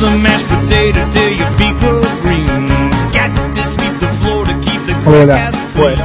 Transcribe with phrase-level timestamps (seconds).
[0.00, 2.66] Do the mashed potato till your feet go green.
[3.12, 5.50] Got to sweep the floor to keep the crack Hola.
[5.76, 6.04] Bueno,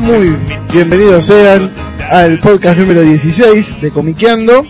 [0.00, 0.36] muy
[0.72, 1.70] bienvenidos sean
[2.10, 4.64] al podcast número 16 de Comiqueando.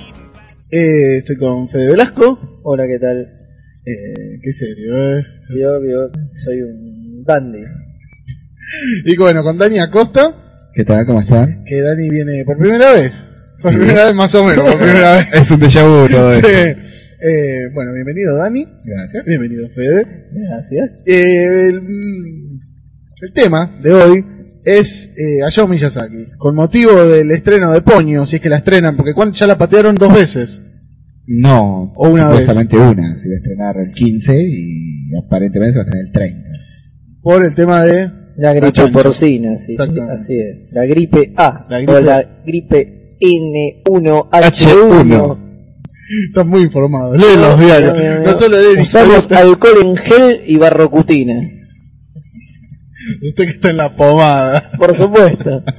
[0.71, 2.61] Eh, estoy con Fede Velasco.
[2.63, 3.19] Hola, ¿qué tal?
[3.87, 5.25] Eh, qué serio, eh.
[5.61, 6.11] Yo, yo
[6.45, 7.63] soy un dandy.
[9.05, 10.33] Y bueno, con Dani Acosta,
[10.75, 11.05] ¿Qué tal?
[11.07, 11.65] ¿Cómo están?
[11.67, 13.27] que Dani viene por primera vez.
[13.61, 13.79] Por Sí.
[13.79, 15.27] primera vez más o menos, por primera vez.
[15.33, 16.41] Es un déjà vu todo Sí.
[16.45, 16.81] esto.
[17.23, 18.67] Eh, bueno, bienvenido Dani.
[18.85, 19.25] Gracias.
[19.27, 20.07] Bienvenido Fede.
[20.33, 20.99] Gracias.
[21.07, 22.59] Eh, el, mm,
[23.23, 24.25] el tema de hoy
[24.65, 28.97] es eh, Hayao Miyazaki, con motivo del estreno de Ponyo, si es que la estrenan,
[28.97, 30.61] porque ya la patearon dos veces.
[31.27, 33.19] No, O una supuestamente una.
[33.19, 36.49] Se va a estrenar el 15 y aparentemente se va a estrenar el 30.
[37.23, 40.69] Por el tema de La gripe porcina, sí, sí, así es.
[40.73, 41.67] La gripe A.
[41.69, 44.31] La gripe- O la gripe N1H1.
[44.33, 45.50] H1.
[46.29, 47.93] Están muy informados, leen los diarios.
[47.93, 48.37] Mira, mira, No mira.
[48.37, 51.35] solo leen Usamos alcohol en gel y barrocutina.
[53.23, 54.71] usted que está en la pomada.
[54.79, 55.63] Por supuesto.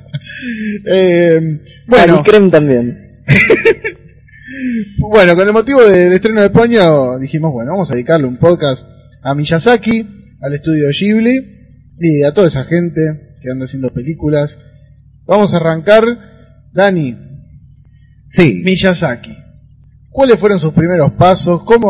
[0.86, 2.98] Eh, bueno, creme también.
[4.98, 8.88] bueno, con el motivo del estreno de Ponyo dijimos, bueno, vamos a dedicarle un podcast
[9.22, 10.08] a Miyazaki,
[10.42, 11.46] al estudio Ghibli
[12.00, 14.58] y a toda esa gente que anda haciendo películas.
[15.26, 16.06] Vamos a arrancar,
[16.74, 17.16] Dani,
[18.30, 18.62] Sí.
[18.64, 19.36] Miyazaki.
[20.12, 21.64] ¿Cuáles fueron sus primeros pasos?
[21.64, 21.90] ¿Cómo,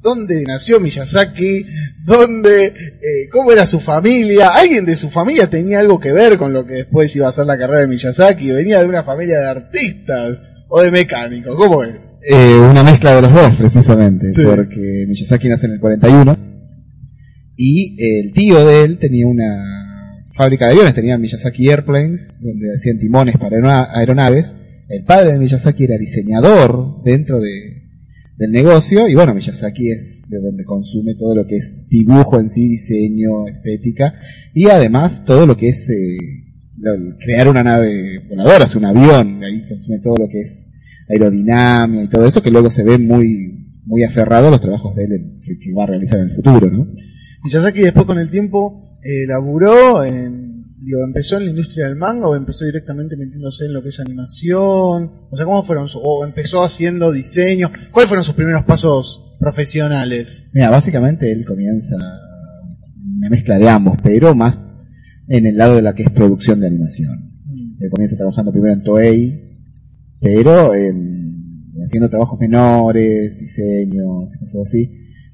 [0.00, 1.64] dónde nació Miyazaki?
[2.04, 4.50] ¿Dónde, eh, cómo era su familia?
[4.50, 7.46] ¿Alguien de su familia tenía algo que ver con lo que después iba a ser
[7.46, 8.50] la carrera de Miyazaki?
[8.52, 11.56] ¿Venía de una familia de artistas o de mecánicos?
[11.56, 11.94] ¿Cómo es?
[12.30, 14.32] Eh, una mezcla de los dos, precisamente.
[14.34, 14.42] Sí.
[14.44, 16.36] Porque Miyazaki nace en el 41.
[17.56, 22.98] Y el tío de él tenía una fábrica de aviones, tenía Miyazaki Airplanes, donde hacían
[22.98, 24.54] timones para aerona- aeronaves.
[24.88, 27.82] El padre de Miyazaki era diseñador dentro de,
[28.36, 29.08] del negocio.
[29.08, 33.48] Y bueno, Miyazaki es de donde consume todo lo que es dibujo en sí, diseño,
[33.48, 34.14] estética.
[34.54, 36.16] Y además todo lo que es eh,
[37.20, 39.42] crear una nave voladora, es un avión.
[39.42, 40.72] Ahí consume todo lo que es
[41.08, 45.04] aerodinámica y todo eso, que luego se ve muy, muy aferrado a los trabajos de
[45.04, 46.86] él que, que va a realizar en el futuro, ¿no?
[47.44, 52.28] Miyazaki después con el tiempo eh, laburó en, digo, empezó en la industria del manga
[52.28, 56.24] o empezó directamente metiéndose en lo que es animación, o sea, ¿cómo fueron su- o
[56.24, 57.70] empezó haciendo diseño?
[57.90, 60.48] ¿Cuáles fueron sus primeros pasos profesionales?
[60.52, 61.96] Mira, básicamente él comienza
[63.16, 64.58] una mezcla de ambos, pero más
[65.28, 67.14] en el lado de la que es producción de animación.
[67.80, 69.40] Él comienza trabajando primero en Toei,
[70.20, 71.26] pero en-
[71.84, 74.90] haciendo trabajos menores, diseños y cosas así,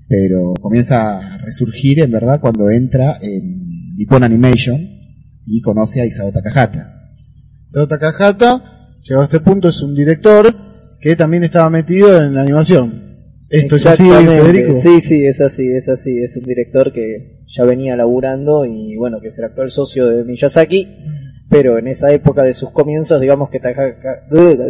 [0.08, 4.88] pero comienza a resurgir en verdad cuando entra en Nippon Animation
[5.46, 7.10] y conoce a Isao Takahata.
[7.64, 10.54] Sao Takahata, llegado a este punto, es un director
[11.00, 13.02] que también estaba metido en la animación.
[13.52, 14.08] Esto es así.
[14.08, 14.74] Federico.
[14.74, 16.22] Sí, sí, es así, es así.
[16.22, 20.24] Es un director que ya venía laburando y bueno, que es el actual socio de
[20.24, 20.88] Miyazaki.
[21.50, 24.24] Pero en esa época de sus comienzos, digamos que Takahata,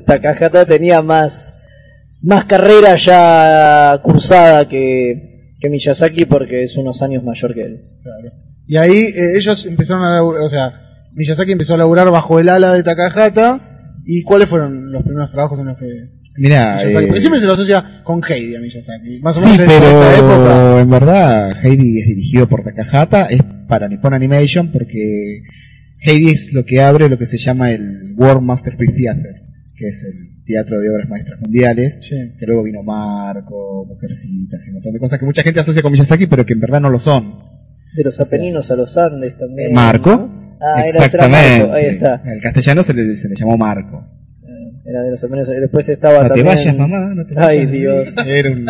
[0.05, 1.55] Takahata tenía más,
[2.23, 8.01] más carrera ya cursada que, que Miyazaki porque es unos años mayor que él.
[8.03, 8.33] Claro.
[8.67, 10.73] Y ahí eh, ellos empezaron a laburar, o sea,
[11.15, 13.61] Miyazaki empezó a laburar bajo el ala de Takahata.
[14.05, 15.87] ¿Y cuáles fueron los primeros trabajos en los que
[16.39, 19.21] Mira, eh, Porque siempre se lo asocia con Heidi a Miyazaki.
[19.23, 20.45] Más o Sí, menos es por esta época.
[20.47, 25.43] pero en verdad Heidi es dirigido por Takahata, es para Nippon Animation porque
[26.01, 29.43] Heidi es lo que abre lo que se llama el World Masterpiece Theater,
[29.77, 32.17] que es el teatro de obras maestras mundiales, Sí.
[32.41, 35.93] que luego vino Marco, Mujercitas y un montón de cosas que mucha gente asocia con
[35.93, 37.52] Miyazaki pero que en verdad no lo son.
[37.95, 39.73] De los Apeninos a los Andes también.
[39.73, 40.57] Marco, ¿no?
[40.61, 41.59] Ah, era, era exactamente.
[41.61, 42.23] Marco, ahí está.
[42.25, 44.05] En el castellano se le, se le llamó Marco.
[44.85, 45.49] Era de los Apeninos.
[45.49, 46.47] Después estaba No te también.
[46.47, 47.71] vayas, mamá, no te Ay, vayas.
[47.73, 48.15] Dios.
[48.27, 48.65] Era un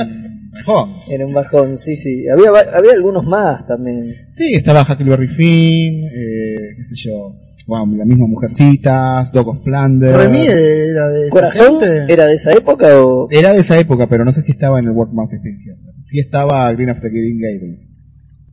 [0.53, 0.91] bajón.
[1.11, 2.29] Era un bajón, sí, sí.
[2.29, 4.15] Había, había algunos más también.
[4.31, 7.37] Sí, estaba Huckleberry Finn, eh, qué sé yo,
[7.67, 10.17] bueno, la misma Mujercitas, Dog of Flanders.
[10.17, 12.13] Remy era de ¿Corazón gente.
[12.13, 13.29] era de esa época o.?
[13.31, 15.77] Era de esa época, pero no sé si estaba en el World Theater.
[16.03, 17.95] Sí estaba Green of the Green Gables,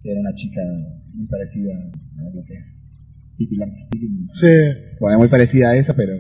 [0.10, 0.62] que era una chica
[1.14, 2.86] muy parecida a lo que es
[3.38, 4.28] Pippi Langspitting.
[4.32, 4.48] Sí.
[5.00, 6.14] Bueno, muy parecida a esa, pero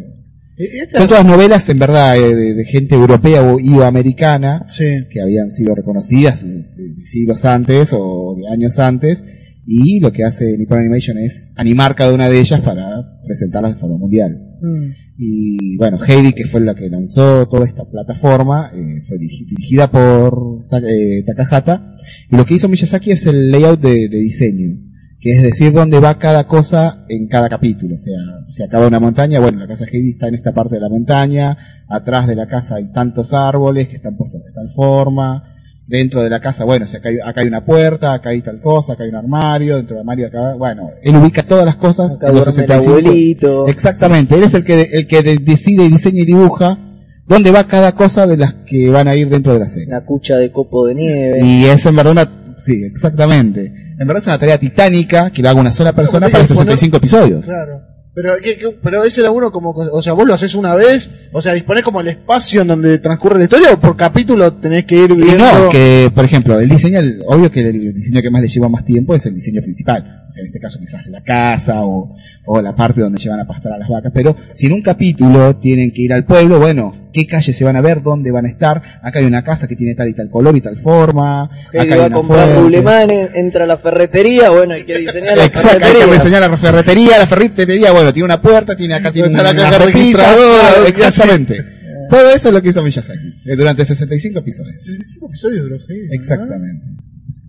[0.62, 3.83] Eh, esta- Son todas novelas, en verdad, eh, de, de gente europea o y o
[3.86, 5.06] americana Sí.
[5.09, 6.63] que habían sido reconocidas de,
[6.95, 9.24] de siglos antes o de años antes.
[9.71, 13.80] Y lo que hace Nippon Animation es animar cada una de ellas para presentarlas de
[13.80, 14.31] forma mundial.
[14.62, 14.92] Mm.
[15.21, 19.92] Y bueno, Heidi, que fue la que lanzó toda esta plataforma, eh, fue dirigi- dirigida
[19.92, 21.95] por eh, Takahata.
[22.31, 24.75] Y lo que hizo Miyazaki es el layout de, de diseño,
[25.19, 27.94] que es decir, dónde va cada cosa en cada capítulo.
[27.94, 28.18] O sea,
[28.48, 31.56] se acaba una montaña, bueno, la casa Heidi está en esta parte de la montaña,
[31.88, 35.44] atrás de la casa hay tantos árboles que están puestos de tal forma.
[35.89, 38.62] Dentro de la casa, bueno, sea, acá, hay, acá hay una puerta, acá hay tal
[38.62, 42.15] cosa, acá hay un armario, dentro del armario acá, bueno, él ubica todas las cosas
[42.18, 42.89] Acá los duerme el 65.
[43.07, 43.68] abuelito.
[43.68, 46.77] Exactamente, él es el que, el que de- decide, diseña y dibuja
[47.25, 49.88] dónde va cada cosa de las que van a ir dentro de la serie.
[49.89, 51.39] La cucha de copo de nieve.
[51.44, 53.74] Y es en verdad una, sí, exactamente.
[54.00, 56.50] En verdad es una tarea titánica que lo haga una sola persona Pero para tenés
[56.59, 57.45] que 65 episodios.
[57.45, 57.81] Claro.
[58.13, 61.41] Pero, ¿qué- qué- pero ese laburo como, o sea, vos lo haces una vez, o
[61.41, 64.95] sea, disponés como el espacio en donde transcurre la historia o por capítulo tenés que
[64.95, 65.45] ir Y viendo.
[65.45, 68.67] no, que por ejemplo, el diseño, el- obvio que el diseño que más le lleva
[68.67, 70.25] más tiempo es el diseño principal.
[70.27, 72.15] O sea, en este caso quizás la casa o,
[72.45, 74.12] o la parte donde llevan a pastar a las vacas.
[74.13, 77.75] Pero si en un capítulo tienen que ir al pueblo, bueno, qué calles se van
[77.75, 78.81] a ver, dónde van a estar.
[79.01, 81.50] Acá hay una casa que tiene tal y tal color y tal forma.
[81.74, 82.62] Heidi acá hay va a una comprar fuente.
[82.62, 86.57] Rulemán, entra a la ferretería, bueno, hay que diseñar la Exacto, hay que diseñar la
[86.57, 90.59] ferretería, la ferretería, bueno, tiene una puerta, tiene acá tiene Está la una caja registradora,
[90.59, 91.80] claro, ¿qué exactamente.
[92.09, 94.75] Todo eso es lo que hizo Miyazaki, eh, durante 65 episodios.
[94.83, 96.13] 65 episodios duró Heidi, ¿no?
[96.13, 96.86] Exactamente.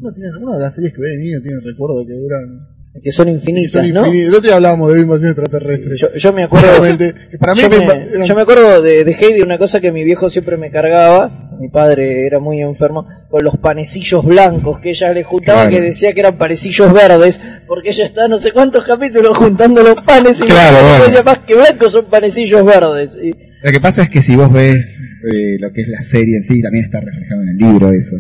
[0.01, 2.80] Uno, tiene, uno de las series que ve de niño tiene recuerdo que duran.
[3.03, 4.05] Que son infinitas, son ¿no?
[4.07, 5.97] El otro día hablábamos de invasión extraterrestre.
[5.97, 6.83] Yo, yo me acuerdo.
[6.99, 9.93] Que para mí yo, me- eran- yo me acuerdo de, de Heidi, una cosa que
[9.93, 11.49] mi viejo siempre me cargaba.
[11.61, 15.77] Mi padre era muy enfermo con los panecillos blancos que ella le juntaba, Claro.
[15.77, 20.01] que decía que eran panecillos verdes, porque ella está no sé cuántos capítulos juntando los
[20.03, 21.23] panes y Claro, bueno.
[21.23, 23.11] más que blancos son panecillos verdes.
[23.23, 23.31] Y
[23.63, 26.43] Lo que pasa es que si vos ves eh, lo que es la serie en
[26.45, 28.17] sí, también está reflejado en el libro eso.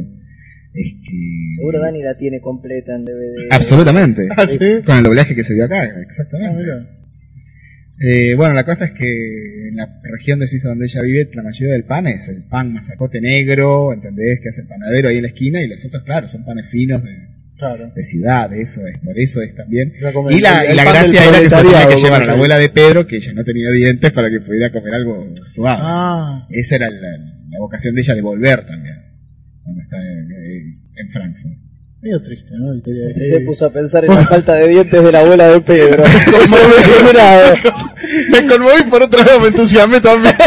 [0.73, 1.55] Es que...
[1.57, 3.49] seguro Dani la tiene completa en DVD.
[3.51, 4.29] Absolutamente.
[4.37, 4.59] Ah, ¿sí?
[4.85, 6.57] Con el doblaje que se vio acá, Ah, exactamente.
[6.63, 6.97] mira.
[8.03, 11.43] Eh, bueno, la cosa es que en la región de Suiza donde ella vive, la
[11.43, 14.41] mayoría del pan es el pan mazacote negro, ¿entendés?
[14.41, 17.03] Que hace el panadero ahí en la esquina y los otros, claro, son panes finos
[17.03, 17.11] de,
[17.59, 17.93] Claro.
[17.95, 19.93] de ciudad, eso es, por eso es también.
[20.01, 22.57] La Y la, y la gracia era que se tenía que llevar a la abuela
[22.57, 25.81] de Pedro, que ella no tenía dientes para que pudiera comer algo suave.
[25.85, 26.99] Ah, Esa era la,
[27.51, 28.97] la vocación de ella de volver también,
[29.63, 30.27] cuando está en,
[30.97, 31.55] en Frankfurt.
[32.03, 32.81] medio triste, ¿no?
[33.15, 36.05] Se puso a pensar en la falta de dientes de la abuela de Pedro.
[38.31, 40.35] Me conmoví por otro lado, me entusiasmé también.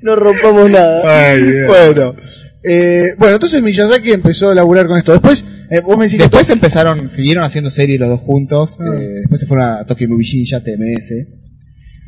[0.00, 1.30] No rompamos nada.
[1.32, 2.14] Ay, bueno.
[2.62, 5.12] Eh, bueno, entonces Miyazaki empezó a laburar con esto.
[5.12, 8.76] Después, eh, vos me decís que Después empezaron, siguieron haciendo series los dos juntos.
[8.80, 8.84] Ah.
[8.94, 11.14] eh, después se fueron a Tokyo Movie Shinja, TMS.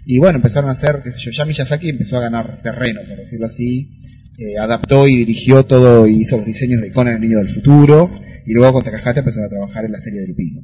[0.07, 3.19] Y bueno, empezaron a hacer, qué sé yo, ya Miyazaki empezó a ganar terreno, por
[3.19, 3.91] decirlo así.
[4.41, 8.11] Eh, adaptó y dirigió todo y hizo los diseños de Conan el Niño del Futuro.
[8.47, 10.63] Y luego con Takahata empezó a trabajar en la serie de Lupino.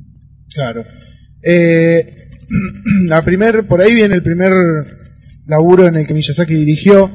[0.54, 0.82] Claro.
[1.42, 2.06] Eh,
[3.06, 4.52] la primer, por ahí viene el primer
[5.44, 7.10] laburo en el que Miyazaki dirigió,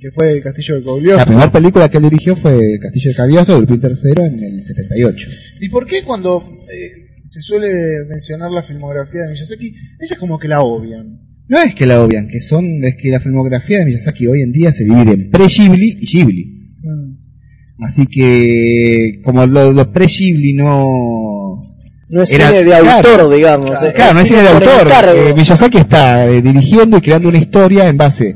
[0.00, 1.18] que fue El Castillo de Cogliostro.
[1.18, 4.62] La primera película que él dirigió fue El Castillo de Cagliostro, Lupin III, en el
[4.62, 5.28] 78.
[5.60, 6.90] ¿Y por qué cuando eh,
[7.22, 11.25] se suele mencionar la filmografía de Miyazaki, esa es como que la obvian?
[11.48, 14.52] No es que la obvian, que son, es que la filmografía de Miyazaki hoy en
[14.52, 16.52] día se divide en pre-Ghibli y Ghibli.
[17.80, 21.76] Así que, como los lo pre-Ghibli no,
[22.08, 22.90] No es Era- cine de claro.
[23.10, 23.70] autor, digamos.
[23.70, 24.88] Claro, es Claro, no es cine de autor.
[25.14, 28.34] Eh, Miyazaki está eh, dirigiendo y creando una historia en base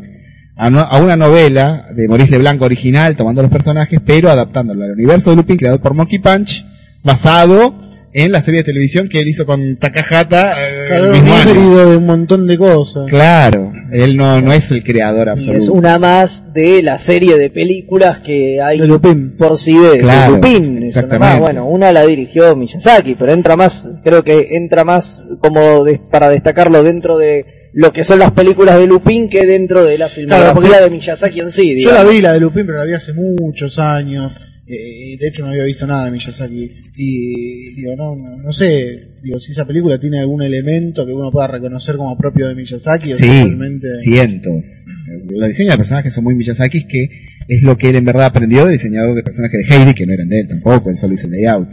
[0.56, 4.92] a, no- a una novela de Maurice Leblanc original, tomando los personajes, pero adaptándolo al
[4.92, 6.64] universo de Lupin creado por Monkey Punch,
[7.02, 7.74] basado
[8.12, 11.78] en la serie de televisión que él hizo con Takahata eh, Claro, el un mismo
[11.90, 13.06] de un montón de cosas.
[13.08, 15.58] Claro, él no, no es el creador Y absoluto.
[15.58, 19.36] es una más de la serie de películas que hay De Lupin.
[19.36, 20.76] por sí de, de Claro, Lupin.
[20.78, 21.18] Una exactamente.
[21.34, 21.40] más.
[21.40, 26.28] Bueno, una la dirigió Miyazaki, pero entra más, creo que entra más como de- para
[26.28, 30.52] destacarlo dentro de lo que son las películas de Lupin que dentro de la filmografía
[30.54, 31.80] porque de Miyazaki en sí.
[31.80, 34.49] Yo la vi, la de Lupin, pero la vi hace muchos años.
[34.72, 36.70] Eh, de hecho no había visto nada de Miyazaki.
[36.96, 41.30] Y digo, no, no, no sé, digo, si esa película tiene algún elemento que uno
[41.30, 43.88] pueda reconocer como propio de Miyazaki o Sí, realmente...
[43.98, 44.86] cientos.
[45.28, 47.08] Los diseños de personajes son muy Miyazaki, que
[47.48, 50.12] es lo que él en verdad aprendió de diseñador de personajes de Heidi, que no
[50.12, 51.68] eran de él tampoco, él solo hizo el layout.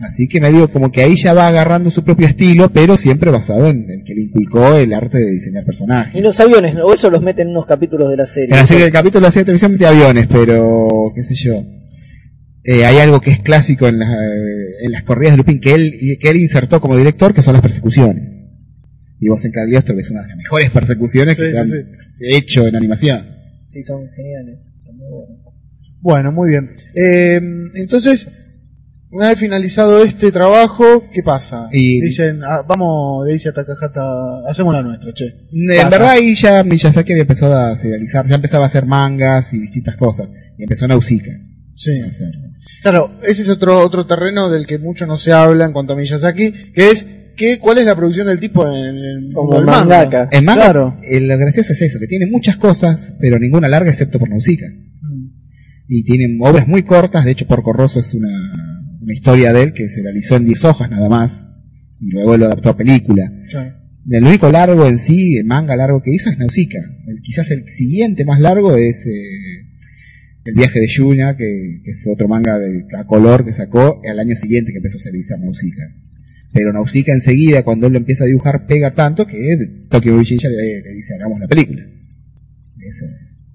[0.00, 3.30] Así que me digo como que ahí ya va agarrando su propio estilo, pero siempre
[3.30, 6.14] basado en el que le inculcó el arte de diseñar personajes.
[6.14, 8.50] Y los aviones, o eso los meten en unos capítulos de la serie.
[8.50, 11.34] En la serie del capítulo de la serie de televisión mete aviones, pero qué sé
[11.34, 11.62] yo.
[12.64, 15.92] Eh, hay algo que es clásico en, las, en las corridas de Lupin que él,
[16.20, 18.42] que él insertó como director, que son las persecuciones.
[19.20, 21.74] Y vos en Cagliostro ves una de las mejores persecuciones que Sí, se han sí,
[22.20, 23.22] hecho en animación.
[23.68, 24.58] Sí, son geniales.
[24.84, 25.38] son muy buenos.
[26.00, 26.70] Bueno, muy bien.
[26.94, 27.40] Eh,
[27.76, 28.28] entonces,
[29.10, 31.68] una vez finalizado este trabajo, ¿qué pasa?
[31.72, 34.02] Y- Dicen, ah, vamos, le dice a Takahata,
[34.48, 35.24] hacemos la nuestra, che.
[35.52, 39.60] En verdad ahí ya Miyazaki había empezado a serializar, ya empezaba a hacer mangas y
[39.60, 40.32] distintas cosas.
[40.58, 41.32] Y empezó Nausicaa
[41.76, 41.90] Sí.
[42.82, 45.96] Claro, ese es otro otro terreno del que mucho no se habla en cuanto a
[45.96, 50.28] Miyazaki, que es que cuál es la producción del tipo en el Como manga.
[50.30, 50.96] En manga, Claro.
[51.02, 54.68] eh, lo gracioso es eso, que tiene muchas cosas, pero ninguna larga excepto por Nausicaa.
[55.88, 58.28] Y tiene obras muy cortas, de hecho Porco Rosso es una,
[59.02, 61.46] una historia de él que se realizó en 10 hojas nada más,
[62.00, 63.30] y luego lo adaptó a película.
[63.50, 63.74] Claro.
[64.08, 66.80] El único largo en sí, el manga largo que hizo es Nausicaa.
[67.06, 69.63] El- quizás el siguiente más largo es eh,
[70.44, 74.18] El viaje de Yuna, que, que es otro manga de, a color que sacó al
[74.18, 75.88] año siguiente que empezó a serializar Nausicaa.
[76.52, 79.36] Pero Nausicaa enseguida, cuando él lo empieza a dibujar, pega tanto que
[79.90, 81.82] Tokyo Shinja le, le dice, hagamos la película.
[82.80, 83.06] Eso.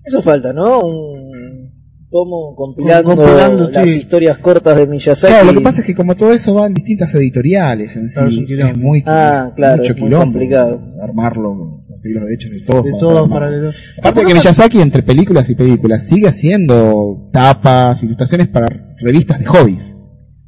[0.03, 0.79] Eso falta, ¿no?
[0.81, 1.71] Un
[2.09, 3.99] tomo compilando, compilando, las sí.
[3.99, 5.31] historias cortas de Miyazaki.
[5.31, 8.15] Claro, lo que pasa es que como todo eso va en distintas editoriales en sí,
[8.15, 8.71] Claro, es un quilombo.
[8.71, 10.95] es muy, Ah, claro, mucho es muy quilombo complicado.
[11.03, 12.83] armarlo, conseguir los derechos de todos.
[12.85, 13.29] De todos armarlo.
[13.29, 18.67] para que Aparte de que Miyazaki, entre películas y películas, sigue haciendo tapas, ilustraciones para
[19.01, 19.95] revistas de hobbies,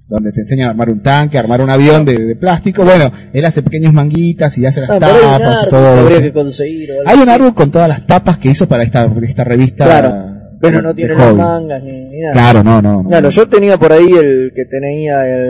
[0.07, 2.83] donde te enseñan a armar un tanque, a armar un avión de, de plástico.
[2.83, 6.21] Bueno, él hace pequeños manguitas y hace las Ah, tapas y todo eso.
[6.21, 6.89] que conseguir.
[7.05, 9.83] Hay un árbol con todas las tapas que hizo para esta, esta revista.
[9.85, 10.31] Claro,
[10.61, 12.33] pero no tiene los mangas ni, ni nada.
[12.33, 13.03] Claro, no, no.
[13.03, 13.09] no.
[13.09, 15.43] Claro, yo tenía por ahí el que tenía el,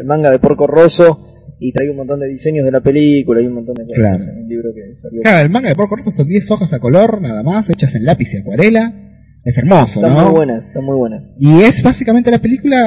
[0.00, 1.30] el manga de Porco Rosso
[1.68, 4.24] y traía un montón de diseños de la película y un montón de cosas Claro.
[4.24, 5.22] en un libro que salió.
[5.22, 8.04] Claro, el manga de Porco Rosso son 10 hojas a color, nada más, hechas en
[8.04, 8.92] lápiz y acuarela.
[9.44, 10.24] Es hermoso, Están ¿no?
[10.24, 11.34] muy buenas, están muy buenas.
[11.38, 12.78] Y es básicamente la película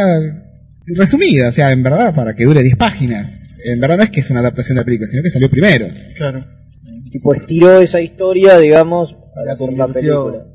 [0.86, 3.56] resumida, o sea, en verdad, para que dure 10 páginas.
[3.66, 5.88] En verdad no es que es una adaptación de la película, sino que salió primero.
[6.16, 6.40] Claro.
[7.12, 10.46] Tipo, estiró esa historia, digamos, para hacer la película.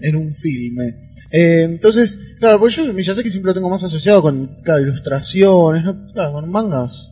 [0.00, 0.94] En- en un filme.
[1.32, 6.06] Eh, entonces, claro, pues yo Miyazaki siempre lo tengo más asociado con claro, ilustraciones, ¿no?
[6.12, 7.09] claro, con mangas.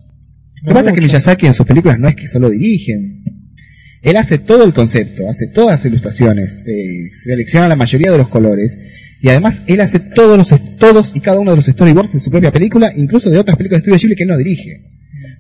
[0.63, 1.01] Lo que pasa es que.
[1.01, 3.25] Miyazaki en sus películas no es que solo dirigen.
[4.03, 8.29] Él hace todo el concepto, hace todas las ilustraciones, eh, selecciona la mayoría de los
[8.29, 8.79] colores
[9.21, 12.31] y además él hace todos los todos y cada uno de los storyboards de su
[12.31, 14.85] propia película, incluso de otras películas de estudio Ghibli que él no dirige.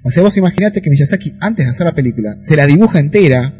[0.03, 3.55] O sea, vos imaginate que Miyazaki antes de hacer la película se la dibuja entera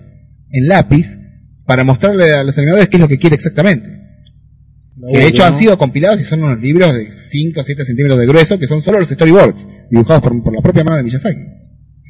[0.51, 1.17] en lápiz
[1.65, 3.99] para mostrarle a los animadores qué es lo que quiere exactamente.
[5.13, 8.19] Que de hecho han sido compilados y son unos libros de 5 o 7 centímetros
[8.19, 11.41] de grueso que son solo los storyboards, dibujados por, por la propia mano de Miyazaki.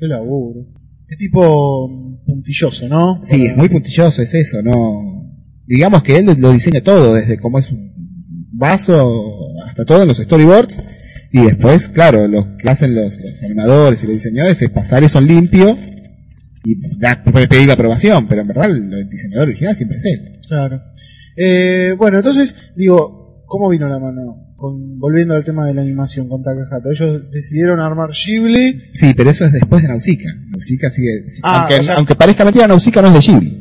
[0.00, 0.66] Qué laburo.
[1.06, 3.20] Qué tipo mm, puntilloso, ¿no?
[3.24, 5.24] Sí, es muy puntilloso, es eso, no.
[5.66, 7.92] Digamos que él lo diseña todo, desde cómo es un
[8.52, 10.80] vaso hasta todo en los storyboards.
[11.32, 15.20] Y después, claro, lo que hacen los, los animadores y los diseñadores es pasar eso
[15.20, 15.76] limpio
[16.64, 20.04] y da- puede pedir la aprobación, pero en verdad el, el diseñador original siempre es
[20.06, 20.38] él.
[20.48, 20.80] Claro.
[21.36, 23.17] Eh, bueno, entonces, digo,
[23.48, 24.52] ¿cómo vino la mano?
[24.56, 26.90] Con, volviendo al tema de la animación con Takahata.
[26.90, 28.80] Ellos decidieron armar Ghibli.
[28.92, 30.32] Sí, pero eso es después de Nausicaa.
[30.50, 31.24] Nausicaa sigue.
[31.42, 33.52] Ah, aunque, o sea- aunque parezca mentira, Nausicaa no es de Ghibli.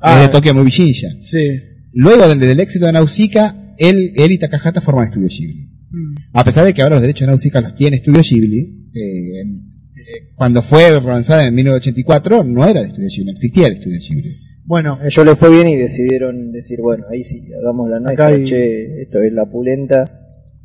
[0.00, 0.16] Ah.
[0.22, 1.08] es de Tokyo Movie Shinja.
[1.20, 1.60] Sí.
[1.92, 5.68] Luego del, del éxito de Nausicaa, él, él y Takahata forman Estudio Ghibli.
[5.90, 6.14] Mm.
[6.34, 10.32] A pesar de que ahora los derechos de Nausicaa los tiene Estudio Ghibli, eh, eh,
[10.36, 14.30] cuando fue lanzada en 1984 no era de Estudio Ghibli, no existía el Estudio Ghibli.
[14.68, 18.26] Bueno, A ellos les fue bien y decidieron decir, bueno, ahí sí, hagamos la nuestra,
[18.26, 20.04] Acá hay- che, esto es la pulenta,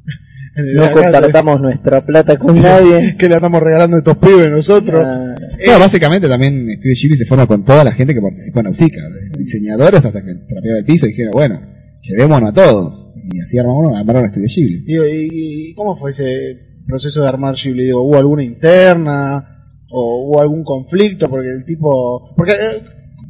[0.75, 3.15] no compartamos nuestra plata con nadie.
[3.17, 5.03] que le estamos regalando a estos pibes nosotros.
[5.05, 8.65] Ah, Bueno, básicamente también Estudio Ghibli se forma con toda la gente que participó en
[8.65, 11.61] Nausicaa, desde diseñadores hasta que trapeaba el piso y dijeron, bueno,
[12.01, 13.09] llevémonos a todos.
[13.31, 14.83] Y así armamos, armaron Estudio Ghibli.
[14.85, 15.29] Digo, ¿y,
[15.69, 16.25] y cómo fue ese
[16.85, 17.83] proceso de armar Ghibli?
[17.85, 19.49] Digo, ¿hubo alguna interna?
[19.89, 21.29] ¿O hubo algún conflicto?
[21.29, 22.33] Porque el tipo...
[22.35, 22.81] Porque, eh,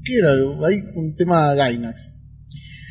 [0.03, 0.31] ¿qué era?
[0.67, 2.09] Hay un tema Gainax.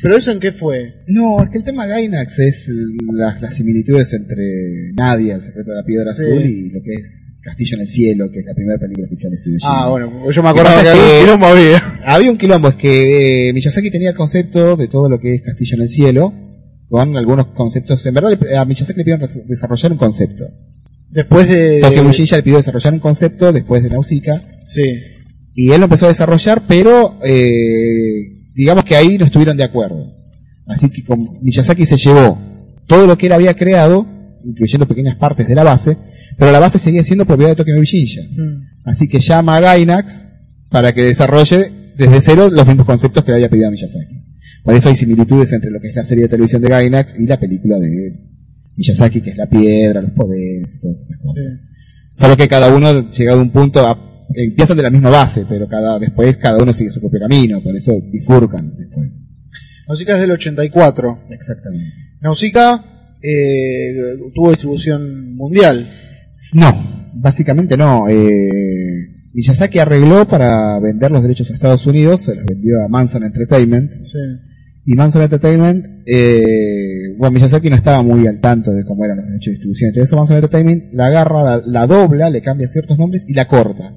[0.01, 0.95] ¿Pero eso en qué fue?
[1.07, 2.69] No, es que el tema Gainax es
[3.13, 6.23] las, las similitudes entre Nadia, el secreto de la piedra Sí.
[6.23, 9.31] azul, y lo que es Castillo en el cielo, que es la primera película oficial
[9.31, 9.69] de Estudio Ghibli.
[9.73, 11.83] Ah, bueno, yo me que acordaba que es algún que- quilombo había.
[12.05, 15.41] Había un quilombo, es que eh, Miyazaki tenía el concepto de todo lo que es
[15.41, 16.33] Castillo en el cielo,
[16.89, 18.05] con algunos conceptos.
[18.05, 20.43] En verdad, a Miyazaki le pidieron desarrollar un concepto.
[21.11, 21.79] Después de...
[21.79, 24.81] Tokyo Mushinja le pidió desarrollar un concepto después de Nausicaa, Sí.
[25.53, 30.11] Y él lo empezó a desarrollar, pero eh, digamos que ahí no estuvieron de acuerdo.
[30.65, 32.37] Así que con Miyazaki se llevó
[32.87, 34.05] todo lo que él había creado,
[34.43, 35.97] incluyendo pequeñas partes de la base,
[36.37, 38.21] pero la base seguía siendo propiedad de Tokyo Mushinja.
[38.35, 38.63] Mm.
[38.85, 40.27] Así que llama a Gainax
[40.69, 44.15] para que desarrolle desde cero los mismos conceptos que le había pedido a Miyazaki.
[44.63, 47.27] Por eso hay similitudes entre lo que es la serie de televisión de Gainax y
[47.27, 48.19] la película de
[48.75, 51.59] Miyazaki, que es la piedra, los poderes y todas esas cosas.
[51.59, 51.65] Sí.
[52.13, 55.67] Solo que cada uno, llegado a un punto, a- empiezan de la misma base, pero
[55.67, 59.23] cada después cada uno sigue su propio camino, por eso bifurcan después.
[59.87, 61.19] Nausicaa es del 84.
[61.29, 61.93] Exactamente.
[62.21, 62.83] Nausicaa
[63.21, 63.93] eh,
[64.33, 65.87] tuvo distribución mundial.
[66.53, 68.07] No, básicamente no.
[68.09, 73.23] Eh, Miyazaki arregló para vender los derechos a Estados Unidos, se los vendió a Manson
[73.23, 73.91] Entertainment.
[74.03, 74.19] Sí.
[74.85, 79.25] Y Manson Entertainment, eh, bueno, Miyazaki no estaba muy al tanto de cómo eran los
[79.25, 79.89] derechos de distribución.
[79.89, 83.47] Entonces eso Manson Entertainment la agarra, la, la dobla, le cambia ciertos nombres y la
[83.47, 83.93] corta.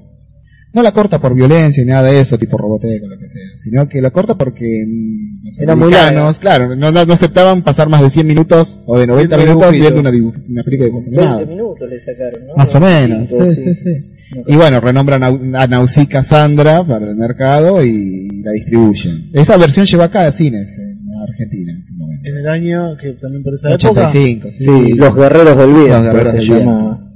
[0.73, 3.41] No la corta por violencia ni nada de eso, tipo Robotech o lo que sea,
[3.55, 7.63] sino que la corta porque mm, los Era muy americanos, claro, no, no, no aceptaban
[7.63, 10.91] pasar más de 100 minutos o de 90 Viendo minutos viendo una, una película de
[10.91, 11.47] dibujos 20 animados.
[11.47, 12.55] minutos le sacaron, ¿no?
[12.55, 13.75] Más o menos, sí, sí, sí.
[13.75, 14.17] Sé.
[14.45, 15.23] Y bueno, renombran
[15.55, 19.29] a, Nausicaa Sandra para el mercado y la distribuyen.
[19.33, 22.29] Esa versión llegó acá a cines en Argentina en ese momento.
[22.29, 24.07] En el año que también por esa época.
[24.07, 24.65] 85, sí.
[24.65, 27.06] Sí, Los Guerreros del Bien, Los Guerreros del Bien.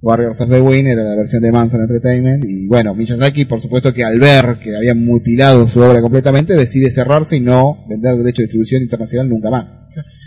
[0.00, 3.92] Warriors of the Wind era la versión de Manson Entertainment y bueno, Miyazaki por supuesto
[3.92, 8.42] que al ver que habían mutilado su obra completamente decide cerrarse y no vender derecho
[8.42, 9.76] de distribución internacional nunca más.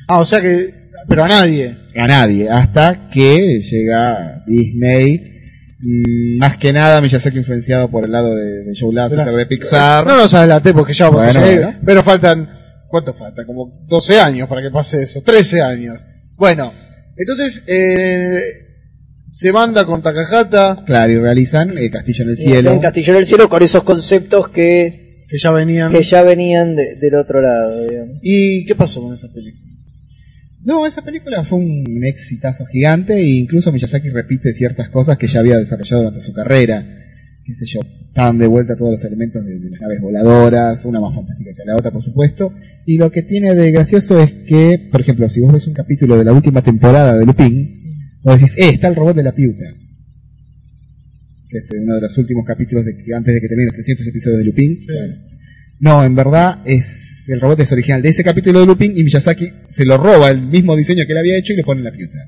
[0.08, 0.70] Ah, o sea que.
[1.08, 1.76] Pero a nadie.
[1.96, 5.40] A nadie, hasta que llega Disney,
[5.80, 10.06] mm, más que nada Miyazaki influenciado por el lado de, de Joe Lasseter de Pixar.
[10.06, 11.80] No nos adelanté porque ya vamos a llegar.
[11.86, 12.50] Pero faltan.
[12.90, 13.46] ¿Cuánto falta?
[13.46, 15.22] Como 12 años para que pase eso.
[15.22, 16.06] 13 años.
[16.38, 16.74] Bueno,
[17.16, 17.64] entonces.
[17.68, 18.61] Eh,
[19.32, 20.84] se manda con Takahata.
[20.86, 22.70] Claro, y realizan El Castillo en el Cielo.
[22.72, 25.92] hacen Castillo del Cielo con esos conceptos que, Que ya venían.
[25.92, 28.18] que ya venían de- del otro lado, digamos.
[28.22, 29.72] ¿Y qué pasó con esa película?
[30.64, 35.40] No, esa película fue un exitazo gigante e incluso Miyazaki repite ciertas cosas que ya
[35.40, 36.86] había desarrollado durante su carrera.
[37.44, 41.00] Qué sé yo, estaban de vuelta todos los elementos de, de las naves voladoras, una
[41.00, 42.54] más fantástica que la otra, por supuesto.
[42.86, 46.16] Y lo que tiene de gracioso es que, por ejemplo, si vos ves un capítulo
[46.16, 47.81] de la última temporada de Lupin,
[48.24, 49.66] vos decís, eh, está el robot de la piuta.
[51.50, 54.40] Que es uno de los últimos capítulos de, antes de que terminen los 300 episodios
[54.40, 54.82] de Lupin.
[54.82, 54.92] Sí.
[54.94, 55.32] Bueno.
[55.80, 59.48] No, en verdad es el robot es original de ese capítulo de Lupin y Miyazaki
[59.68, 61.92] se lo roba el mismo diseño que él había hecho y lo pone en la
[61.92, 62.20] piuta.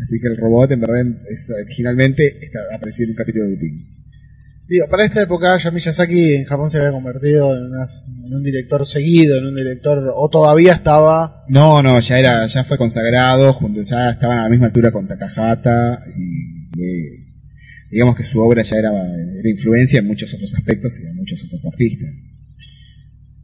[0.00, 3.93] Así que el robot en verdad es, originalmente está, apareció en un capítulo de Lupin.
[4.66, 8.42] Digo, para esta época ya Miyazaki en Japón se había convertido en, unas- en un
[8.42, 13.52] director seguido, en un director, o todavía estaba, No, no, ya era, ya fue consagrado,
[13.52, 17.26] junto, ya estaban a la misma altura con Takahata y eh,
[17.90, 21.44] digamos que su obra ya era, era influencia en muchos otros aspectos y en muchos
[21.44, 22.30] otros artistas.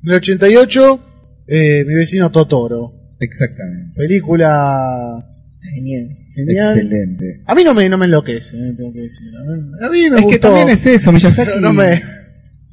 [0.03, 1.05] en el 88,
[1.49, 3.93] eh, mi vecino Totoro, Exactamente.
[3.95, 5.30] película
[5.61, 6.09] Genial.
[6.35, 6.79] genial.
[6.79, 7.43] Excelente.
[7.47, 9.29] A mí no me, no me enloquece, eh, tengo que decir.
[9.37, 11.49] A mí, a mí me Es que también es eso, Miyazaki.
[11.49, 12.01] pero no me...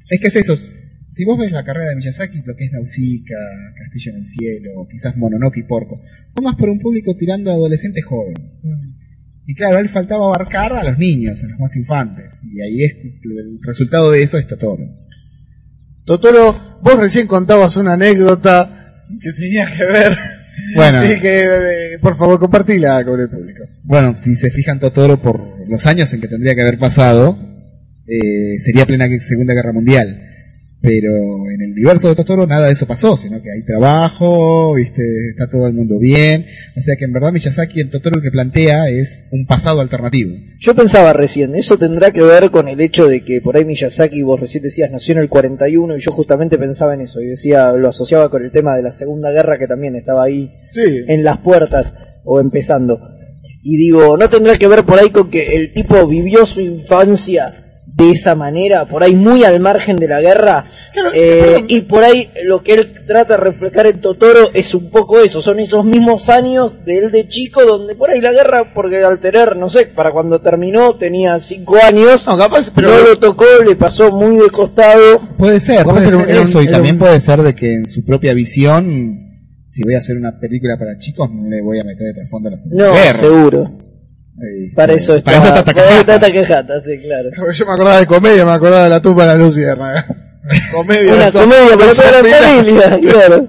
[0.10, 0.56] Es que es eso.
[0.56, 4.88] Si vos ves la carrera de Miyazaki, lo que es Nausicaa, Castillo en el Cielo,
[4.90, 8.36] quizás Mononoke y Porco, son más para un público tirando a adolescente joven.
[9.46, 12.42] Y claro, a él faltaba abarcar a los niños, a los más infantes.
[12.44, 14.84] Y ahí es el resultado de eso es Totoro.
[16.06, 20.18] Totoro, vos recién contabas una anécdota que tenía que ver.
[20.76, 21.06] Bueno.
[21.06, 23.64] Y que, eh, por favor, compartila con el público.
[23.84, 25.40] Bueno, si se fijan Totoro por
[25.70, 27.38] los años en que tendría que haber pasado,
[28.08, 30.24] eh, sería plena Segunda Guerra Mundial.
[30.80, 31.10] Pero
[31.50, 35.50] en el universo de Totoro nada de eso pasó, sino que hay trabajo, viste, está
[35.50, 36.46] todo el mundo bien.
[36.78, 40.36] O sea que en verdad Miyazaki en Totoro lo que plantea es un pasado alternativo.
[40.60, 44.22] Yo pensaba recién, eso tendrá que ver con el hecho de que por ahí Miyazaki,
[44.22, 47.72] vos recién decías, nació en el 41 y yo justamente pensaba en eso y decía,
[47.74, 51.04] lo asociaba con el tema de la Segunda Guerra que también estaba ahí Sí.
[51.08, 53.00] en las puertas o empezando.
[53.64, 57.52] Y digo, ¿no tendrá que ver por ahí con que el tipo vivió su infancia
[57.98, 60.64] de esa manera, por ahí muy al margen de la guerra?
[60.94, 64.92] Claro, Eh, y por ahí lo que él trata de reflejar en Totoro es un
[64.92, 68.66] poco eso, son esos mismos años de él de chico, donde por ahí la guerra,
[68.76, 72.90] porque al tener, no sé, para cuando terminó tenía cinco años, No, capaz, pero...
[72.90, 75.20] no lo tocó, le pasó muy de costado.
[75.38, 78.06] Puede ser, Puede ser un- eso, y también un- puede ser de que en su
[78.06, 79.24] propia visión,
[79.70, 82.50] si voy a hacer una película para chicos, no le voy a meter de trasfondo
[82.50, 83.14] a la Segunda No, Guerra.
[83.14, 83.72] seguro.
[84.40, 86.80] Eh, Para eso está, para eso está para Takahata.
[86.80, 87.30] sí, claro.
[87.54, 90.06] Yo me acordaba de comedia, me acordaba de la tumba de la luciérnaga.
[90.72, 91.16] comedia.
[91.16, 93.48] Una son- comedia para son toda la familia, claro.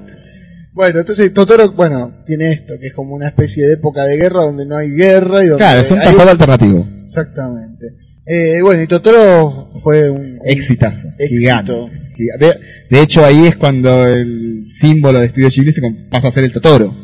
[0.72, 4.42] Bueno, entonces Totoro, bueno, tiene esto, que es como una especie de época de guerra
[4.44, 6.88] donde no hay guerra y donde Claro, es un hay- pasado alternativo.
[7.04, 7.86] Exactamente.
[8.24, 10.38] Eh, bueno, y Totoro fue un...
[10.44, 11.08] Exitazo.
[11.18, 11.40] Éxito.
[11.40, 11.72] Gigante.
[12.16, 12.54] Giga- De,
[12.96, 16.52] de hecho, ahí es cuando el símbolo de Estudio Ghibli se pasa a ser el
[16.52, 16.94] Totoro.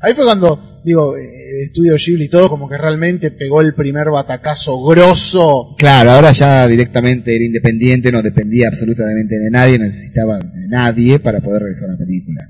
[0.00, 1.14] Ahí fue cuando, digo,
[1.46, 5.74] eh, Estudio Ghibli y todo, como que realmente pegó el primer batacazo grosso.
[5.78, 11.40] Claro, ahora ya directamente era independiente, no dependía absolutamente de nadie, necesitaba de nadie para
[11.40, 12.48] poder realizar una película.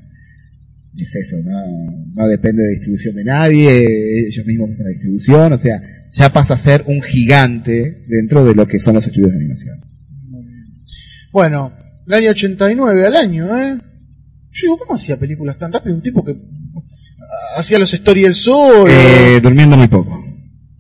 [0.95, 5.59] es eso, no, no depende de distribución de nadie, ellos mismos hacen la distribución, o
[5.59, 5.81] sea,
[6.11, 9.77] ya pasa a ser un gigante dentro de lo que son los estudios de animación.
[11.33, 11.73] Bueno,
[12.07, 13.79] el año 89 al año, ¿eh?
[14.51, 15.97] Yo digo, ¿cómo hacía películas tan rápido?
[15.97, 16.33] Un tipo que
[17.57, 18.89] hacía los Story el Sol.
[18.91, 20.25] Eh, durmiendo muy poco.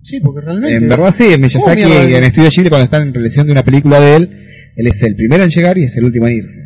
[0.00, 0.76] sí, porque realmente.
[0.76, 2.18] En verdad sí, en Miyazaki, ¿Cómo mierda?
[2.18, 4.30] en Estudio Ghibli, cuando están en relación de una película de él,
[4.76, 6.60] él es el primero en llegar y es el último en irse.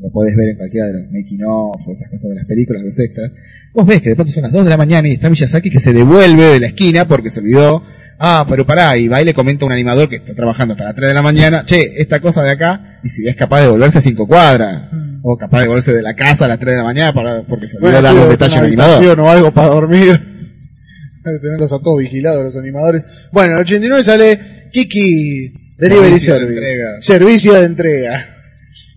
[0.00, 2.82] Lo podés ver en cualquiera de los making of o esas cosas de las películas,
[2.82, 3.30] los extras.
[3.72, 5.78] Vos ves que de pronto son las 2 de la mañana y está Miyazaki que
[5.78, 7.82] se devuelve de la esquina porque se olvidó.
[8.18, 10.84] Ah, pero pará, y va y le comenta a un animador que está trabajando hasta
[10.84, 13.68] las 3 de la mañana, che, esta cosa de acá, y si es capaz de
[13.68, 14.82] volverse 5 cuadras,
[15.22, 17.66] o capaz de volverse de la casa a las 3 de la mañana para, porque
[17.68, 19.20] se olvidó Bueno, darle un tuvo detalle una al animador.
[19.20, 20.10] o algo para dormir.
[21.24, 23.02] Hay que tenerlos a todos vigilados los animadores.
[23.32, 24.40] Bueno, en el 89 sale
[24.72, 26.58] Kiki Delivery Servicio de Service.
[26.58, 27.02] entrega.
[27.02, 28.26] Servicio de entrega.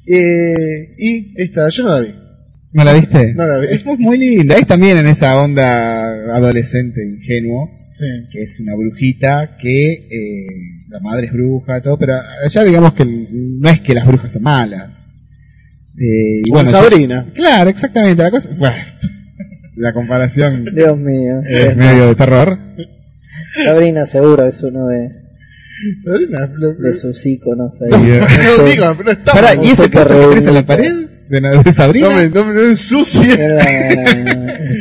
[0.07, 2.15] Eh, y esta, yo no la vi.
[2.73, 3.33] ¿No la viste?
[3.33, 3.67] No la vi.
[3.71, 4.55] Es muy, muy linda.
[4.57, 6.01] Es también en esa onda
[6.35, 8.05] adolescente, ingenuo, Sí.
[8.31, 12.13] que es una brujita que eh, la madre es bruja, todo, pero
[12.45, 14.95] allá digamos que no es que las brujas son malas.
[15.97, 17.25] Eh, y bueno, Sabrina.
[17.27, 18.23] yo- claro, exactamente.
[18.23, 18.75] La cosa, bueno,
[19.75, 21.41] la comparación Dios mío.
[21.47, 22.57] es medio de terror.
[23.65, 25.09] Sabrina seguro es uno de,
[26.05, 26.47] Sabrina,
[26.79, 27.89] de sus íconos ahí.
[27.91, 29.33] Y, no digo, está.
[29.33, 30.93] Pará, ¿y ese póster que tenés en la pared?
[31.29, 32.09] ¿De, de Sabrina?
[32.09, 33.35] no me, no me no me ensucie.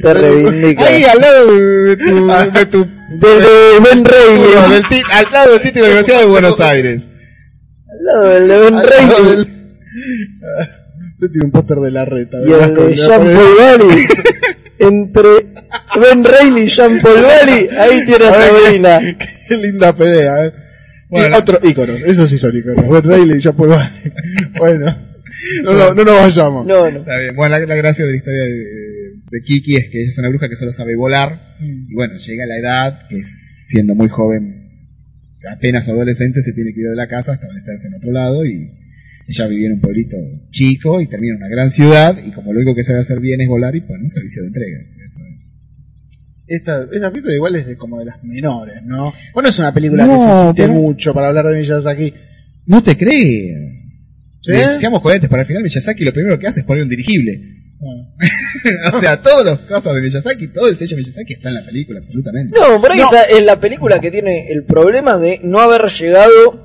[0.03, 0.87] Te reivindica.
[0.87, 4.05] Ahí al lado de tu, de tu De, de Ben
[4.89, 7.03] ti- al lado del título de la Universidad de Buenos Aires.
[7.89, 9.49] Al lado del de Ben del-
[11.15, 12.37] Usted tiene un póster de la reta.
[12.45, 14.07] Y el de Jean Paul Valley.
[14.81, 15.29] Entre
[16.01, 19.01] Ben Reilly y Jean Paul Valley, ahí tiene a Sabrina.
[19.01, 19.17] Qué,
[19.49, 20.53] qué linda pelea, ¿eh?
[21.09, 21.37] Bueno.
[21.37, 22.89] Y otros íconos, esos sí son íconos.
[22.91, 24.13] Ben Reilly y Jean Paul Valley.
[24.59, 24.95] Bueno,
[25.63, 26.67] no, no, no nos vayamos.
[26.67, 26.99] No, no.
[27.01, 27.37] Está bien.
[27.37, 28.55] Bueno, la, la gracia de la historia de,
[29.31, 31.57] de Kiki es que ella es una bruja que solo sabe volar.
[31.61, 31.91] Mm.
[31.91, 34.51] Y bueno, llega a la edad que siendo muy joven,
[35.51, 38.45] apenas adolescente, se tiene que ir de la casa a establecerse en otro lado.
[38.45, 38.71] Y
[39.29, 40.17] ella vivía en un pueblito
[40.51, 42.17] chico y termina en una gran ciudad.
[42.25, 44.49] Y como lo único que sabe hacer bien es volar y pone un servicio de
[44.49, 44.91] entregas.
[44.91, 45.35] Eso es.
[46.47, 49.11] Esta, esta película igual es de como de las menores, ¿no?
[49.33, 52.13] Bueno, es una película No, que se cite pero- mucho para hablar de Miyazaki.
[52.67, 53.74] No te creas.
[54.45, 54.53] ¿Sí?
[54.79, 57.41] Seamos coherentes, para el final Miyazaki lo primero que hace es poner un dirigible.
[57.79, 58.09] Bueno.
[58.95, 61.65] o sea, todos los cosas de Miyazaki, todo el sello de Miyazaki está en la
[61.65, 62.55] película, absolutamente.
[62.59, 63.07] No, por ahí No.
[63.07, 66.63] esa es la película que tiene el problema de no haber llegado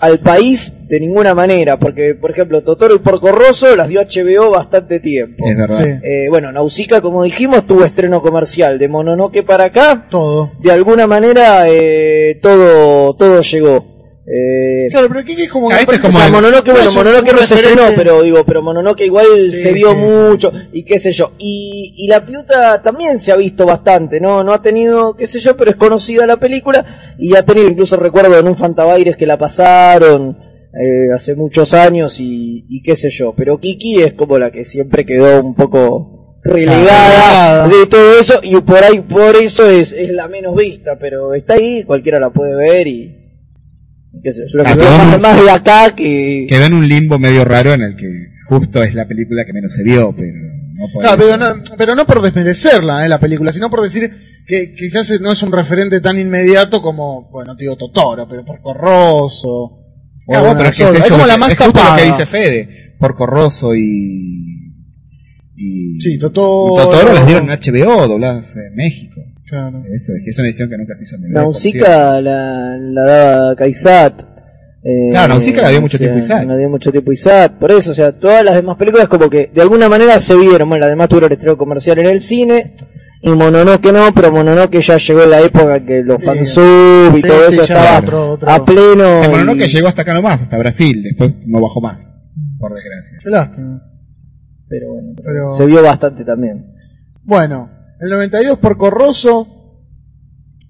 [0.00, 1.78] al país de ninguna manera.
[1.78, 5.46] Porque, por ejemplo, Totoro y Porco Rosso las dio HBO bastante tiempo.
[5.48, 5.84] Es verdad.
[5.84, 6.06] Sí.
[6.06, 8.78] Eh, bueno, Nausicaa, como dijimos, tuvo estreno comercial.
[8.78, 10.52] De Mononoke para acá, Todo.
[10.60, 13.91] de alguna manera, eh, todo, todo llegó.
[14.24, 16.88] Eh, Claro, pero Kiki es como Ah, este es como o sea, el- Mononoke, bueno,
[16.88, 20.52] es Mononoke no se estrenó, pero digo, pero Mononoke igual Sí, se vio sí, mucho
[20.72, 21.32] y qué sé yo.
[21.38, 24.44] Y, y la piuta también se ha visto bastante, ¿no?
[24.44, 26.84] No ha tenido, qué sé yo, pero es conocida la película
[27.18, 30.38] y ha tenido, incluso recuerdo en un Fantabaires que la pasaron
[30.72, 33.34] eh, hace muchos años y, y qué sé yo.
[33.36, 38.54] Pero Kiki es como la que siempre quedó un poco relegada de todo eso y
[38.60, 42.54] por ahí, por eso es, es la menos vista, pero está ahí, cualquiera la puede
[42.54, 43.18] ver y...
[44.22, 46.46] es una Ah, quedó más, en- más de acá que...
[46.48, 48.06] Quedó en un limbo medio raro en el que
[48.48, 50.32] justo es la película que menos se vio, pero
[50.74, 51.16] no eso.
[51.18, 54.10] pero no, pero no por desmerecerla, eh, la película, sino por decir
[54.46, 58.60] que quizás no es un referente tan inmediato como, bueno, te digo Totoro, pero por
[58.60, 59.48] Corroso.
[59.48, 59.78] o
[60.26, 60.98] Claro, alguna pero es, que es sola.
[60.98, 61.96] eso es como la más es justo tapada.
[61.96, 63.80] lo que dice Fede, por Corroso y...
[65.56, 66.84] y Sí, y Totoro.
[66.84, 69.20] Totoro las dieron en HBO, dobladas en México.
[69.52, 69.82] Claro.
[69.86, 71.32] Eso, es que es una edición que nunca se hizo en DVD.
[71.34, 74.22] Nausicaa la, la daba Kaisat.
[74.82, 76.46] Eh, Claro, Nausicaa la dio mucho o sea, tiempo Isaac.
[76.48, 77.52] La dio mucho tiempo Isaac.
[77.60, 80.70] Por eso, o sea, todas las demás películas como que de alguna manera se vieron.
[80.70, 82.72] Bueno, además tuvieron el estreno comercial en el cine.
[83.24, 86.26] Y Mononoke no, pero Mononoke ya llegó en la época que los Sí.
[86.26, 89.22] fansub y Sí, todo sí, eso estaba otro- otro- a pleno.
[89.22, 92.10] El Mononoke y- llegó hasta acá nomás, hasta Brasil, después no bajó más,
[92.58, 93.18] por desgracia.
[93.22, 93.82] Qué lástima.
[94.66, 96.72] Pero bueno, Pero- se vio bastante también.
[97.22, 97.70] Bueno,
[98.02, 99.58] el 92 por Corroso.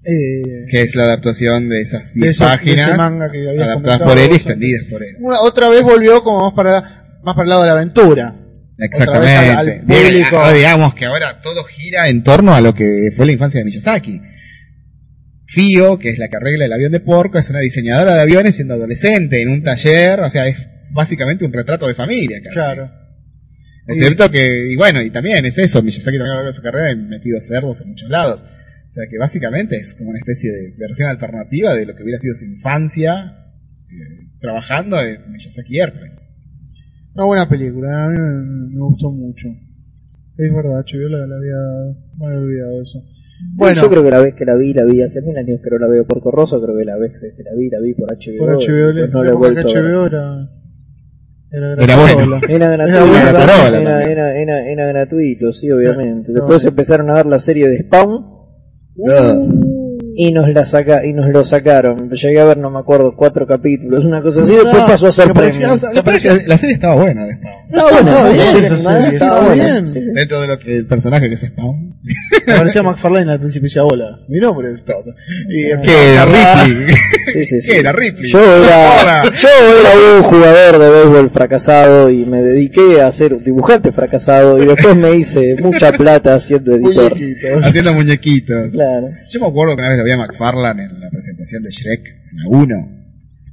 [0.05, 4.01] Eh, Que es la adaptación de esas de 10 esos- de páginas manga que adaptadas
[4.01, 5.15] por él y extendidas por él.
[5.21, 6.81] una- otra vez volvió como más para,
[7.23, 8.35] más para el lado de la aventura.
[8.77, 9.33] Exactamente.
[9.49, 10.37] Al- al público.
[10.39, 13.65] ah, digamos que ahora todo gira en torno a lo que fue la infancia de
[13.65, 14.19] Miyazaki.
[15.45, 18.55] Fio, que es la que arregla el avión de Porco, es una diseñadora de aviones
[18.55, 20.57] siendo adolescente en un taller, o sea, es
[20.91, 22.39] básicamente un retrato de familia.
[22.43, 22.53] casi.
[22.55, 22.89] Claro.
[23.87, 26.53] Es cierto que, y bueno, y también es eso, Miyazaki también a lo largo de
[26.53, 28.41] su carrera ha metido cerdos en muchos lados.
[28.41, 32.19] O sea que básicamente es como una especie de versión alternativa de lo que hubiera
[32.19, 33.51] sido su infancia
[33.89, 36.15] eh, trabajando en Miyazaki Airplane.
[37.15, 39.49] Una buena película, a mí me, me gustó mucho.
[40.37, 41.97] Es verdad, HBO la, la había dado.
[42.17, 43.03] No había olvidado eso.
[43.53, 45.69] Bueno, yo creo que la vez que la vi, la vi hace mil años que
[45.69, 48.09] no la veo por Corroso, creo que la vez que la vi, la vi por
[48.11, 48.37] HBO.
[48.37, 49.91] por HBO, no la he que vuelto a ver.
[49.91, 50.49] HBO era.
[51.55, 52.41] Era, Era bueno.
[52.49, 54.09] Era gratuito, buena era, tarola era, también.
[54.11, 56.31] era- era- era gratuito, sí, obviamente.
[56.31, 56.39] No.
[56.39, 58.25] Después empezaron a ver la serie de Spawn
[60.15, 62.09] y nos la saca y nos lo sacaron.
[62.09, 64.51] Llegué a ver, no me acuerdo, cuatro capítulos, una cosa así.
[64.53, 65.71] Después Ah, pasó a ser premium.
[65.71, 67.53] O sea, la, serie estaba buena de Spawn.
[67.71, 70.13] No, bueno, estaba bien estaba bien.
[70.13, 71.93] Dentro de lo que el personaje que es Spawn.
[72.45, 75.05] Parecía McFarlane al principio y decía, hola, mi nombre es Todd.
[75.49, 76.95] Y Que era Ripley.
[77.31, 77.71] Sí, sí, sí.
[77.71, 78.29] ¿Qué era Ripley?
[78.29, 79.31] Yo era, Hola.
[79.35, 79.47] yo
[79.79, 84.65] era un jugador de béisbol fracasado y me dediqué a ser un dibujante fracasado y
[84.65, 87.13] después me hice mucha plata siendo editor.
[87.15, 87.65] Muñequitos.
[87.65, 88.71] Haciendo muñequitos.
[88.71, 89.09] Claro.
[89.31, 92.05] Yo me acuerdo que una vez lo vi a McFarlane en la presentación de Shrek,
[92.31, 93.03] en la 1.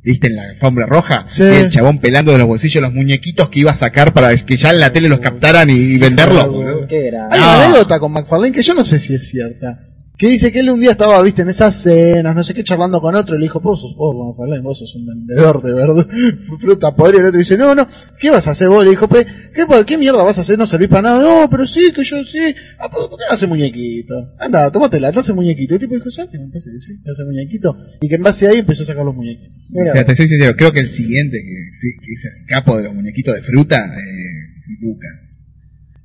[0.03, 1.25] ¿Viste en la alfombra roja?
[1.27, 1.43] Sí.
[1.43, 4.57] Y el chabón pelando de los bolsillos los muñequitos que iba a sacar para que
[4.57, 6.49] ya en la tele los captaran y, y venderlos.
[6.49, 6.87] boludo.
[6.89, 7.29] ¿Qué era?
[7.31, 9.79] Hay una anécdota con McFarlane que yo no sé si es cierta.
[10.21, 13.01] Que dice que él un día estaba, viste, en esas cenas, no sé qué, charlando
[13.01, 16.07] con otro, y le dijo, vos sos, vos, McFarlane, vos sos un vendedor de verdad,
[16.61, 17.21] fruta podrida.
[17.21, 18.85] Y el otro dice, no, no, ¿qué vas a hacer vos?
[18.85, 20.59] Le dijo, "Pe, ¿qué, ¿qué mierda vas a hacer?
[20.59, 21.23] No servís para nada.
[21.23, 22.55] No, pero sí, que yo sí.
[22.79, 24.15] Ah, ¿Por qué no hace muñequito?
[24.39, 25.77] Anda, tómatela, te hace muñequito.
[25.77, 26.39] El tipo dijo, ¿sabes qué?
[26.39, 27.75] Me parece que sí, hace muñequito.
[28.03, 29.71] Y que en base a ahí empezó a sacar los muñequitos.
[29.73, 32.85] O sea, te soy sincero, creo que el siguiente, que, que es el capo de
[32.85, 35.30] los muñequitos de fruta, eh, Lucas.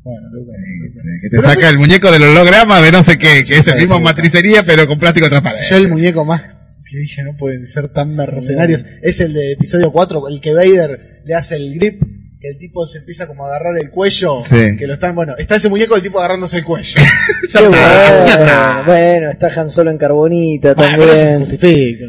[0.06, 0.56] Bueno, Lucas.
[0.56, 3.78] Eh, que te saca el muñeco del holograma de no sé qué, que es el
[3.80, 5.68] mismo matricería pero con plástico transparente.
[5.70, 6.44] Yo el muñeco más
[6.88, 11.22] que dije no pueden ser tan mercenarios es el de episodio 4, el que Vader
[11.26, 12.00] le hace el grip,
[12.40, 14.78] que el tipo se empieza como a agarrar el cuello, Sí.
[14.78, 17.02] que lo están, bueno, está ese muñeco del tipo agarrándose el cuello.
[17.52, 21.50] Ya Qué está, bueno, bueno, está Han Solo en carbonita Bueno, pero eso se también.
[21.50, 22.06] justifica.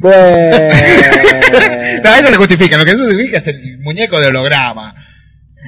[0.00, 0.74] Bueno.
[2.02, 4.94] No, eso se justifica, lo que eso justifica es el muñeco de holograma.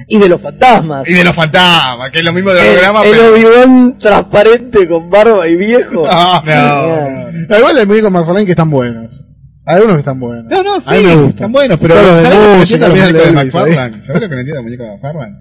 [0.07, 1.07] Y de los fantasmas.
[1.07, 3.33] Y de los fantasmas, que es lo mismo de El, holograma, el pero...
[3.33, 6.03] Obi-Wan transparente con barba y viejo.
[6.11, 7.31] No, Genial.
[7.33, 9.25] no, No, igual hay muñecos McFarlane que están buenos.
[9.65, 10.45] Hay algunos que están buenos.
[10.49, 11.29] No, no, sí, A mí me gustan.
[11.29, 14.03] están buenos, pero ¿sabes lo que entiendo de los el muñecos de McFarlane?
[14.03, 15.35] ¿Sabes lo que entiendo los muñecos de McFarlane?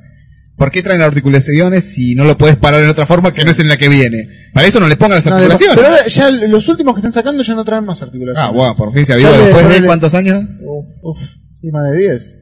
[0.56, 3.58] ¿Por qué traen articulaciones si no lo puedes parar en otra forma que no es
[3.60, 4.28] en la que viene?
[4.52, 5.76] Para eso no le pongan las No, articulaciones.
[5.76, 8.42] pero ahora ya los últimos que están sacando ya no traen más articulaciones.
[8.44, 10.42] Ah, bueno, por fin se Dale, después de cuántos años.
[10.62, 11.20] Uf, uf,
[11.62, 12.34] y más de 10.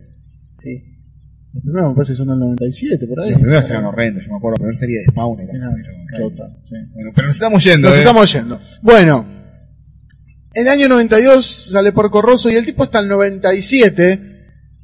[0.57, 0.96] Sí.
[1.57, 3.31] Los primeros me parece que son del 97, por ahí.
[3.31, 5.71] Los primeros eran horrendos, yo me acuerdo, la primera serie de Spawn era, Era
[6.13, 6.75] pero- chota, sí.
[6.95, 8.01] Bueno, pero nos estamos yendo, Nos ¿eh?
[8.01, 8.61] estamos yendo.
[8.83, 9.27] Bueno,
[10.55, 14.21] el año 92 sale por Corroso y el tipo hasta el 97,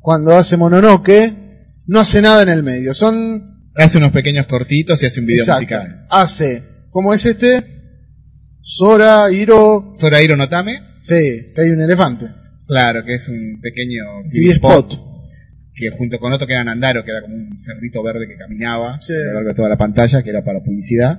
[0.01, 1.33] cuando hace Mononoke,
[1.87, 2.95] no hace nada en el medio.
[2.95, 3.51] Son.
[3.75, 6.07] Hace unos pequeños cortitos y hace un video exacto, musical.
[6.11, 7.65] Hace, ¿cómo es este?
[8.61, 9.95] Sora, Hiro.
[9.97, 12.27] Sora Hiro Notame, Sí, que hay un elefante.
[12.67, 15.12] claro, que es un pequeño TV Spot.
[15.91, 18.99] Que junto con otro que era Nandaro, que era como un cerdito verde que caminaba
[19.01, 19.13] Sí.
[19.13, 21.19] a lo largo de toda la pantalla, que era para publicidad.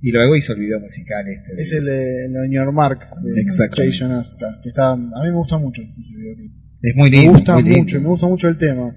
[0.00, 1.54] Y luego hizo el video musical este.
[1.54, 3.44] de- Es el de, el de New York Mark, de.
[3.86, 6.52] Jason Asuka, que está, a mí me gusta mucho ese videoclip.
[6.82, 7.32] Es muy Me lindo.
[7.32, 7.78] gusta muy lindo.
[7.78, 8.94] mucho, me gusta mucho el tema.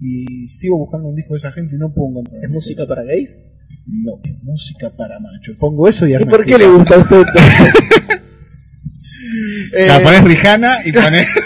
[0.00, 2.44] Y sigo buscando un disco de esa gente y no puedo encontrar.
[2.44, 3.40] ¿Es música para gays?
[3.86, 5.56] No, es música para machos.
[5.58, 7.22] Pongo eso y ¿Y por qué le gusta a usted?
[9.76, 11.26] Eh, La pones Rijana y pones.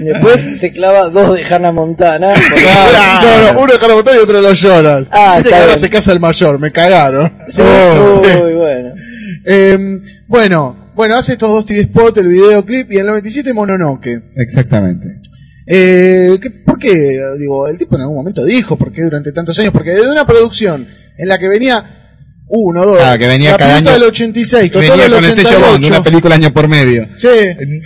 [0.00, 2.34] Después se clava dos de Hannah Montana.
[3.22, 5.08] no, no, uno de Hannah Montana y otro de los Jonas.
[5.10, 7.32] Ah, Viste que ahora se casa el mayor, me cagaron.
[7.48, 8.54] Sí, Oh, sí.
[8.54, 8.94] bueno.
[9.46, 14.22] Eh, bueno, bueno, hace estos dos TV spot, el videoclip y en el 97 Mononoke.
[14.36, 15.20] Exactamente.
[15.66, 17.18] Eh, ¿qué- ¿Por qué?
[17.38, 19.72] Digo, el tipo en algún momento dijo, ¿por qué durante tantos años?
[19.72, 21.84] Porque desde una producción en la que venía
[22.52, 25.24] uno, dos, Claro, que venía la cada año- del 86, con Venía todo el con
[25.24, 25.86] el sello Bond, 88.
[25.94, 27.06] una película año por medio.
[27.16, 27.28] Sí,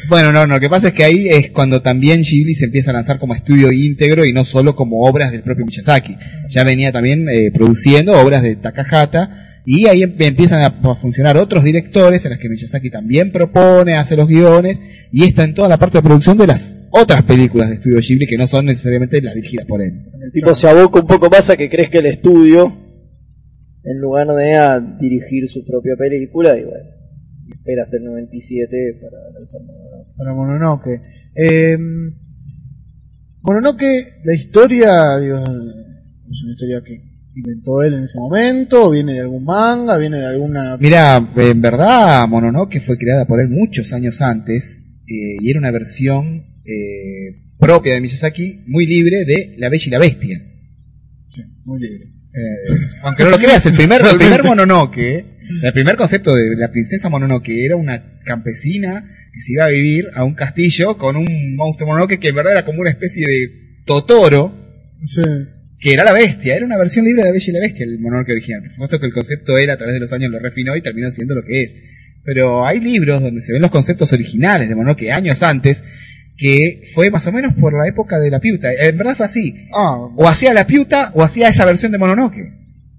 [0.08, 2.90] Bueno, no, no, lo que pasa es que ahí es cuando también Ghibli se empieza
[2.90, 6.16] a lanzar como estudio íntegro y no solo como obras del propio Miyazaki.
[6.48, 11.36] Ya venía también eh, produciendo obras de Takahata y ahí em- empiezan a, a funcionar
[11.36, 14.80] otros directores en las que Miyazaki también propone, hace los guiones
[15.12, 18.26] y está en toda la parte de producción de las otras películas de estudio Ghibli
[18.26, 19.92] que no son necesariamente las dirigidas por él.
[20.24, 22.78] El tipo se aboca un poco más a que crezca el estudio
[23.84, 26.88] en lugar de a dirigir su propia película y bueno,
[27.46, 30.16] y espera hasta el 97 para lanzar Mononoke.
[30.16, 31.00] para Mononoke.
[31.34, 31.78] Eh,
[33.42, 39.20] Mononoke, la historia, digo, es una historia que inventó él en ese momento, viene de
[39.20, 40.78] algún manga, viene de alguna...
[40.78, 45.72] Mira, en verdad Mononoke fue creada por él muchos años antes eh, y era una
[45.72, 50.40] versión eh, propia de Miyazaki muy libre de La Bella y la Bestia.
[51.34, 52.13] Sí, muy libre.
[52.34, 55.24] Eh, aunque no lo creas, el primer, el primer Mononoke,
[55.62, 60.06] el primer concepto de la princesa Mononoke era una campesina que se iba a vivir
[60.14, 63.50] a un castillo con un monstruo Mononoke que en verdad era como una especie de
[63.86, 64.52] Totoro,
[65.04, 65.20] Sí.
[65.78, 67.98] que era la bestia, era una versión libre de la Bella y la Bestia, el
[68.00, 68.62] Mononoke original.
[68.62, 71.10] Por supuesto que el concepto él a través de los años lo refinó y terminó
[71.10, 71.76] siendo lo que es.
[72.24, 75.84] Pero hay libros donde se ven los conceptos originales de Mononoke años antes,
[76.36, 78.68] que fue más o menos por la época de la piuta.
[78.72, 79.54] En verdad fue así.
[79.74, 82.52] Ah, O hacía la piuta o hacía esa versión de Mononoke.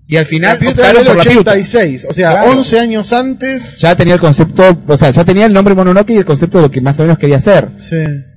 [0.08, 1.52] Y al final la optaron por del la piuta.
[1.52, 2.52] 86, o sea, Claro.
[2.52, 3.78] 11 años antes.
[3.80, 6.64] Ya tenía el concepto, o sea, ya tenía el nombre Mononoke y el concepto de
[6.66, 7.68] lo que más o menos quería hacer.
[7.78, 7.96] Sí.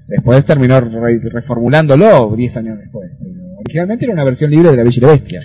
[0.08, 3.10] Después terminó re- reformulándolo 10 años después.
[3.20, 5.40] Pero originalmente era una versión libre de la Bella y la Bestia.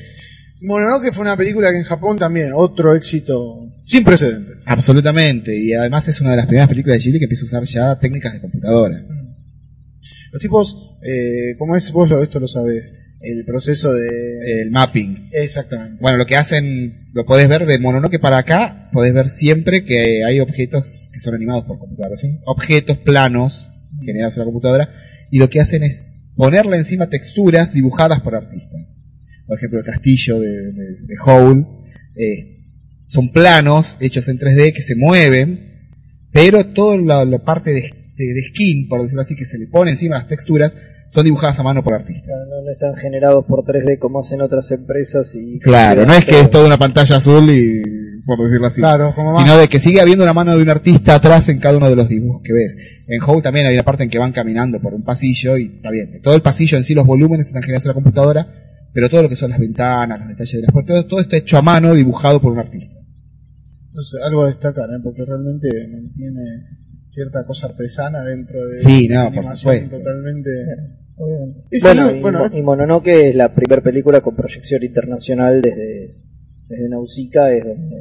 [0.62, 4.56] Mononoke fue una película que en Japón también, otro éxito sin precedentes.
[4.66, 5.54] Absolutamente.
[5.58, 8.00] Y además es una de las primeras películas de Ghibli que empieza a usar ya
[8.00, 9.04] técnicas de computadora.
[10.34, 12.92] Los tipos, eh, como es, vos lo, esto lo sabés,
[13.22, 14.62] el proceso de...
[14.62, 15.30] El mapping.
[15.32, 16.02] Exactamente.
[16.02, 20.26] Bueno, lo que hacen, lo podés ver de Mononoke para acá, podés ver siempre que
[20.26, 22.18] hay objetos que son animados por computadora.
[22.18, 23.70] Son objetos planos
[24.02, 24.90] generados en la computadora
[25.30, 29.02] y lo que hacen es ponerle encima texturas dibujadas por artistas.
[29.46, 31.66] Por ejemplo, el castillo de, de, de Howl
[32.16, 32.54] eh,
[33.08, 35.60] son planos hechos en 3D que se mueven,
[36.32, 39.68] pero toda la, la parte de, de- de skin, por decirlo así, que se le
[39.68, 40.78] pone encima las texturas,
[41.10, 42.28] son dibujadas a mano por artistas.
[42.50, 46.40] No, no están generados por 3D como hacen otras empresas y Claro, no es que
[46.40, 47.82] es toda una pantalla azul y
[48.26, 48.80] por decirlo así.
[48.82, 51.78] Claro, como Sino de que sigue habiendo una mano de un artista atrás en cada
[51.78, 52.78] uno de los dibujos que ves.
[53.08, 55.92] En Howe también hay una parte en que van caminando por un pasillo y está
[55.92, 56.22] bien.
[56.24, 58.48] Todo el pasillo en sí, los volúmenes están generados en la computadora,
[58.94, 61.36] pero todo lo que son las ventanas, los detalles de las puertas, todo, todo está
[61.38, 62.96] hecho a mano, dibujado por un artista.
[63.88, 65.00] Entonces, algo a destacar, ¿eh?
[65.04, 66.42] porque realmente mantiene
[67.14, 69.98] cierta cosa artesana dentro de Sí, no, la por supuesto.
[69.98, 70.50] totalmente...
[71.16, 76.16] Bueno, y, bueno, y Mononoke es la primera película con proyección internacional desde,
[76.68, 77.96] desde Nausicaa, es donde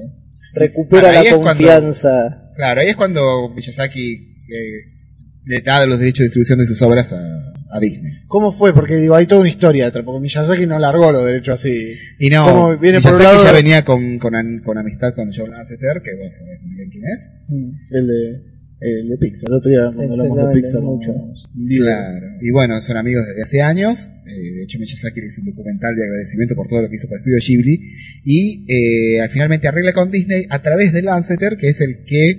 [0.54, 2.50] recupera la cuando- confianza.
[2.56, 4.80] Claro, ahí es cuando Miyazaki eh,
[5.44, 8.12] le da los derechos de distribución de sus obras a, a Disney.
[8.28, 8.72] ¿Cómo fue?
[8.74, 11.94] Porque digo, hay toda una historia detrás, porque Miyazaki no largó los derechos así.
[12.18, 15.48] Y no, Como viene por un Miyazaki lado- ya venía con, con, amistad con Joe
[15.48, 17.28] Lasseter, que vos sabés muy bien quién es.
[17.90, 18.51] El de,
[18.82, 19.48] el de Pixar.
[19.50, 21.14] El otro día cuando hablamos de Pixar, mucho.
[21.68, 22.26] Claro.
[22.40, 24.10] Y bueno, son amigos desde hace años.
[24.26, 27.08] Eh, de hecho, Miyazaki le hizo un documental de agradecimiento por todo lo que hizo
[27.08, 27.80] para el estudio Ghibli.
[28.24, 32.38] Y eh, finalmente arregla con Disney a través de Lasseter, que es el que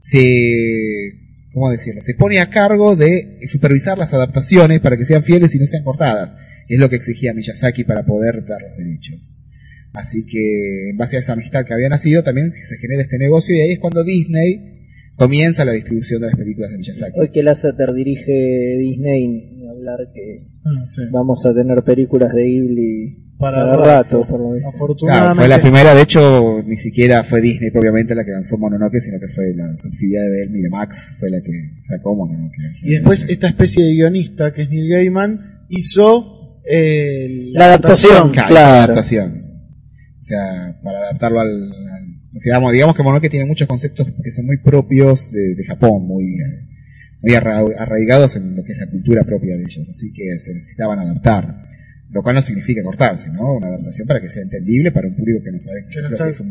[0.00, 1.26] se.
[1.52, 2.02] ¿Cómo decirlo?
[2.02, 5.82] Se pone a cargo de supervisar las adaptaciones para que sean fieles y no sean
[5.82, 6.36] cortadas.
[6.68, 9.34] Es lo que exigía Miyazaki para poder dar los derechos.
[9.94, 13.56] Así que, en base a esa amistad que había nacido, también se genera este negocio
[13.56, 14.77] y ahí es cuando Disney
[15.18, 17.18] comienza la distribución de las películas de Miyazaki.
[17.20, 21.02] Hoy que Lasseter dirige Disney, ni hablar que Ah, sí.
[21.10, 23.84] vamos a tener películas de Ghibli Para para, rato.
[23.84, 24.70] rato, por lo visto.
[24.70, 25.38] Claro, Afortunadamente.
[25.40, 29.18] fue la primera, de hecho, ni siquiera fue Disney propiamente la que lanzó Mononoke, sino
[29.20, 31.52] que fue la subsidiaria de él, Miramax, fue la que
[31.84, 32.54] sacó Mononoke.
[32.82, 38.30] Y después esta especie de guionista que es Neil Gaiman hizo eh, La adaptación.
[38.30, 38.54] Claro, Claro.
[38.54, 39.44] la adaptación.
[40.18, 41.48] O sea, para adaptarlo al...
[42.34, 46.06] o sea, digamos, que Mononoke tiene muchos conceptos que son muy propios de, de Japón,
[46.06, 46.36] muy,
[47.22, 50.54] muy arra- arraigados en lo que es la cultura propia de ellos, así que se
[50.54, 51.66] necesitaban adaptar.
[52.10, 53.56] Lo cual no significa cortarse, ¿no?
[53.56, 56.08] Una adaptación para que sea entendible para un público que no sabe qué Que no
[56.08, 56.42] es que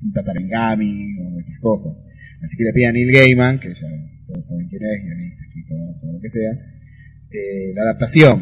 [0.00, 2.04] un tatarengami o esas cosas.
[2.40, 3.88] Así que le pide a Neil Gaiman, que ya
[4.28, 8.40] todos saben quién es, guionista, escritor, todo lo que sea, eh, la adaptación.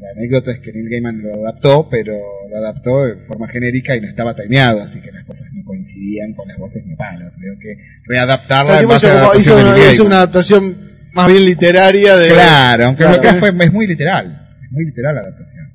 [0.00, 2.14] La anécdota es que Neil Gaiman lo adaptó, pero
[2.48, 6.32] lo adaptó de forma genérica y no estaba timeado, así que las cosas no coincidían
[6.34, 7.32] con las voces ni palos.
[7.34, 10.06] Tuvieron que readaptarla en base hizo, a la hizo de una, Neil hizo Gaiman.
[10.06, 10.76] una adaptación
[11.12, 12.28] más bien literaria de.
[12.30, 13.16] Claro, aunque Claro.
[13.16, 14.48] lo que fue, es muy literal.
[14.64, 15.66] Es muy literal la adaptación.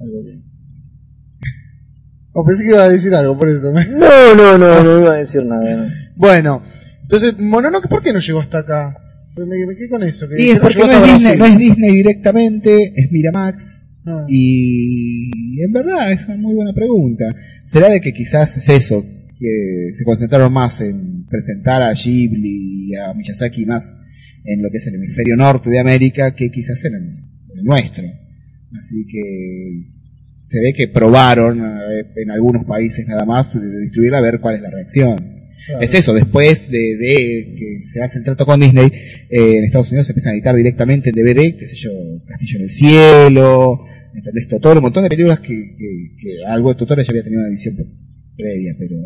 [0.00, 0.44] Algo bien.
[2.34, 3.72] O pensé que iba a decir algo, por eso.
[3.72, 5.88] me- No, no, no, no iba a decir nada.
[6.16, 6.62] Bueno,
[7.02, 8.96] entonces, Mononoke, ¿por qué no llegó hasta acá?
[9.36, 10.28] Me, quedé con eso.
[10.28, 14.00] Que es que porque no es, Disney, no es Disney directamente, es Miramax.
[14.04, 14.26] Ah.
[14.28, 17.34] Y en verdad es una muy buena pregunta.
[17.64, 19.04] ¿Será de que quizás es eso?
[19.38, 23.96] Que se concentraron más en presentar a Ghibli y a Miyazaki más
[24.44, 27.64] en lo que es el hemisferio norte de América que quizás en el, en el
[27.64, 28.04] nuestro.
[28.78, 29.92] Así que
[30.44, 34.56] se ve que probaron eh, en algunos países nada más de distribuirla a ver cuál
[34.56, 35.41] es la reacción.
[35.80, 38.86] Es eso, después de, de que se hace el trato con Disney,
[39.30, 41.90] eh, en Estados Unidos se empiezan a editar directamente en DVD, qué sé yo,
[42.26, 43.84] Castillo en el Cielo,
[44.14, 44.48] ¿entendés?
[44.48, 45.76] Todo un montón de películas que,
[46.18, 47.76] que, algo de tutores ya había tenido una edición
[48.36, 48.96] previa, pero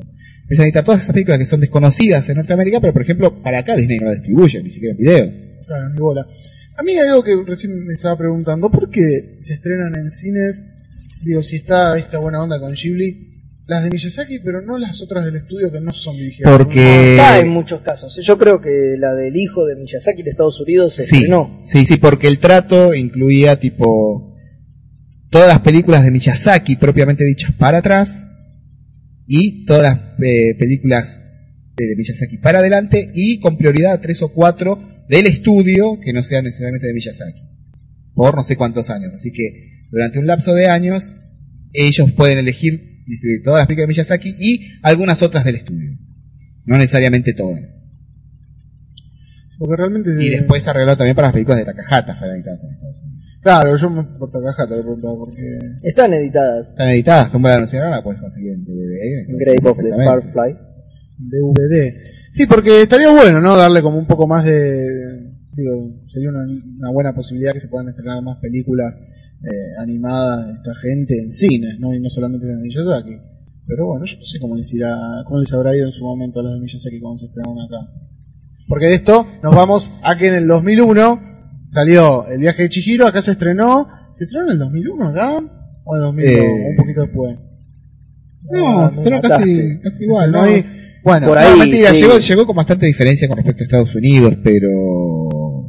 [0.43, 3.61] empiezan a editar todas esas películas que son desconocidas en Norteamérica, pero por ejemplo, para
[3.61, 5.33] acá Disney no la distribuye, ni siquiera en video.
[5.67, 6.27] Claro, ni bola.
[6.79, 10.65] A mí hay algo que recién me estaba preguntando, ¿por qué se estrenan en cines?
[11.23, 13.36] Digo, si está esta buena onda con Ghibli,
[13.67, 16.53] las de Miyazaki, pero no las otras del estudio que no son dirigidas.
[16.57, 17.19] Porque...
[17.21, 18.17] Acá en muchos casos.
[18.25, 21.61] Yo creo que la del hijo de Miyazaki de Estados Unidos se Sí, estrenó.
[21.65, 24.37] sí, sí, porque el trato incluía tipo
[25.31, 28.23] todas las películas de Miyazaki propiamente dichas para atrás
[29.27, 31.21] y todas las eh, películas
[31.77, 36.13] de, de Miyazaki para adelante y con prioridad a tres o cuatro del estudio que
[36.13, 37.41] no sean necesariamente de Miyazaki
[38.15, 39.13] por no sé cuántos años.
[39.15, 41.17] Así que durante un lapso de años
[41.73, 45.97] ellos pueden elegir distribuir todas las películas de Miyazaki y algunas otras del estudio.
[46.65, 47.87] No necesariamente todas.
[49.59, 50.11] Porque realmente.
[50.21, 53.41] Y después se arregló también para las películas de Takahata, fueron editadas en Estados Unidos.
[53.43, 55.59] Claro, yo me por Takahata le preguntaba porque.
[55.83, 56.69] Están editadas.
[56.71, 59.29] Están editadas, son buenas anunciar, la puedes conseguir en DVD.
[59.29, 59.93] en Grave of the.
[59.93, 60.71] Fireflies.
[61.19, 61.95] DVD.
[62.33, 63.57] Sí, porque estaría bueno, ¿no?
[63.57, 65.26] Darle como un poco más de.
[65.57, 69.01] Digo, sería una, una buena posibilidad que se puedan estrenar más películas
[69.43, 71.95] eh, animadas de esta gente en cines, ¿no?
[71.95, 73.17] Y no solamente de Miyazaki.
[73.67, 74.97] Pero bueno, yo no sé cómo les irá,
[75.27, 77.91] cómo les habrá ido en su momento a las de Miyazaki cuando se estrenaron acá.
[78.69, 81.21] Porque de esto nos vamos a que en el 2001
[81.67, 83.87] salió El viaje de Chihiro, acá se estrenó.
[84.13, 85.39] ¿Se estrenó en el 2001 acá?
[85.85, 86.45] ¿O en 2002?
[86.45, 87.39] Eh, un poquito después.
[88.51, 90.51] No, Ah, se estrenó casi, igual, ¿no?
[90.51, 90.63] Y-.
[91.03, 92.01] Bueno, Por ahí, mentira, sí.
[92.01, 95.26] llegó, llegó con bastante diferencia con respecto a Estados Unidos, pero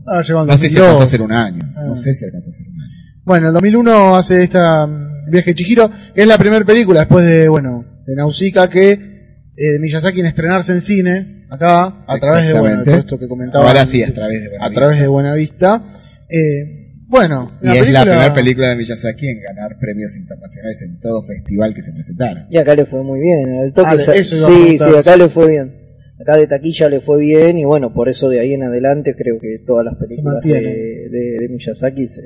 [0.08, 0.86] ah, llegó no sé si 2002.
[0.88, 1.74] alcanzó a ser un año.
[1.76, 1.84] Ah.
[1.86, 2.92] No sé si alcanzó a ser un año.
[3.24, 7.26] Bueno, el 2001 hace esta mm, Viaje de Chihiro, que es la primera película después
[7.26, 12.60] de, bueno, de Nausicaa que eh, Miyazaki en estrenarse en cine, acá, a través de,
[12.60, 13.68] bueno, de todo esto que comentaba.
[13.68, 15.82] Ahora sí, a través de a Buena través de Buenavista.
[16.30, 16.78] Eh,
[17.08, 21.74] bueno, Y es la primera película de Miyazaki en ganar premios internacionales en todo festival
[21.74, 22.48] que se presentara.
[22.50, 23.50] Y acá le fue muy bien.
[23.64, 25.87] El toque Ah, eso iba a sí, sí, acá le fue bien.
[26.20, 29.38] Acá de taquilla le fue bien y bueno, por eso de ahí en adelante creo
[29.40, 32.22] que todas las películas de, de- de Miyazaki se,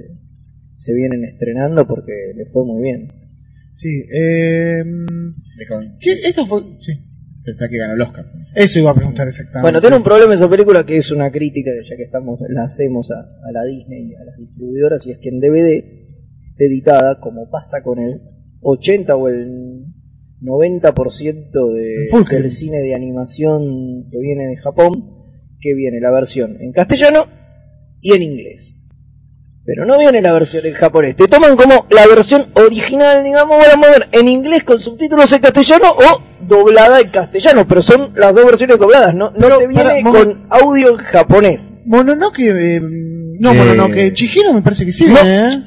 [0.78, 3.12] se vienen estrenando porque le fue muy bien.
[3.74, 4.84] Sí, eh.
[6.26, 6.94] Esto fue, sí,
[7.44, 8.26] Pensá que ganó el Oscar.
[8.56, 9.62] eso iba a preguntar exactamente.
[9.64, 13.10] Bueno, tiene un problema esa película que es una crítica, ya que estamos la hacemos
[13.12, 15.84] a, a la Disney y a las distribuidoras, y es que en DVD
[16.58, 18.22] editada, como pasa con el
[18.62, 19.81] 80 o el
[20.42, 25.22] 90% de, del cine de animación que viene de Japón,
[25.60, 27.26] que viene la versión en castellano
[28.02, 28.78] y en inglés.
[29.64, 31.16] Pero no viene la versión en japonés.
[31.16, 35.42] Te toman como la versión original, digamos, vamos a ver, en inglés con subtítulos en
[35.42, 37.68] castellano o doblada en castellano.
[37.68, 40.98] Pero son las dos versiones dobladas, no, no Pero, te viene para, con audio en
[40.98, 41.74] japonés.
[41.86, 42.82] Mononoke, eh,
[43.40, 45.16] no, Eh, Mononoke, Chihiro me parece que sí, No.
[45.24, 45.64] ¿eh?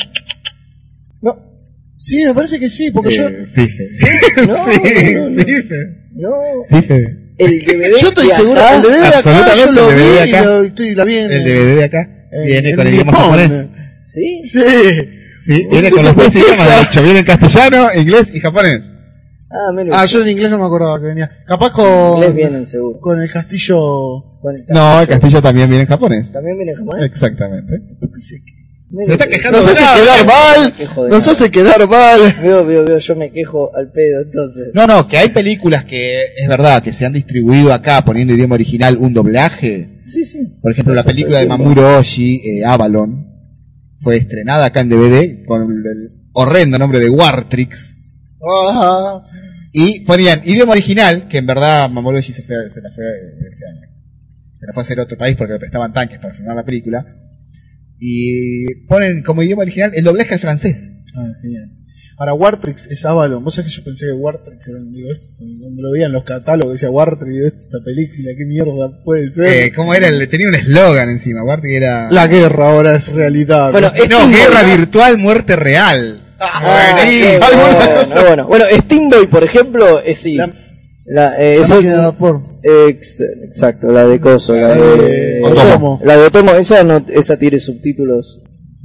[2.04, 3.28] No, Sí, me parece que sí, porque yo...
[3.28, 3.66] Eh, sí,
[4.46, 5.36] no, sí, no, no.
[5.36, 6.08] sí, Fede.
[6.14, 6.30] no.
[6.64, 7.20] Sí, Fede.
[7.38, 9.96] El DVD Yo estoy de seguro, acá- el DVD de acá, absolutamente, yo lo el
[9.96, 10.44] vi DVD de y acá.
[10.44, 11.32] lo, estoy, la vi en...
[11.32, 13.24] El DVD de acá en- viene en con el idioma Nippon.
[13.24, 13.66] japonés.
[14.06, 14.40] ¿Sí?
[14.44, 14.60] Sí.
[15.46, 17.02] Sí, viene con los dos idiomas, de hecho.
[17.02, 18.80] Viene en castellano, inglés y japonés.
[19.50, 19.94] Ah, menos.
[19.96, 21.30] Ah, yo en inglés no me acordaba que venía.
[21.46, 22.34] Capaz con...
[22.34, 22.98] vienen seguro.
[23.00, 24.38] Con el castillo...
[24.42, 26.32] Con el No, el castillo también viene en japonés.
[26.32, 27.06] ¿También viene en japonés?
[27.10, 27.72] Exactamente.
[29.08, 30.74] Está quejando Nos hace quedar mal.
[31.10, 32.20] Nos hace quedar mal.
[32.42, 34.68] Veo, veo, veo, yo me quejo al pedo entonces.
[34.74, 38.54] No, no, que hay películas que es verdad que se han distribuido acá poniendo idioma
[38.54, 40.02] original un doblaje.
[40.06, 40.38] Sí, sí.
[40.62, 43.26] Por ejemplo, la película de Mamuro Oshii, eh, Avalon,
[43.98, 47.96] fue estrenada acá en DVD con el horrendo nombre de Wartrix.
[48.46, 49.22] Ah,
[49.72, 53.04] Y ponían idioma original, que en verdad Mamoru Oshii se, fue, se la fue
[53.48, 53.88] ese año.
[54.56, 56.64] Se la fue a hacer a otro país porque le prestaban tanques para filmar la
[56.64, 57.04] película.
[58.06, 60.90] Y ponen como idioma original el doblaje al francés.
[61.16, 61.70] Ah, genial.
[62.18, 63.42] Ahora, Wartrix es Avalon.
[63.42, 65.26] Vos sabés que yo pensé que Wartrix era, digo, esto,
[65.60, 69.64] cuando lo veía en los catálogos decía Wartrix, esta película, qué mierda puede ser.
[69.64, 70.10] Eh, ¿Cómo era?
[70.10, 71.42] Le tenía un eslogan encima.
[71.42, 72.10] Wartrix era...
[72.12, 73.72] La guerra ahora es realidad.
[73.72, 76.20] Bueno, No, guerra virtual, muerte real.
[76.38, 78.46] Ah, qué alguna bueno, bueno.
[78.48, 80.34] Bueno, Steamboat, por ejemplo, es sí.
[80.36, 80.52] La-
[81.06, 82.40] La, eh, la esa- máquina de vapor.
[82.64, 84.54] Ex- exacto, la de Coso.
[84.54, 86.00] La La de, de Otomo.
[86.04, 88.40] La de Otomo, esa, no, esa tiene subtítulos.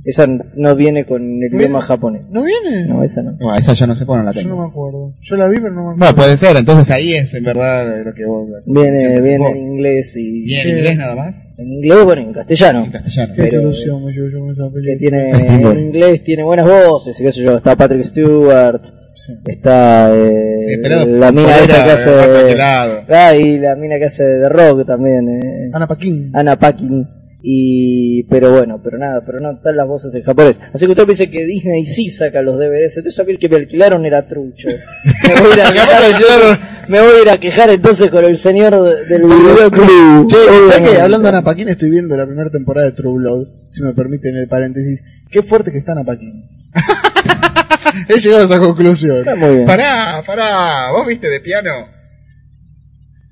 [0.06, 0.26] Esa
[0.56, 2.32] no viene con el idioma japonés.
[2.32, 2.88] ¿No viene?
[2.88, 3.34] No, esa no.
[3.40, 4.62] No, esa yo no sé no la Yo no tengo.
[4.64, 5.14] me acuerdo.
[5.22, 5.98] Yo la vi, pero no me acuerdo.
[6.00, 8.48] Bueno, puede ser, entonces ahí es en verdad lo que vos...
[8.66, 9.52] Viene, viene vos.
[9.52, 10.46] en inglés y.
[10.46, 11.42] ¿Viene en inglés nada más?
[11.58, 12.86] En inglés, bueno, en castellano.
[12.86, 13.34] En castellano.
[13.36, 14.98] Qué desilusión me llevo yo con esa Que película.
[14.98, 15.78] tiene Steamboat.
[15.78, 17.58] en inglés tiene buenas voces y qué sé yo.
[17.58, 18.82] Está Patrick Stewart,
[19.26, 19.34] Sí.
[19.48, 22.58] está eh, la mina polera, esta que hace.
[23.10, 25.28] Ah, y la mina que hace de rock también.
[25.30, 25.72] Eh.
[25.74, 26.32] Ana Paquín.
[26.34, 27.08] Anna Paquin.
[27.42, 30.60] Y, pero bueno, pero nada, pero no están las voces en japonés.
[30.74, 32.98] Así que usted me dice que Disney sí saca los DVDs.
[32.98, 34.68] Entonces a mí el que me alquilaron era trucho.
[35.24, 36.60] Me voy a ir a quejar,
[36.90, 40.28] me voy a, ir a quejar entonces con el señor de- del videoclub.
[40.28, 40.36] Che,
[40.70, 43.48] ¿sabes que hablando de Ana Paquín estoy viendo la primera temporada de True Blood?
[43.70, 45.04] Si me permiten el paréntesis.
[45.32, 46.44] Qué fuerte que está Ana Paquín.
[48.08, 49.18] He llegado a esa conclusión.
[49.20, 49.66] Está muy bien.
[49.66, 51.88] Pará, pará, ¿vos viste de piano?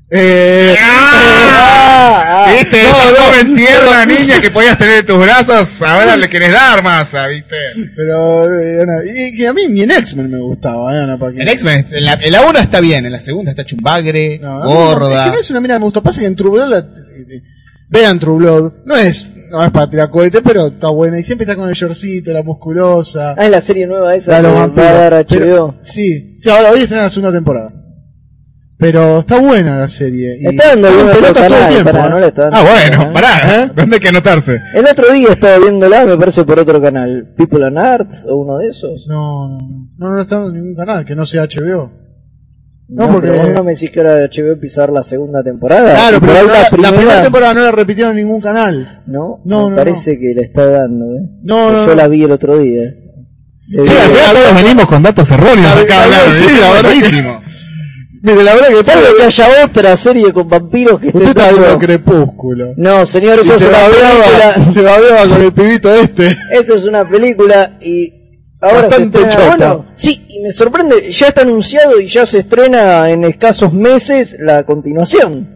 [0.09, 2.53] Eh, Ah, ah.
[2.53, 2.81] ¿Viste?
[2.83, 6.51] no, Esa no, joven tierna niña que podías tener en tus brazos, ahora le querés
[6.53, 7.55] dar masa, ¿viste?
[7.95, 11.31] pero, eh, Ana, y que a mí ni en X-Men me gustaba, eh, Ana, pa'
[11.33, 14.39] que- El X-Men, en la, en la 1 está bien, en la segunda está chumbagre,
[14.39, 15.23] No, a mí no, gorda.
[15.25, 16.03] es que no es una mina que me gustó.
[16.03, 17.41] Pasa que en True Blood, la- eh,
[17.89, 21.19] vean True Blood, no es, no es para tirar cohete, pero está buena.
[21.19, 23.35] Y siempre está con el shortcito, la musculosa.
[23.37, 24.67] Ah, es la serie nueva esa la va a
[25.09, 25.75] dar Pero- HBO.
[25.81, 27.73] sí, sí, ahora hoy estrena la segunda temporada.
[28.79, 30.37] Pero está buena la serie.
[30.39, 31.91] Y Está dando algún otro pelotas todo el canal, tiempo.
[31.91, 32.09] pará, ¿eh?
[32.11, 33.13] no le está Ah, bueno, canal.
[33.13, 33.71] pará, ¿Eh?
[33.75, 34.61] ¿dónde hay que anotarse?
[34.75, 37.33] El otro día estaba viéndola, me parece por otro canal.
[37.35, 39.07] People and Arts o uno de esos.
[39.07, 39.57] No, no,
[39.97, 41.91] no, no está en ningún canal que no sea HBO.
[42.89, 45.93] No, No, porque- vos no me decís que ahora HBO pisar la segunda temporada.
[45.93, 49.01] Claro, Y pero la, la primera primera- temporada no la repitieron en ningún canal.
[49.07, 51.21] No, No, me no, parece que le está dando, ¿eh?
[51.43, 51.95] No, no, Yo no.
[51.95, 52.81] la vi el otro día.
[52.81, 56.91] De- Sí, final todos venimos con datos erróneos La- acá la- sí, la verdad.
[58.23, 61.51] Mire, la verdad que Salvo que haya otra serie con vampiros que esté usted está
[61.51, 62.73] viendo Crepúsculo.
[62.77, 64.25] No, señor, Y eso es se una babeaba,
[64.55, 64.71] película.
[64.71, 66.35] se babeaba con el pibito este.
[66.51, 68.16] Eso es una película y
[68.61, 69.51] ahora Bastante se estrena.
[69.51, 69.57] chota.
[69.73, 74.37] Bueno, sí, y me sorprende, ya está anunciado y ya se estrena en escasos meses
[74.39, 75.47] la continuación.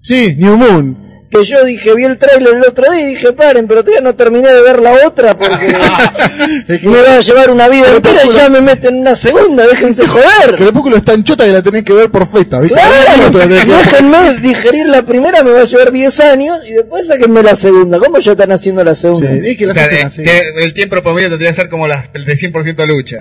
[0.00, 1.09] Sí, New Moon.
[1.30, 4.16] Que yo dije, vi el tráiler el otro día y dije, paren, pero todavía no
[4.16, 5.66] terminé de ver la otra porque
[6.82, 10.04] me va a llevar una vida entera y ya me meten en una segunda, déjense
[10.08, 10.56] joder.
[10.56, 12.76] Crepúsculo es tan chota que la tenés que ver por festa, ¿viste?
[12.80, 17.54] Claro, déjenme digerir la primera, me va a llevar 10 años y después sáquenme la
[17.54, 18.00] segunda.
[18.00, 19.30] ¿Cómo ya están haciendo la Sí, segunda?
[19.32, 20.22] es que O las sea, hacen de- así.
[20.24, 23.18] de- el tiempo promedio tendría que ser como las el de 100% lucha.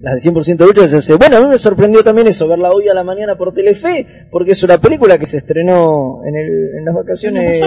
[0.00, 1.14] Las de 100% lucha es ese.
[1.14, 4.52] Bueno, a mí me sorprendió también eso, verla hoy a la mañana por Telefe, porque
[4.52, 7.60] es una película que se estrenó en, el, en las vacaciones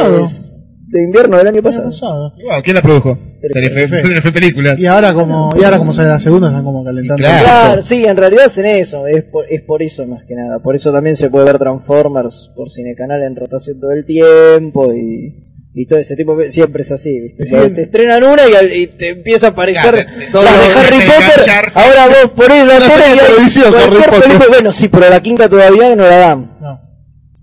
[0.87, 1.85] de invierno del año pasado.
[1.85, 2.33] pasado.
[2.43, 3.17] Wow, ¿Quién la produjo?
[3.53, 3.87] Telefe.
[3.87, 4.79] Telefe, Películas.
[4.79, 7.21] Y ahora como, y ahora como sale la segunda, están como calentando.
[7.21, 7.45] Claro.
[7.45, 10.57] Claro, sí, en realidad hacen eso, es por, es por eso más que nada.
[10.59, 15.52] Por eso también se puede ver Transformers por Cinecanal en rotación todo el tiempo y,
[15.75, 17.45] y todo ese tipo, siempre es así, ¿viste?
[17.45, 17.55] Sí.
[17.73, 21.05] Te estrenan una y, al- y te empieza a aparecer Claro, las de Harry te
[21.07, 25.95] Potter, ahora vos ponés la tele y televisión, película- bueno, sí, pero la quinta todavía
[25.95, 26.51] no la dan.
[26.61, 26.79] No.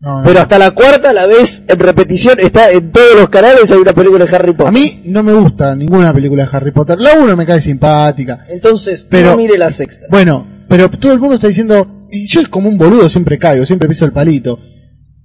[0.03, 0.22] No, no.
[0.24, 3.93] Pero hasta la cuarta la ves en repetición, está en todos los canales hay una
[3.93, 4.72] película de Harry A Potter.
[4.72, 6.99] mí no me gusta ninguna película de Harry Potter.
[6.99, 8.39] La uno me cae simpática.
[8.49, 10.07] Entonces, Pero- no mire la sexta.
[10.09, 13.91] Bueno, pero todo el mundo está diciendo, y yo como un boludo siempre caigo, siempre
[13.91, 14.59] piso el palito.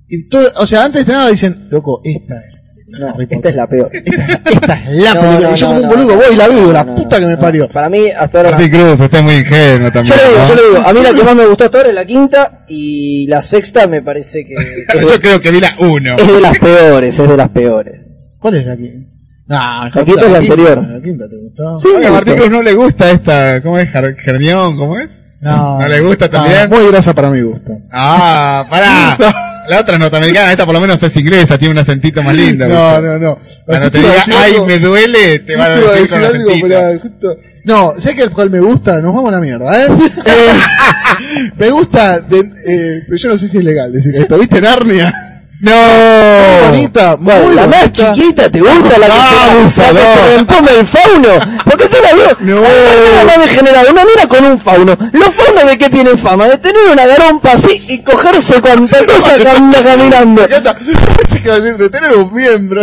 [0.09, 2.54] Y todo, o sea, antes de estrenar dicen, loco, esta es.
[2.99, 3.89] No, Harry esta es la peor.
[3.93, 5.49] Esta es la, esta es la No, película.
[5.49, 6.95] no, y yo no, como un boludo no, voy y la veo, no, la no,
[6.95, 7.39] puta que me no.
[7.39, 7.67] parió.
[7.69, 8.51] Para mí, hasta ahora.
[8.51, 10.17] Martín Cruz, usted es muy ingenuo Yo también.
[10.17, 10.47] le digo, ¿no?
[10.47, 12.51] yo le digo, a mí la que más me gustó hasta ahora es la quinta
[12.69, 14.53] y la sexta me parece que
[14.93, 16.15] es Yo de, creo que vi la 1.
[16.17, 18.11] es de las peores, es de las peores.
[18.39, 19.09] ¿Cuál es la quinta?
[19.47, 20.77] Nah, La quinta es la anterior.
[20.87, 21.77] La quinta te gustó.
[21.77, 23.89] Sí, a Martín Cruz no le gusta esta, ¿cómo es?
[23.91, 25.09] Ger- Germión, ¿cómo es?
[25.41, 26.69] No, ¿No le gusta no, también?
[26.69, 27.71] muy grasa para mi gusto.
[27.91, 29.17] Ah, pará.
[29.69, 32.67] La otra norteamericana, esta por lo menos es inglesa, tiene un acentito más lindo.
[32.67, 33.39] No, no, no.
[33.65, 37.37] Cuando te diga, ay, algo- me duele, te van a decir con algo, pero justo-
[37.63, 39.87] No, sé que el cual me gusta, nos vamos a la mierda, ¿eh?
[40.25, 44.61] Eh, me gusta, de, eh, pero yo no sé si es legal decir esto, ¿viste
[44.61, 45.34] Narnia?
[45.65, 45.71] No.
[45.71, 49.97] Muy bonita, muy Bueno, la más chiquita, ¿te gusta la que, Ah, se, la que
[49.99, 50.29] abusador.
[50.29, 51.29] se empome el fauno?
[51.63, 52.37] ¿Por qué se la vio?
[52.55, 52.61] No.
[52.61, 54.95] Nada más degenerado, una mira con un fauno.
[55.11, 56.47] ¿Los faunos de qué tienen fama?
[56.47, 60.41] De tener una garompa así y cogerse cuanta cosa que anda caminando.
[60.41, 60.75] Me encanta.
[60.75, 62.81] Pensé que iba a decir de tener un miembro.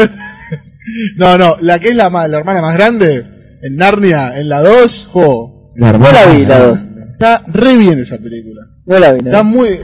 [1.17, 3.25] No, no, la que es la, la hermana más grande,
[3.63, 6.81] en Narnia, en la 2, jo, No la vi, la dos.
[7.13, 8.63] está re bien esa película.
[8.87, 9.31] No la vi, no.
[9.31, 9.81] Está muy...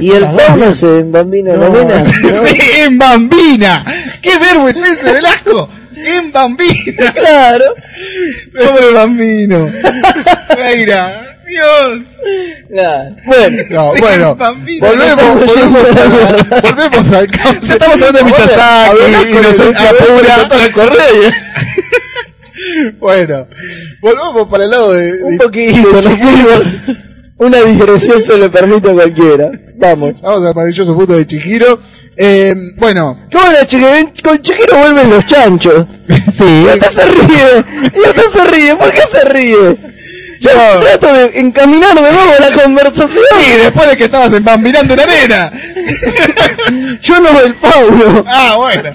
[0.00, 0.74] Y el las dos fauno bien.
[0.74, 2.04] se bambino en la No, nena.
[2.48, 3.84] Sí, en bambina.
[4.20, 5.68] ¿Qué verbo es ese, Velasco?
[5.96, 7.12] En bambina.
[7.12, 7.64] Claro.
[8.52, 9.68] Pobre bambino.
[10.76, 12.00] Mira, Dios.
[12.68, 13.16] Claro.
[13.24, 13.62] Bueno.
[13.70, 14.86] No, Sí, bueno, bambino.
[14.86, 17.30] volvemos, volvemos, al, volvemos al.
[17.60, 20.48] Ya estamos hablando de Miyazaki, inocencia pura.
[22.98, 23.46] Bueno,
[24.00, 25.12] volvamos para el lado de...
[25.16, 26.74] de- Un poquito, nos fuimos.
[27.38, 29.50] Una digresión se le permite a cualquiera.
[29.76, 30.20] Vamos.
[30.22, 31.80] Vamos al maravilloso punto de Chihiro.
[32.16, 34.08] Eh, bueno, ¿Qué bueno, chique?
[34.24, 35.86] Con Chihiro vuelven los chanchos.
[36.32, 36.44] Sí.
[36.44, 37.64] Y usted se ríe.
[37.94, 38.76] Y usted se ríe.
[38.76, 39.76] ¿Por qué se ríe?
[40.40, 43.24] Yo trato de encaminar de nuevo la conversación.
[43.54, 45.52] Y después de que estabas embambinando una nena.
[47.02, 48.24] Yo no el fauno.
[48.26, 48.90] Ah, bueno.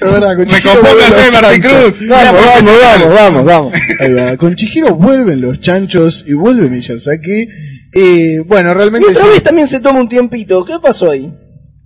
[0.00, 1.94] La verdad, con Me vuelven los Martín chanchos.
[1.94, 2.08] Cruz.
[2.08, 3.72] Vamos, vamos, vamos, vamos, vamos.
[4.00, 7.48] Ahí va, con Chihiro vuelven los chanchos y vuelve Miyazaki.
[7.94, 9.30] Y bueno, realmente Y otra sí.
[9.32, 10.64] vez también se toma un tiempito.
[10.64, 11.32] ¿Qué pasó ahí?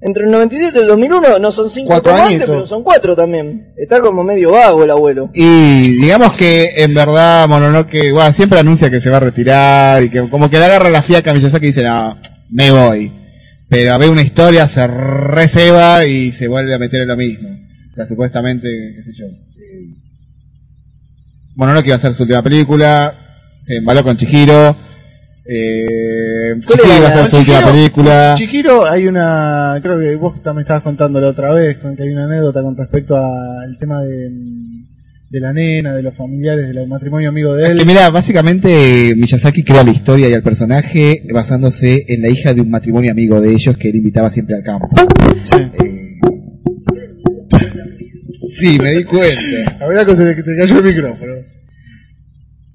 [0.01, 2.49] Entre el 97 y el 2001 no son cinco Cuatro añitos.
[2.49, 3.73] pero son cuatro también.
[3.77, 5.29] Está como medio vago el abuelo.
[5.35, 10.09] Y digamos que en verdad Mononoke bueno, siempre anuncia que se va a retirar y
[10.09, 12.17] que como que le agarra la fiaca a Miyazaki y dice, no,
[12.51, 13.11] me voy.
[13.69, 17.49] Pero a ver una historia, se receba y se vuelve a meter en lo mismo.
[17.99, 19.27] Sea, supuestamente, qué sé yo.
[19.27, 19.89] eh,
[21.57, 23.13] Mononoke iba a ser su última película,
[23.59, 24.77] se embaló con Chihiro.
[25.51, 28.35] Eh, ¿Cuál Chihiro era iba a ser su última película.
[28.39, 32.11] Chihiro, hay una, creo que vos también estabas contando la otra vez, con que hay
[32.11, 34.31] una anécdota con respecto al tema de,
[35.31, 37.87] de la nena, de los familiares, del matrimonio amigo de Que él.
[37.87, 42.71] mira, básicamente Miyazaki crea la historia y al personaje basándose en la hija de un
[42.71, 44.89] matrimonio amigo de ellos que él invitaba siempre al campo.
[45.45, 45.57] Sí.
[45.85, 46.05] Eh,
[48.59, 49.77] Sí, me di cuenta.
[49.81, 51.35] La verdad que se cayó el micrófono.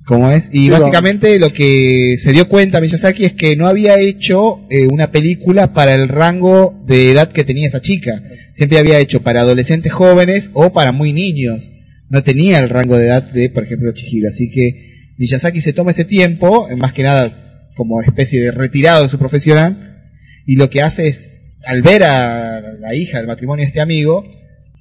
[0.06, 0.50] ¿Cómo es?
[0.52, 4.88] Y Sí, básicamente lo que se dio cuenta Miyazaki es que no había hecho eh,
[4.88, 8.22] una película para el rango de edad que tenía esa chica.
[8.54, 11.72] Siempre había hecho para adolescentes jóvenes o para muy niños.
[12.10, 14.28] No tenía el rango de edad de, por ejemplo, Chihiro.
[14.28, 19.04] Así que Miyazaki se toma ese tiempo, eh, más que nada como especie de retirado
[19.04, 20.12] de su profesional,
[20.46, 24.26] y lo que hace es, al ver a la hija del matrimonio de este amigo,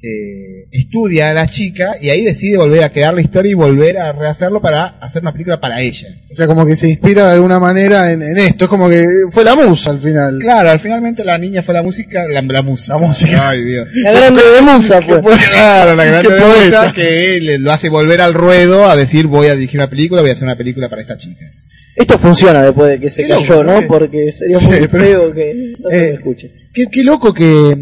[0.02, 3.98] eh, estudia a la chica y ahí decide volver a quedar la historia y volver
[3.98, 6.08] a rehacerlo para hacer una película para ella.
[6.30, 8.64] O sea, como que se inspira de alguna manera en, en esto.
[8.64, 10.38] Es como que fue la musa al final.
[10.40, 12.94] Claro, al finalmente la niña fue la música, la, la música.
[12.98, 13.48] La música.
[13.50, 13.88] Ay, Dios.
[14.02, 15.20] La grande de Musa, pues.
[15.50, 16.92] Claro, la grande diosa poeta.
[16.92, 20.30] que le- lo hace volver al ruedo a decir voy a dirigir una película, voy
[20.30, 21.44] a hacer una película para esta chica.
[21.94, 23.78] Esto funciona después de que se cayó, loco, ¿no?
[23.80, 23.84] ¿eh?
[23.86, 26.50] Porque sería Sí, muy pero- feo que no se Eh, me escuche.
[26.72, 27.76] Qué, qué loco que.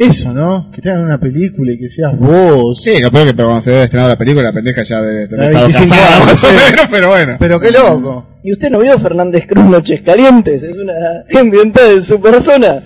[0.00, 0.70] Eso, ¿no?
[0.72, 2.82] Que te hagan una película y que seas vos.
[2.82, 5.28] Sí, lo peor que pero cuando se debe estrenar la película, la pendeja ya debe
[5.36, 7.36] La estar 25 casada, más o menos, pero bueno.
[7.38, 8.26] Pero qué loco.
[8.42, 10.62] ¿Y usted no vio Fernández Cruz Noches Calientes?
[10.62, 10.94] Es una
[11.38, 12.80] ambientada en su persona.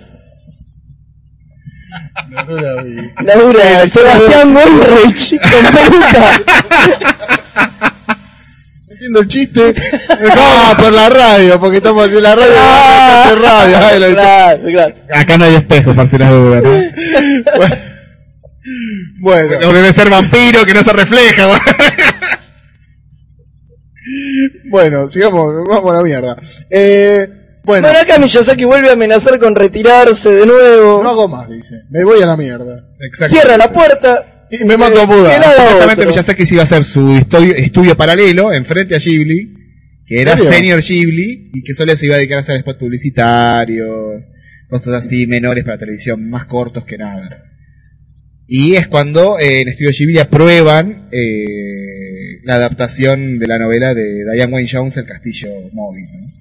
[2.30, 2.96] No, no la vi.
[3.24, 7.16] Laura Eh, Sebastián Goldrich con peluca.
[9.06, 9.74] Entiendo el chiste.
[10.08, 12.52] No, por la radio, porque estamos en la radio.
[12.58, 13.76] Ah, radio.
[13.78, 14.94] Ay, lo- claro, claro.
[15.12, 16.80] Acá no hay espejo, para si las dudas, ¿no?
[19.20, 21.46] Bueno, O debe ser vampiro que no se refleja.
[24.70, 26.36] bueno, sigamos, vamos a la mierda.
[26.70, 27.28] Eh,
[27.62, 31.02] bueno, Bueno, acá Miyazaki vuelve a amenazar con retirarse de nuevo.
[31.02, 31.74] no hago más, dice.
[31.90, 32.82] Me voy a la mierda.
[33.28, 34.24] Cierra la puerta.
[34.60, 36.08] Y me mato a haga Supuestamente otro.
[36.10, 39.54] Miyazaki se iba a hacer su estudio, estudio paralelo enfrente a Ghibli,
[40.06, 40.36] que era.
[40.38, 44.30] Senior Ghibli, y que solo se iba a dedicar a hacer spots publicitarios,
[44.68, 47.42] cosas así menores para televisión, más cortos que nada.
[48.46, 54.24] Y es cuando eh, en Estudio Ghibli aprueban eh, la adaptación de la novela de
[54.34, 56.04] Diane Wayne Jones, El Castillo Móvil.
[56.12, 56.32] ¿no?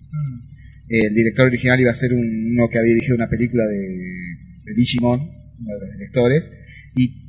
[0.90, 4.74] El director original iba a ser un- uno que había dirigido una película de, de
[4.76, 6.52] Digimon, uno de los directores,
[6.96, 7.23] y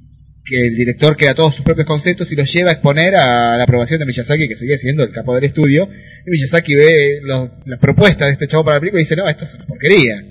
[0.44, 3.64] que el director crea todos sus propios conceptos y los lleva a exponer a la
[3.64, 5.88] aprobación de Miyazaki, que seguía siendo el capo del estudio.
[6.26, 9.26] Y Miyazaki ve los- la propuesta de este chavo para la película y dice, no,
[9.28, 10.22] esto es una porquería.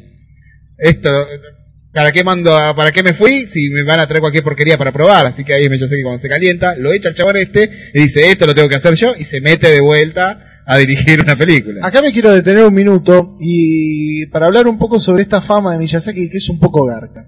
[0.78, 1.28] Esto,
[1.94, 4.78] ¿para qué mando, a- para qué me fui si me van a traer cualquier porquería
[4.78, 5.26] para probar?
[5.26, 8.46] Así que ahí Miyazaki cuando se calienta, lo echa el chabón este y dice, esto
[8.46, 11.86] lo tengo que hacer yo y se mete de vuelta a dirigir una película.
[11.86, 15.80] Acá me quiero detener un minuto y para hablar un poco sobre esta fama de
[15.80, 17.26] Miyazaki que es un poco garca.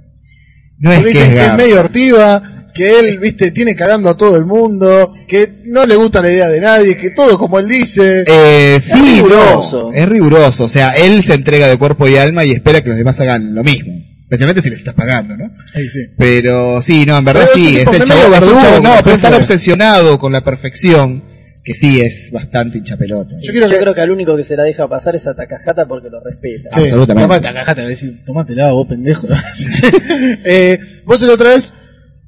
[0.77, 4.17] No es que dicen es que es medio ortiva, que él, viste, tiene cagando a
[4.17, 7.67] todo el mundo, que no le gusta la idea de nadie, que todo como él
[7.69, 8.25] dice.
[8.27, 9.91] Eh, sí, riguroso.
[9.91, 10.65] no, es riguroso.
[10.65, 13.55] O sea, él se entrega de cuerpo y alma y espera que los demás hagan
[13.55, 13.93] lo mismo.
[14.23, 15.49] Especialmente si les estás pagando, ¿no?
[15.73, 15.99] Sí, sí.
[16.17, 18.81] Pero sí, no, en verdad Pero es sí, es el chavo, es un verdugo, chavo-
[18.81, 19.41] no, pero es tan jefe.
[19.43, 21.23] obsesionado con la perfección
[21.63, 23.31] que sí es bastante hinchapelota.
[23.41, 25.87] Yo quiero Yo creo que al único que se la deja pasar es a Takahata
[25.87, 26.69] porque lo respeta.
[26.75, 27.27] Sí, Absolutamente.
[27.27, 29.27] Tomate, cagate, le decir, tomátela vos, pendejo.
[30.43, 31.71] eh, vos la otra vez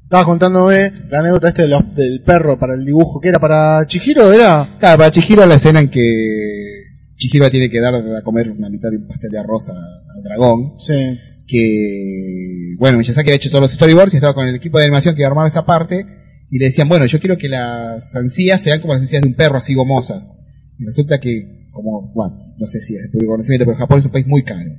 [0.08, 3.86] estabas contándome la anécdota este de los- del perro para el dibujo, que era para
[3.86, 4.76] Chihiro, ¿era?
[4.80, 6.00] Claro, para Chihiro la escena en que
[7.16, 10.72] Chihiro tiene que dar a comer una mitad de un pastel de arroz al dragón,
[10.78, 10.94] Sí.
[11.46, 15.14] que, bueno, Miyazaki había hecho todos los storyboards y estaba con el equipo de animación
[15.14, 16.06] que armaba esa parte,
[16.50, 19.34] y le decían, bueno, yo quiero que las encías sean como las encías de un
[19.34, 20.30] perro, así gomosas.
[20.78, 24.06] Y resulta que, como, bueno, no sé si es de público conocimiento, pero Japón es
[24.06, 24.70] un país muy caro.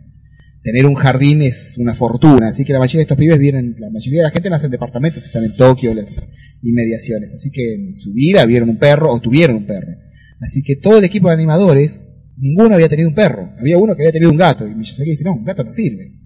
[0.62, 3.90] Tener un jardín es una fortuna, así que la mayoría de estos pibes vienen, la
[3.90, 6.14] mayoría de la gente nace en departamentos, están en Tokio, las
[6.62, 9.96] inmediaciones, así que en su vida vieron un perro o tuvieron un perro.
[10.42, 12.08] Así que todo el equipo de animadores,
[12.38, 15.24] ninguno había tenido un perro, había uno que había tenido un gato, y Miyazaki dice,
[15.24, 16.20] no, un gato no sirve.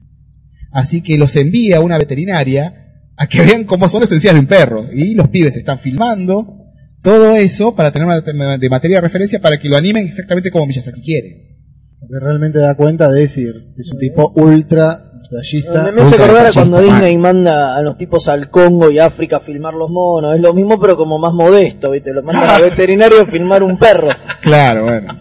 [0.72, 2.84] Así que los envía a una veterinaria
[3.16, 4.86] a que vean cómo son las encías de un perro.
[4.92, 6.60] Y los pibes están filmando
[7.02, 10.66] todo eso para tener una de materia de referencia para que lo animen exactamente como
[10.66, 11.53] Miyazaki quiere.
[12.08, 15.00] Porque realmente da cuenta de decir, es un tipo ultra
[15.30, 15.84] detallista.
[15.86, 16.82] Me, me hace acordar a cuando.
[16.82, 20.36] Disney manda a los tipos al Congo y África a filmar los monos.
[20.36, 22.12] Es lo mismo, pero como más modesto, ¿viste?
[22.14, 24.10] Lo mandan al veterinario a filmar un perro.
[24.42, 25.18] Claro, bueno.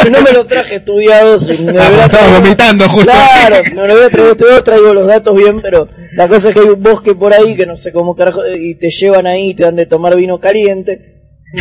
[0.04, 1.40] No, no me lo traje estudiado.
[1.40, 3.10] si hubiera estaba vomitando justo.
[3.10, 6.60] Claro, no lo hubiera traído estudiado, traigo los datos bien, pero la cosa es que
[6.60, 9.54] hay un bosque por ahí que no sé cómo carajo, y te llevan ahí y
[9.54, 11.16] te dan de tomar vino caliente.
[11.52, 11.60] Y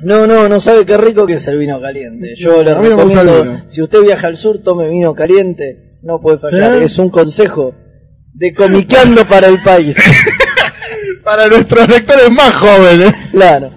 [0.00, 2.34] no, no, no sabe qué rico que es el vino caliente.
[2.36, 5.98] Yo le no recomiendo, si usted viaja al sur, tome vino caliente.
[6.02, 6.84] No puede fallar, ¿Sí?
[6.84, 7.74] es un consejo
[8.36, 9.96] de comiqueando para el país.
[11.24, 13.30] Para nuestros lectores más jóvenes.
[13.32, 13.72] Claro.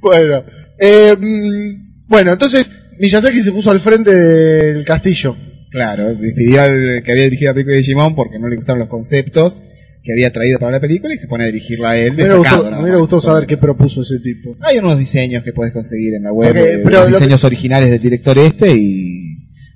[0.00, 0.42] Bueno,
[0.78, 5.36] eh, mm, bueno, entonces Miyazaki se puso al frente del castillo.
[5.70, 8.88] Claro, despidió al que había dirigido la película de Digimon porque no le gustaron los
[8.88, 9.62] conceptos
[10.02, 12.12] que había traído para la película y se pone a dirigirla a él.
[12.14, 14.56] Me de sacado, me Son- saber qué propuso ese tipo.
[14.60, 17.44] Hay unos diseños que puedes conseguir en la web, Ok, eh, pero los lo diseños
[17.44, 19.21] originales del director este y...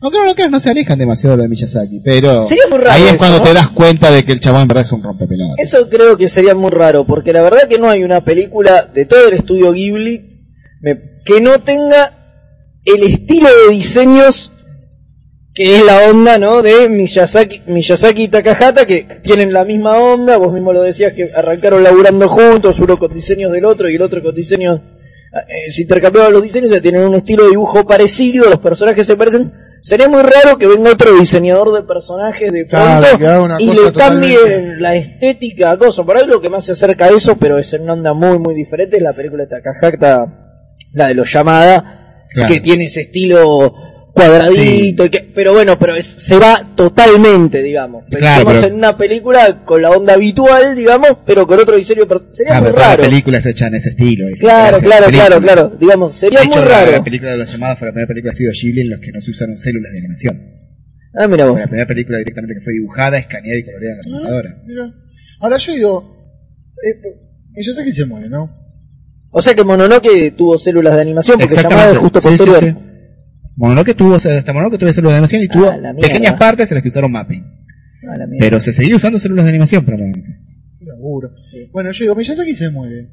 [0.07, 2.79] Aunque no lo creas, no se alejan demasiado de lo de Miyazaki, pero Sería muy
[2.79, 3.45] raro ahí es eso, cuando ¿no?
[3.45, 5.57] te das cuenta de que el chabón en verdad es un rompepelotas.
[5.59, 9.05] Eso creo que sería muy raro, porque la verdad que no hay una película de
[9.05, 10.23] todo el estudio Ghibli
[11.25, 12.13] que no tenga
[12.85, 14.53] el estilo de diseños
[15.53, 16.63] que es la onda, ¿no?
[16.63, 21.31] De Miyazaki, Miyazaki y Takahata, que tienen la misma onda, vos mismo lo decías que
[21.35, 24.79] arrancaron laburando juntos, uno con diseños del otro y el otro con diseños...
[25.49, 29.17] eh, se intercambiaban los diseños, ya tienen un estilo de dibujo parecido, los personajes se
[29.17, 29.66] parecen...
[29.87, 34.34] Sería muy raro que venga otro diseñador de personajes de Claro, pronto y le cambie
[34.37, 36.03] totalmente- la estética a cosa.
[36.03, 38.37] Por ahí lo que más se acerca a eso, pero es en una onda muy,
[38.41, 40.26] muy diferente, es la película de Takahata,
[40.93, 42.53] la de los Yamada, Claro.
[42.53, 43.74] que tiene ese estilo
[44.17, 48.05] cuadradito, y que, pero bueno, pero es- se va totalmente, digamos.
[48.11, 52.05] Claro, Pensemos pero- en una película con la onda habitual, digamos, pero con otro diseño.
[52.33, 53.03] Sería Ah, muy pero raro.
[53.03, 54.29] película es hecha en ese estilo.
[54.31, 55.77] y Claro, claro, claro, claro.
[55.79, 56.91] Digamos, sería De hecho, muy raro.
[56.93, 59.12] la película de los llamados fue la primera película de estudio Ghibli en los que
[59.12, 60.43] no se usaron células de animación.
[61.19, 61.53] Ah, mira vos.
[61.53, 64.62] Fue la primera película directamente que fue dibujada, escaneada y coloreada en la computadora.
[64.67, 64.93] Mira.
[65.41, 66.17] Ahora yo digo,
[66.83, 67.09] eh,
[67.55, 68.51] Miyazaki se muere, ¿no?
[69.31, 72.75] O sea que Mononoke tuvo células de animación porque llamada es justo Sí, sí,
[73.57, 73.61] sí.
[73.63, 76.71] Mononoke tuvo, o sea, hasta Mononoke tuvo células de animación y tuvo Ah, pequeñas partes
[76.71, 77.43] en las que usaron mapping.
[77.45, 78.25] Ah.
[78.39, 80.25] Pero se seguía usando células de animación para Mononoke.
[80.79, 81.31] Qué laburo.
[81.73, 83.09] Bueno, yo digo, Miyazaki se muere.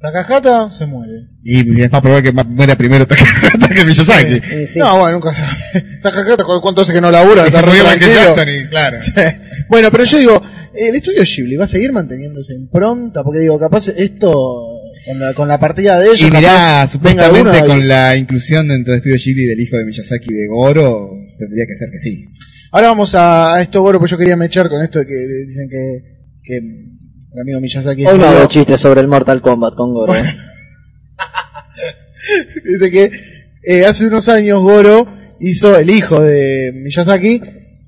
[0.00, 1.26] Takahata se muere.
[1.42, 4.40] Y es más probable que muera primero Takahata que Miyazaki.
[4.54, 4.78] Eh, sí.
[4.78, 5.34] No, bueno, nunca.
[6.02, 7.44] Takahata, ¿cu- ¿cuánto hace que no labura?
[7.44, 7.60] Que se.
[7.60, 8.98] Jackson y claro.
[9.68, 10.42] bueno, pero yo digo,
[10.74, 14.78] el estudio Ghibli va a seguir manteniéndose impronta, porque digo, capaz esto,
[15.08, 18.92] con la, con la partida de ellos, Y mirá, supuestamente y- con la inclusión dentro
[18.92, 22.26] del estudio Ghibli del hijo de Miyazaki de Goro, tendría que ser que sí.
[22.70, 25.14] Ahora vamos a, a esto, Goro, pues yo quería mechar con esto de que
[25.46, 26.00] dicen que,
[26.42, 30.14] que el amigo Miyazaki Hoy no medio- hago chistes sobre el Mortal Kombat con Goro.
[30.14, 30.24] ¿eh?
[32.64, 33.10] Dice que
[33.64, 35.06] eh, hace unos años Goro
[35.40, 37.40] hizo, el hijo de Miyazaki,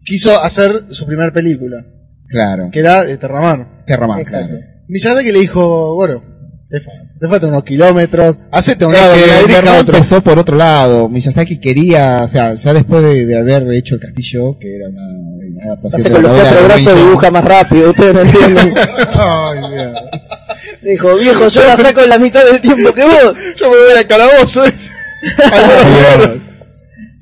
[0.04, 1.84] quiso hacer su primer película,
[2.28, 2.70] Claro.
[2.72, 3.84] que era de Terramar.
[3.86, 4.48] Terramar, Exacto.
[4.48, 4.64] claro.
[4.88, 6.22] Miyazaki le dijo, Goro,
[6.70, 9.96] te, fa- te faltan unos kilómetros, hacete a un lado, dirija verdad otro.
[9.96, 11.08] empezó por otro lado.
[11.08, 15.02] Miyazaki quería, o sea, ya después de, de haber hecho el castillo, que era una,
[15.02, 18.74] una adaptación Hace con los cuatro brazos dibuja más rápido, ustedes no entienden.
[19.14, 19.92] Ay, Dios.
[20.82, 23.34] Dijo, viejo, yo la saco en la mitad del tiempo que vos.
[23.56, 24.64] Yo me voy al calabozo.
[24.64, 24.90] ese.
[25.22, 26.30] Dios.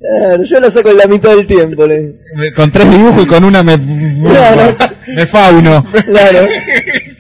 [0.01, 1.85] Claro, yo la saco en la mitad del tiempo.
[1.87, 2.15] le-
[2.55, 4.77] Con tres dibujos y con una me, Claro.
[5.15, 5.85] Me fauno.
[6.05, 6.49] Claro.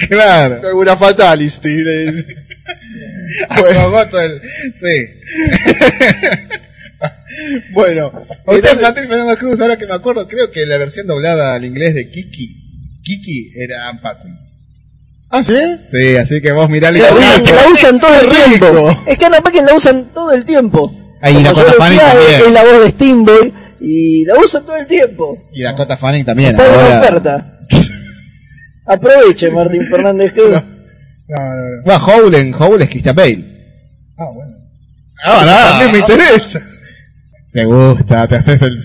[0.09, 0.66] Claro.
[0.66, 1.84] Alguna fatality.
[3.51, 4.41] Agogoto el-
[4.74, 5.05] Sí.
[7.72, 8.11] Bueno,
[8.47, 11.95] Usted Martín Fernando Cruz, ahora que me acuerdo, creo que la versión doblada al inglés
[11.95, 12.49] de Kiki,
[13.03, 14.36] Kiki era Anne Paquin.
[15.30, 15.55] ¿Ah, sí?
[15.89, 17.62] Sí, así que vos mirá la La, usan- historia.
[17.62, 19.03] la usan todo el tiempo.
[19.07, 20.93] Es que Ana Paquin la usan todo el tiempo.
[21.20, 22.41] Ahí Como Dakota Fanning también.
[22.47, 25.49] es la voz de Steamboy y la usan todo el tiempo.
[25.53, 26.51] Y Dakota Fanning también.
[26.51, 27.58] Está en ahora- oferta.
[28.89, 30.62] Aproveche, Martín Fernández Cruz.
[31.30, 31.45] No, no,
[31.76, 31.82] no.
[31.84, 33.45] Bueno, Howl en Howl es Christian Bale.
[34.16, 34.57] Ah, bueno.
[35.22, 36.59] Ah, También me interesa.
[37.53, 38.78] Te gusta, te haces el,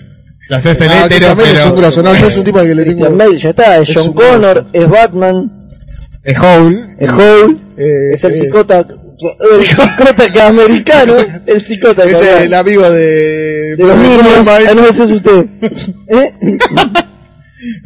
[0.48, 2.02] te haces el Ah, hétero, también es un pero grosso.
[2.02, 2.96] No, yo soy un tipo que le tengo.
[2.98, 5.68] Christian Bale, ya está, es Es John un Connor, es Batman,
[6.22, 6.96] es Howl.
[6.98, 11.14] es Hole, Eh, es el eh, psicota, el psicota que es americano,
[11.46, 13.74] el psicota que Es el amigo de.
[13.76, 15.46] de los niños, ah, no, ese es usted.
[16.08, 16.30] ¿Eh?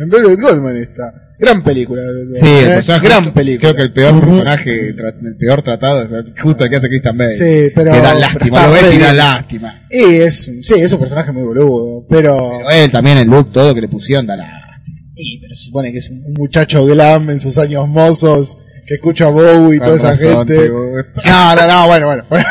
[0.00, 1.12] En Velvet Goldman está.
[1.38, 2.02] Gran película.
[2.02, 2.74] Velvet Sí, el ¿eh?
[2.74, 3.60] personaje, Gran película.
[3.60, 6.08] Creo que el peor personaje, tra- el peor tratado es
[6.42, 7.34] justo el que hace Christian Bale.
[7.36, 9.82] Sí, pero- Que da lástima, lo ves y da lástima.
[9.90, 12.06] Y es, sí, es un personaje muy boludo.
[12.08, 12.34] Pero.
[12.58, 14.82] Pero él también, el look, todo que le pusieron, da lástima.
[15.14, 18.64] Y, pero se supone que es un muchacho glam en sus años mozos.
[18.86, 20.70] Que escucha a Bowie y toda esa gente.
[20.70, 22.24] No, no, no, bueno, bueno.
[22.30, 22.46] Bueno,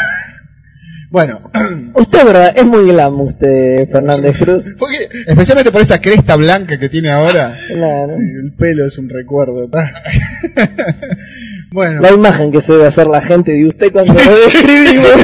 [1.93, 4.75] Usted, verdad, es muy glam usted, Fernández Cruz.
[4.77, 7.57] porque Especialmente por esa cresta blanca que tiene ahora.
[7.67, 8.13] Claro.
[8.13, 9.69] sí, el pelo es un recuerdo.
[11.71, 15.07] bueno, La imagen que se debe hacer la gente de usted cuando lo describimos.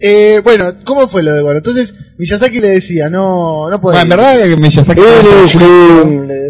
[0.00, 1.58] eh, bueno, ¿cómo fue lo de Goro?
[1.58, 4.00] Entonces, Miyazaki le decía, no, no podés.
[4.00, 5.00] Bueno, en verdad, que Miyazaki.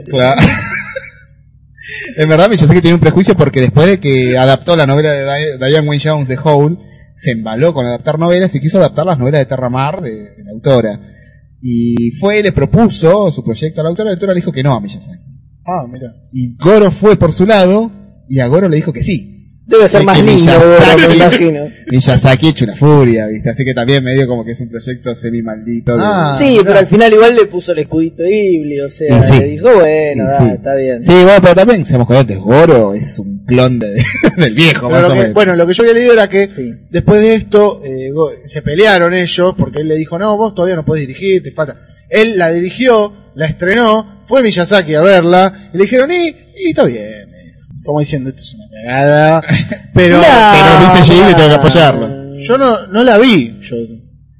[0.09, 0.41] Claro.
[2.17, 5.59] en verdad, Miyazaki tiene un prejuicio porque después de que adaptó la novela de Di-
[5.59, 6.79] Diane Wayne Jones de Howl,
[7.21, 10.53] se embaló con adaptar novelas y quiso adaptar las novelas de Terramar de, de la
[10.53, 10.99] autora.
[11.61, 14.73] Y fue le propuso su proyecto a la autora, la autora le dijo que no
[14.73, 15.23] a Miyazaki.
[15.67, 16.15] Ah, mira.
[16.33, 17.91] Y Goro fue por su lado
[18.27, 19.40] y a Goro le dijo que sí.
[19.71, 21.69] Debe ser Es más lindo, Miyazaki- me imagino.
[21.91, 23.51] Miyazaki hecho una furia, ¿viste?
[23.51, 25.97] Así que también medio como que es un proyecto semi maldito.
[25.97, 29.23] de- Ah, Sí, pero al final igual le puso el escudito Ghibli, o sea, Y
[29.23, 29.39] sí.
[29.39, 30.45] le dijo, bueno, da, sí.
[30.55, 31.03] está bien.
[31.03, 34.05] Sí, bueno, pero también, seamos coherentes, Goro es un clon de-
[34.37, 35.35] del viejo, Pero más lo o que- menos.
[35.35, 36.75] bueno, lo que yo había leído era que Sí.
[36.91, 38.11] después de esto eh,
[38.47, 41.77] se pelearon ellos porque él le dijo, no, vos todavía no podés dirigir, te falta.
[42.09, 46.83] Él la dirigió, la estrenó, fue Miyazaki a verla y le dijeron, y, y está
[46.85, 47.30] bien.
[47.85, 49.43] Como diciendo, esto es una cagada.
[49.95, 52.35] Pero No, pero dice Ghibli, tengo que apoyarlo.
[52.37, 53.59] yo no, no la vi.
[53.63, 53.77] Yo,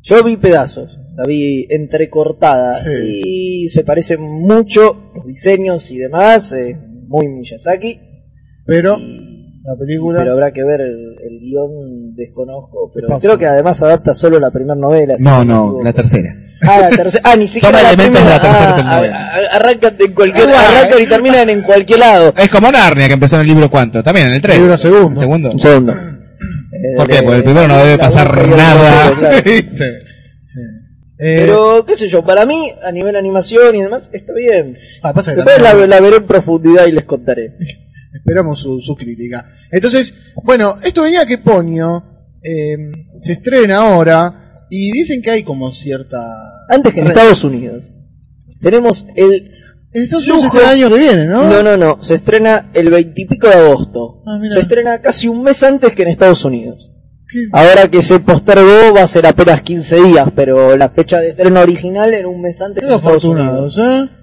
[0.03, 3.23] Yo vi pedazos, la vi entrecortada Sí.
[3.25, 6.77] y se parecen mucho los diseños y demás, eh,
[7.09, 7.99] muy Miyazaki,
[8.65, 10.21] pero la película...
[10.21, 14.51] pero habrá que ver el, el guion, desconozco, pero creo que además adapta solo la
[14.51, 15.17] primera novela.
[15.19, 16.33] No, no, la tercera.
[16.63, 17.23] Ah, la tercera.
[17.25, 18.39] Ah, ni siquiera Toma la elementos primera.
[18.39, 19.17] de la tercera Ah, telenovela.
[19.17, 22.35] a- a- arrancan en cualquier, arrancan y terminan en cualquier lado.
[22.37, 24.59] Es como Narnia, que empezó en el libro cuánto, también en el 3.
[24.59, 25.19] Libro segundo.
[25.21, 25.51] segundo.
[25.51, 25.93] Un segundo.
[26.97, 27.23] ¿Por qué?
[27.23, 29.09] Porque el primero no debe La pasar aguja y el nada.
[29.09, 29.43] rojo, claro.
[29.45, 29.99] ¿Viste?
[31.23, 34.75] Eh, Pero, qué sé yo, para mí, a nivel animación y demás, está bien.
[35.03, 37.53] ah, pasa que Después la, también- la veré en profundidad y les contaré.
[38.15, 39.45] Esperamos su, su crítica.
[39.71, 42.03] Entonces, bueno, esto venía que Ponio
[42.43, 42.75] eh,
[43.23, 46.19] se estrena ahora y dicen que hay como cierta...
[46.69, 47.85] Antes que en Estados Unidos.
[48.61, 49.51] Tenemos el...
[49.93, 50.59] En Estados Unidos se Lujo.
[50.59, 51.49] estrena el año que viene, ¿no?
[51.49, 52.01] No, no, no.
[52.01, 54.23] Se estrena el veintipico de agosto.
[54.27, 56.91] Ah, se estrena casi un mes antes que en Estados Unidos.
[57.29, 57.39] ¿Qué?
[57.53, 61.61] Ahora que se postergó va a ser apenas 15 días, pero la fecha de estreno
[61.61, 63.77] original era un mes antes Qué que en Estados Unidos.
[63.77, 64.20] afortunados, ¿eh?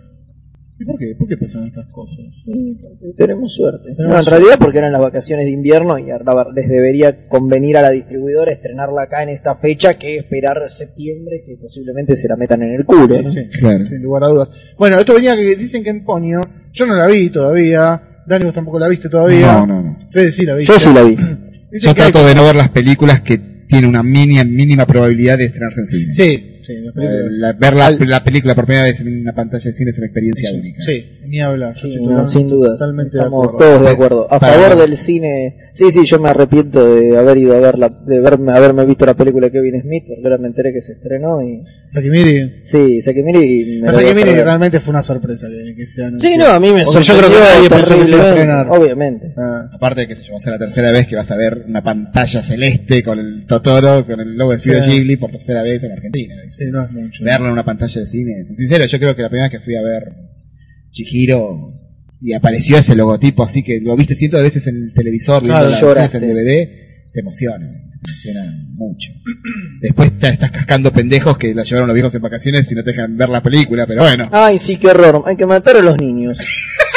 [0.79, 1.15] ¿Y por qué?
[1.17, 2.17] ¿Por qué pasan estas cosas?
[2.45, 2.77] Sí,
[3.17, 3.93] tenemos suerte.
[3.95, 4.29] Tenemos No, en suerte.
[4.29, 9.03] realidad porque eran las vacaciones de invierno y les debería convenir a la distribuidora estrenarla
[9.03, 13.21] acá en esta fecha que esperar septiembre que posiblemente se la metan en el culo.
[13.21, 13.27] ¿no?
[13.29, 13.87] Sí, Claro.
[13.87, 14.75] sin lugar a dudas.
[14.77, 18.53] Bueno, esto venía que dicen que en Ponio, yo no la vi todavía, Dani vos
[18.53, 19.53] tampoco la viste todavía.
[19.53, 19.97] No, no, no.
[20.11, 20.73] Fede sí la viste.
[20.73, 21.15] Yo sí la vi.
[21.15, 21.39] Dicen
[21.81, 25.45] Yo hay trato de no ver las películas que tienen una mínima, mínima probabilidad de
[25.45, 26.13] estrenarse en cine.
[26.13, 27.33] Sí, sí, películas.
[27.39, 29.97] la- ver la, Al- la película por primera vez en una pantalla de cine es
[29.97, 30.81] una experiencia única.
[30.83, 31.73] Sí, ni hablar.
[31.75, 32.69] Yo Sí, estoy no, totalmente- sin duda.
[32.71, 33.67] Totalmente Estamos de acuerdo.
[33.73, 34.27] todos de acuerdo.
[34.33, 35.57] A Para- favor del cine.
[35.73, 39.13] Sí, sí, yo me arrepiento de haber ido a verla, de verme, haberme visto la
[39.13, 41.61] película de Kevin Smith, porque ahora me enteré que se estrenó y.
[41.87, 42.61] Sakimiri.
[42.63, 44.45] Sí, Sakimiri y me voy a Sakimiri perder.
[44.45, 46.29] realmente fue una sorpresa que, que se anunció.
[46.29, 48.21] Sí, no, a mí me Porque yo sorprendió creo que nadie pensó que se iba
[48.21, 48.67] a terriblemente, estrenar.
[48.79, 49.33] Obviamente.
[49.37, 51.65] Ah, Aparte de que se va a ser la tercera vez que vas a ver
[51.67, 54.89] una pantalla celeste con el Totoro, con el logo de Studio Sí.
[54.91, 56.35] Ghibli por tercera vez en Argentina.
[56.57, 57.23] Sí, no es mucho.
[57.23, 58.45] Verlo en una pantalla de cine.
[58.53, 60.03] Sincero, yo creo que la primera vez que fui a ver
[60.91, 61.73] Chihiro
[62.21, 65.59] y apareció ese logotipo así que lo viste cientos de veces en el televisor, viendo
[65.59, 66.19] Claro, las lloraste.
[66.19, 67.67] veces en DVD, te emociona.
[67.99, 68.41] Funciona
[68.73, 69.11] mucho.
[69.81, 72.91] Después te estás cascando pendejos que la llevaron los viejos en vacaciones y no te
[72.91, 74.29] dejan ver la película, pero bueno.
[74.31, 75.23] Ay, sí, qué horror.
[75.25, 76.37] Hay que matar a los niños.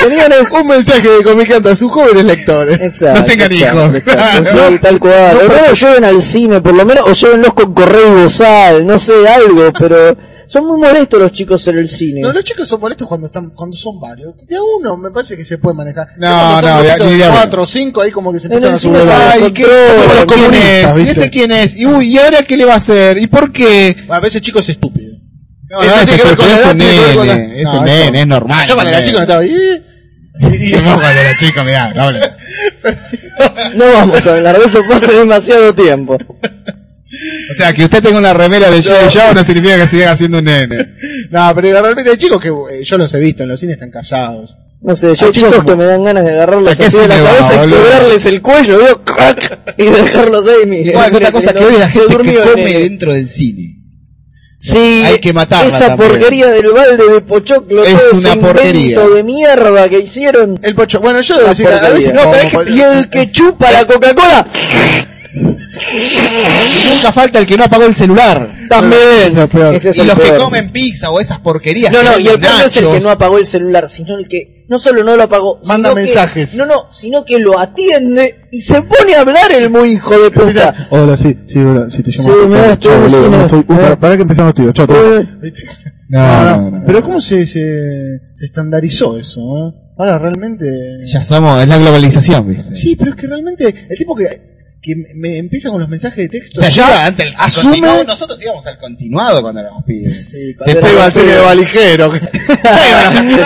[0.07, 2.81] Un mensaje de Comiqueando a sus jóvenes lectores.
[2.81, 3.95] Exacto, No tengan exacto, hijos.
[3.97, 5.37] exacto, sí, tal cual.
[5.39, 8.87] O no los lleven al cine, por lo menos, o llévenlos con correo y bozal,
[8.87, 12.21] no sé, algo, pero son muy molestos los chicos en el cine.
[12.23, 14.35] No, los chicos son molestos cuando están cuando son varios.
[14.49, 16.09] De a uno me parece que se puede manejar.
[16.19, 19.01] No, son no, de cuatro o cinco, ahí como que se En empiezan a subir.
[19.11, 21.07] Ay, ¿qué, como los ¿quién comunistas, es?
[21.07, 21.77] ¿Y ese quién es?
[21.77, 23.19] Y, uy, ¿y ahora qué le va a hacer?
[23.19, 23.97] ¿Y por qué?
[24.09, 25.11] A veces chico es estúpido.
[25.69, 27.85] No, Esto no, tiene ese que ver con la es un nene, es No, un
[27.85, 28.67] nene, es normal.
[28.67, 29.85] Yo cuando era chico no estaba ahí.
[30.41, 30.75] Y
[31.65, 32.37] mirá, no habla.
[33.75, 36.17] No vamos a hablar de eso, fue hace demasiado tiempo.
[37.51, 40.39] O sea, que usted tenga una remera de Joe Joe no significa que siga siendo
[40.39, 40.77] un nene.
[41.31, 43.91] No, pero realmente hay chicos que eh, yo los he visto en los cines están
[43.91, 44.57] callados.
[44.83, 46.85] No sé, yo Hay chicos chicos como- que me dan ganas de agarrarlos ¿A qué
[46.87, 50.93] así de la va, cabeza y quebrarles el cuello, digo, crack, y dejarlos ahí, mire.
[50.93, 53.77] Bueno, otra cosa que no- hoy la gente que come dentro del cine.
[54.63, 56.11] Sí, Hay que matarla esa también.
[56.11, 58.83] porquería del balde de pochoclo, Es todo una ese porquería.
[58.91, 60.61] invento de mierda que hicieron.
[60.63, 61.95] El pocho, bueno, yo debo decir, a porquería.
[61.95, 64.47] veces No, como- pero es que- y el que chupa la Coca-Cola,
[66.95, 68.49] Nunca falta el que no apagó el celular.
[68.69, 69.01] también.
[69.27, 69.75] Eso es peor.
[69.75, 71.91] Ese es y el los que comen pizza o esas porquerías.
[71.93, 74.29] No, no, y el peor no es el que no apagó el celular, sino el
[74.29, 76.55] que no solo no lo apagó, Manda sino que- mensajes.
[76.55, 80.31] no, no, sino que lo atiende y se pone a hablar el muy hijo de
[80.31, 80.87] puta.
[80.91, 82.29] Hola, sí, sí, hola, sí, te llamo.
[82.29, 83.45] Sí, estoy en el cine.
[83.59, 83.97] Uh, para, Eh.
[83.97, 84.87] para que empezamos tiros, chao.
[84.89, 85.27] Eh.
[86.09, 86.83] No, no, no.
[86.87, 89.41] Pero ¿cómo se, se, se estandarizó eso?
[89.41, 89.75] eh?
[89.99, 90.67] Ahora realmente...
[91.07, 92.75] Ya somos, es la globalización, ¿viste?
[92.75, 94.50] Sí, pero es que realmente el tipo que,
[94.83, 96.59] que me empieza con los mensajes de texto...
[96.59, 100.31] O sea, yo ya antes al asume- continuado, nosotros íbamos al continuado cuando éramos pibes.
[100.31, 102.11] Sí, cuando Después iba al cine de valijero.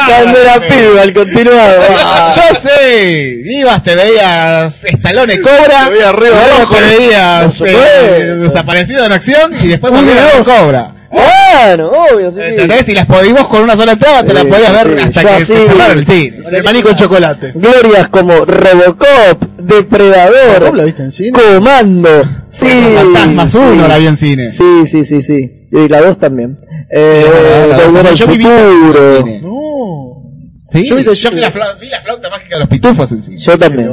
[0.06, 1.82] Cuando era pibe, al continuado.
[2.06, 2.32] Ah.
[2.36, 6.74] Yo sé, ibas, te veías Estalone Cobra, Te veías luego Rojo.
[6.76, 10.46] te veías eh, desaparecido en acción y después volvías a ver Dios.
[10.46, 10.90] Cobra.
[11.14, 12.40] Bueno, obvio, sí.
[12.42, 12.88] ¿Entendés?
[12.88, 15.34] Y las podíamos con una sola entrada, te las Sí, podías ver hasta yo que
[15.34, 16.36] así- te cerraron el cine.
[16.52, 17.52] El maní con chocolate.
[17.54, 21.38] Glorias como Robocop, Depredador, ¿Cómo la viste en cine?
[21.38, 22.66] Comando, sí.
[22.96, 23.58] Fantasmas sí.
[23.58, 24.50] 1 la vi en cine.
[24.50, 25.68] Sí, sí, sí, sí.
[25.72, 26.58] Y la 2 también.
[26.90, 27.24] Eh,
[27.86, 29.18] Volver al yo viví en futuro.
[29.18, 29.40] cine.
[29.42, 29.50] No.
[30.64, 30.84] ¿Sí?
[30.86, 33.38] Yo Yo, vi- vi, la fla- vi la flauta mágica de los pitufos en cine.
[33.38, 33.88] Yo también.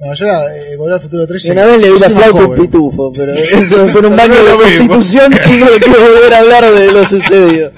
[0.00, 1.44] No, yo era eh, Volver al Futuro 3.
[1.44, 4.34] Y una vez le vi la flauta a un pitufo, pero eso fue un baño
[4.34, 4.94] de mismo.
[4.94, 7.72] constitución y no quiero volver a hablar de lo sucedido.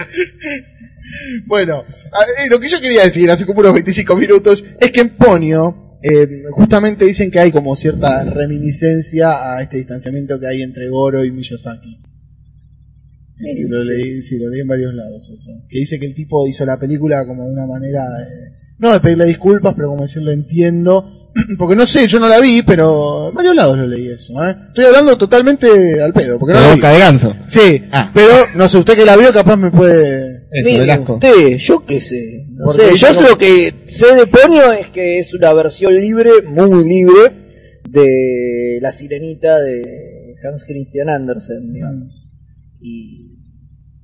[1.47, 5.01] Bueno, a- eh, lo que yo quería decir hace como unos 25 minutos es que
[5.01, 10.63] en Ponio eh, justamente dicen que hay como cierta reminiscencia a este distanciamiento que hay
[10.63, 12.01] entre Goro y Miyazaki.
[13.43, 15.51] Eh, lo leí, sí, lo leí en varios lados eso.
[15.69, 19.01] Que dice que el tipo hizo la película como de una manera, eh, no de
[19.01, 21.20] pedirle disculpas, pero como decirlo entiendo.
[21.59, 24.33] Porque no sé, yo no la vi, pero en varios lados lo leí eso.
[24.45, 24.55] ¿eh?
[24.69, 26.77] Estoy hablando totalmente al pedo, porque no la vi.
[26.77, 27.35] boca de ganso.
[27.47, 28.11] Sí, Ah.
[28.13, 30.49] pero no sé, usted que la vio capaz me puede...
[30.53, 32.47] Eso, Mire usted, yo qué sé.
[32.51, 36.31] No Porque sé, yo lo que sé de Ponio es que es una versión libre,
[36.49, 37.31] muy libre,
[37.89, 42.09] de La Sirenita de Hans Christian Andersen, digamos.
[42.81, 43.37] Y,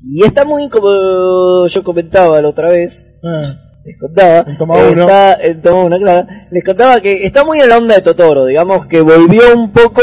[0.04, 3.60] y está muy como yo comentaba la otra vez, Ah.
[3.86, 4.44] Les contaba.
[4.46, 5.02] En toma eh, uno.
[5.02, 6.28] está- en toma uno, claro.
[6.50, 10.02] Les contaba que está muy en la onda de Totoro, digamos que volvió un poco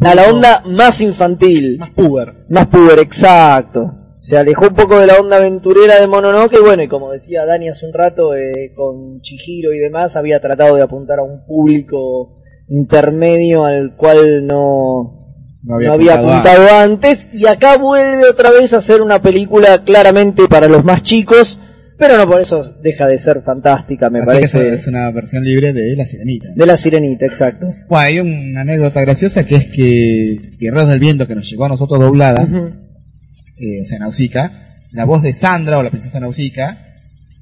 [0.00, 1.78] a la onda más infantil.
[1.78, 2.32] Más puber.
[2.48, 3.92] Más puber, exacto.
[4.20, 7.46] Se alejó un poco de la onda aventurera de Mononoke y bueno, y como decía
[7.46, 11.44] Dani hace un rato, eh, con Chihiro y demás, había tratado de apuntar a un
[11.46, 17.28] público intermedio al cual no, No había no había apuntado apuntado antes.
[17.32, 21.58] Y acá vuelve otra vez a hacer una película claramente para los más chicos,
[21.98, 24.68] pero no por eso deja de ser fantástica, me Así que parece.
[24.68, 26.48] es, es una versión libre de La Sirenita.
[26.54, 27.66] De la sirenita, exacto.
[27.88, 31.70] Bueno, hay una anécdota graciosa que es que Guerreros del Viento, que nos llegó a
[31.70, 34.52] nosotros doblada, eh, o sea, Nausicaa,
[34.92, 36.78] la voz de Sandra o la princesa Nausicaa,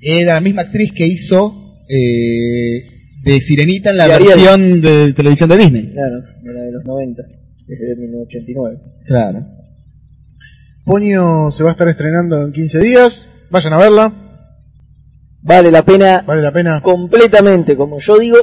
[0.01, 2.83] era la misma actriz que hizo eh,
[3.25, 5.91] de Sirenita en la versión de televisión de Disney.
[5.93, 7.23] Claro, de la de los 90,
[7.67, 8.79] desde 1989.
[9.07, 9.47] Claro.
[10.85, 13.27] Ponio se va a estar estrenando en 15 días.
[13.51, 14.26] Vayan a verla.
[15.47, 16.81] Vale la pena Vale la pena.
[16.81, 18.39] completamente, como yo digo.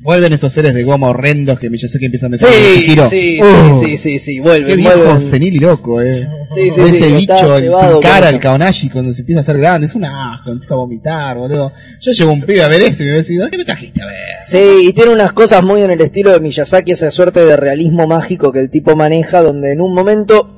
[0.00, 3.08] Vuelven esos seres de goma horrendos que Miyazaki empieza a meter Sí, en Chihiro.
[3.08, 5.20] sí, Uh, sí, sí, sí, sí, vuelven, Qué viejo vuelven.
[5.20, 6.26] senil y loco, eh.
[6.52, 9.86] Sí, sí, Ese sí, bicho sin cara, el Kaonashi, cuando se empieza a hacer grande,
[9.86, 11.70] es un asco, empieza a vomitar, boludo.
[12.00, 14.02] Yo llevo un pibe a ver eso y me voy a decir, ¿qué me trajiste
[14.02, 14.14] a ver?
[14.46, 18.08] Sí, y tiene unas cosas muy en el estilo de Miyazaki, esa suerte de realismo
[18.08, 20.48] mágico que el tipo maneja, donde en un momento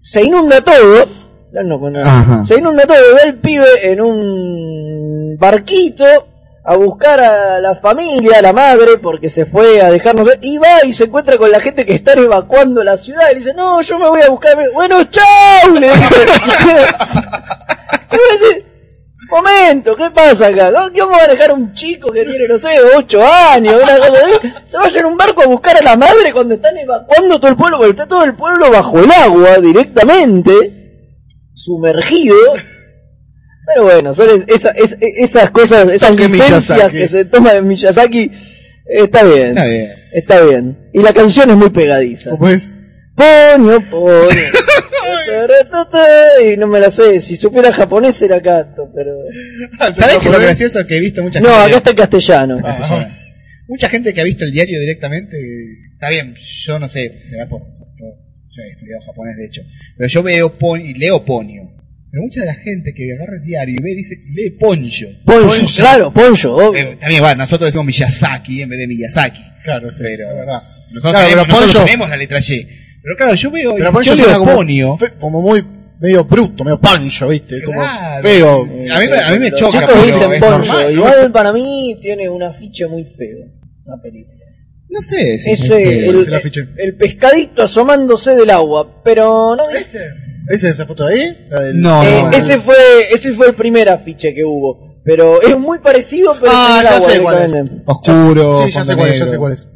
[0.00, 1.06] se inunda todo.
[1.52, 4.79] No, no, se inunda todo, ve el pibe en un
[5.36, 6.04] barquito,
[6.64, 10.84] a buscar a la familia, a la madre, porque se fue a dejarnos y va
[10.84, 13.98] y se encuentra con la gente que está evacuando la ciudad y dice, no, yo
[13.98, 16.26] me voy a buscar, bueno, chau, le dice.
[19.30, 20.72] Momento, ¿qué pasa acá?
[20.72, 23.22] ¿Cómo vamos a dejar un chico que tiene, no sé, 8
[23.52, 24.52] años, una cosa así?
[24.64, 27.56] Se vaya en un barco a buscar a la madre cuando están evacuando todo el
[27.56, 30.52] pueblo, porque está todo el pueblo bajo el agua directamente,
[31.54, 32.36] sumergido.
[33.72, 36.98] Pero bueno, son es- esa- es- esas cosas, esas Toque licencias Miyazaki.
[36.98, 38.30] que se toman en Miyazaki,
[38.86, 39.48] está bien.
[39.50, 39.92] Está bien.
[40.12, 40.78] Está bien.
[40.92, 42.30] Y la canción es muy pegadiza.
[42.30, 42.72] ¿Cómo es?
[43.14, 44.28] Poño, poño.
[46.52, 47.20] y no me la sé.
[47.20, 49.12] Si supiera japonés era canto, pero.
[49.78, 50.86] ¿Sabes qué es lo gracioso?
[50.86, 51.62] Que he visto mucha No, gente.
[51.68, 52.58] acá está en castellano.
[52.64, 53.08] Ah,
[53.68, 55.36] Mucha gente que ha visto el diario directamente.
[55.92, 57.60] Está bien, yo no sé, será por.
[57.60, 57.70] por-
[58.50, 59.62] yo he estudiado japonés, de hecho.
[59.96, 61.62] Pero yo veo pon y leo ponio.
[62.10, 65.06] Pero mucha de la gente que agarra el diario y ve dice, lee poncho.
[65.24, 66.74] Poncho, claro, poncho, obvio.
[66.76, 69.42] Eh, también, bueno, nosotros decimos Miyazaki en vez de Miyazaki.
[69.62, 70.46] Claro, sí, Pero es
[70.92, 72.66] nosotros, Claro, tenemos, pero nosotros Poncho- tenemos la letra Y.
[73.02, 74.98] Pero claro, yo veo, Pero yo Poncho suena como, ponio.
[75.20, 75.64] como muy
[76.00, 77.62] medio bruto, medio pancho, ¿viste?
[77.62, 78.22] Como Claro.
[78.22, 78.62] feo.
[78.62, 78.64] A
[78.98, 80.58] mí, me- a mí me Los choca, chicos dicen es poncho.
[80.58, 80.90] normal, ¿no?
[80.90, 83.38] Igual para mí tiene un afiche muy feo.
[83.86, 84.36] La película.
[84.88, 85.70] No sé, si Ese, es
[86.08, 86.60] el, es el afiche.
[86.78, 90.00] el pescadito asomándose del agua, pero no dice.
[90.48, 91.36] ¿Esa es esa foto de ahí?
[91.50, 92.74] La del- No, Eh, no, ese fue
[93.12, 97.10] ese fue el primer afiche que hubo, pero es muy parecido, pero Ah, ya agua
[97.10, 97.54] sé cuál es.
[97.86, 99.66] Oscuro, Sí, ya sé cuál es, ya sé cuál es.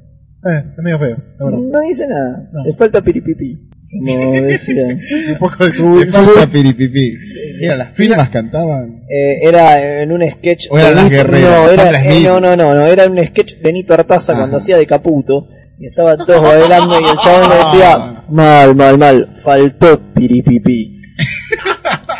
[0.47, 1.59] Eh, es medio feo, la verdad.
[1.61, 2.65] No dice nada, No.
[2.65, 3.59] le falta piripipi,
[4.07, 5.01] como decían.
[5.31, 5.99] Un poco de su...
[6.01, 7.15] Le falta piripipi.
[7.61, 9.05] Mira, las primas cantaban.
[9.09, 12.75] Eh, era en un sketch O eran las guerreras, no, era, eh, no, no, no,
[12.75, 14.43] no, era un sketch de Nito Artaza Ajá.
[14.43, 15.49] cuando hacía de Caputo
[15.79, 21.03] y estaban todos bailando y el chabón le decía mal, mal, mal, faltó piripipi.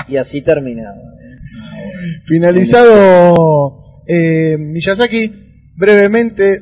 [0.09, 0.97] y así terminaba.
[2.25, 6.61] Finalizado eh, Miyazaki, brevemente,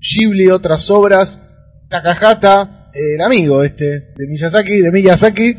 [0.00, 1.40] Ghibli, otras obras,
[1.88, 5.56] Takahata, eh, el amigo este de Miyazaki, de Miyazaki,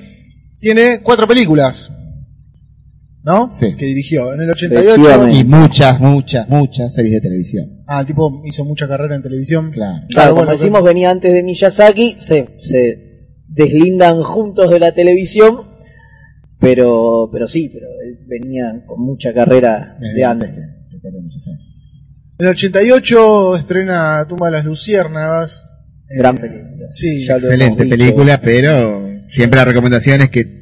[0.59, 1.91] tiene cuatro películas,
[3.23, 3.51] ¿no?
[3.51, 3.75] Sí.
[3.77, 4.89] Que dirigió en el 88.
[4.95, 5.37] Efectivamente.
[5.39, 7.83] Y muchas, muchas, muchas series de televisión.
[7.87, 9.71] Ah, el tipo hizo mucha carrera en televisión.
[9.71, 10.05] Claro.
[10.09, 15.61] Claro, como bueno, decimos, venía antes de Miyazaki, se, se deslindan juntos de la televisión,
[16.59, 20.49] pero, pero sí, pero él venía con mucha carrera de Desde antes.
[20.49, 21.67] antes que- que corre Miyazaki.
[22.39, 25.63] En el 88 estrena Tumba de las Luciérnagas.
[26.09, 26.85] Eh, Gran película.
[26.89, 30.60] Sí, Excelente película, pero siempre la recomendación es que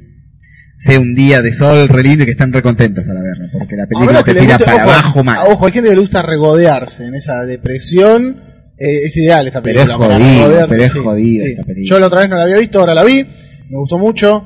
[0.80, 3.76] sea un día de sol re lindo y que estén re contentos para verla, porque
[3.76, 5.48] la película te tira guste- para ojo, abajo mal.
[5.50, 8.38] Ojo, hay gente que le gusta regodearse en esa depresión.
[8.78, 9.94] Eh, es ideal esta Pero película.
[9.96, 11.52] es para jodida, regodearte, pero es jodida sí.
[11.52, 11.90] esta película.
[11.90, 13.24] Yo la otra vez no la había visto, ahora la vi.
[13.70, 14.46] Me gustó mucho.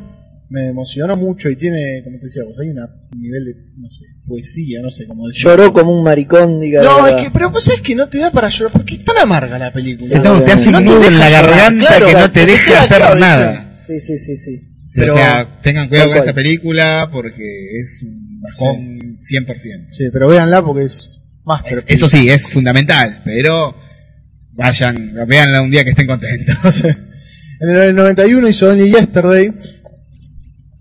[0.49, 3.89] Me emocionó mucho y tiene, como te decía, pues hay una- un nivel de, no
[3.89, 5.51] sé, poesía, no sé cómo decirlo.
[5.51, 6.83] Lloró como un maricón, diga.
[6.83, 9.05] No, la es que, pero pues es que no te da para llorar, porque es
[9.05, 10.19] tan amarga la película.
[10.19, 12.97] No, te hace un nudo en la garganta claro, que no te te deja hacer
[12.97, 13.75] claro, nada.
[13.79, 14.61] Sí, sí, sí, sí.
[14.85, 19.87] Sí, Pero- o sea, tengan cuidado con esa película porque es un bajón 100%.
[19.91, 23.75] Sí, pero véanla porque es más Es- eso sí, es fundamental, pero
[24.51, 26.83] vayan, véanla un día que estén contentos.
[27.61, 29.49] En el 91 hizo Only Yesterday,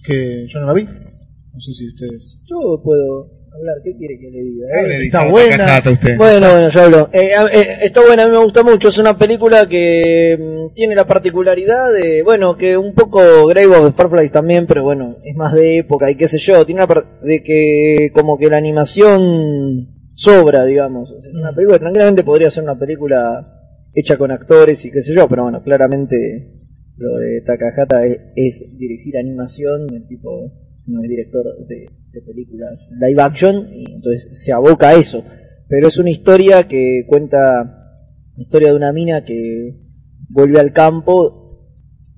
[0.03, 0.83] que yo no la vi.
[0.85, 2.41] No sé si ustedes...
[2.49, 4.67] Yo puedo hablar, ¿qué quiere que le diga?
[4.99, 5.79] De Está buena.
[5.91, 6.17] usted.
[6.17, 7.11] Bueno, bueno, yo hablo.
[7.13, 8.89] Eh, eh, está buena, a mí me gusta mucho.
[8.89, 13.87] Es una película que mm, tiene la particularidad de, bueno, que un poco Grave of
[13.87, 16.65] the Fireflies también, pero bueno, es más de época y qué sé yo.
[16.67, 21.11] Tiene par- de que como que la animación sobra, digamos.
[21.11, 23.59] O sea, una película que tranquilamente podría ser una película
[23.95, 26.17] hecha con actores y qué sé yo, pero bueno, claramente
[26.97, 30.53] lo de Takahata es, es dirigir animación, el tipo
[30.87, 35.25] no es director de, de películas live action, y entonces se aboca a eso.
[35.69, 37.39] Pero es una historia que cuenta
[38.37, 39.79] la historia de una mina que
[40.29, 41.43] vuelve al campo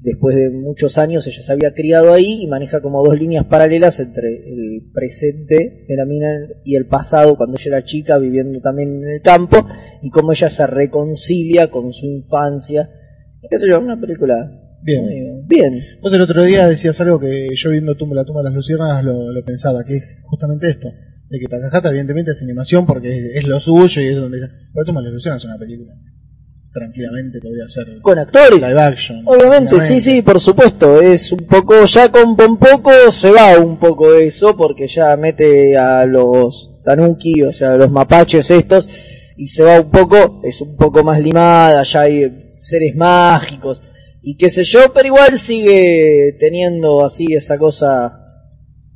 [0.05, 4.01] después de muchos años, ella se había criado ahí y maneja como dos líneas paralelas
[4.01, 6.29] entre el presente de la mina
[6.63, 9.67] y el pasado cuando ella era chica viviendo también en el campo
[10.03, 12.87] y cómo ella se reconcilia con su infancia.
[13.49, 13.81] ¿Qué sé yo?
[13.81, 15.09] Una película Bien.
[15.09, 15.83] eh, bien.
[16.03, 19.03] Vos el otro día decías algo que yo viendo tumba, la tumba de las luciérnagas
[19.03, 20.89] lo, lo pensaba, que es justamente esto.
[21.31, 24.39] De que Takahata evidentemente es animación porque es, es lo suyo y es donde...
[24.73, 25.95] Pero tumba de las luciérnagas es una película.
[26.73, 28.61] Tranquilamente podría ser Con actores.
[28.61, 29.23] live action.
[29.25, 31.01] Obviamente, sí, sí, por supuesto.
[31.01, 35.79] Es un poco, ya con poco se va un poco de eso, porque ya mete
[35.79, 38.89] a los tanuki, o sea, los mapaches estos,
[39.37, 43.81] y se va un poco, es un poco más limada, ya hay seres mágicos,
[44.27, 48.21] y qué sé yo, pero igual sigue teniendo así esa cosa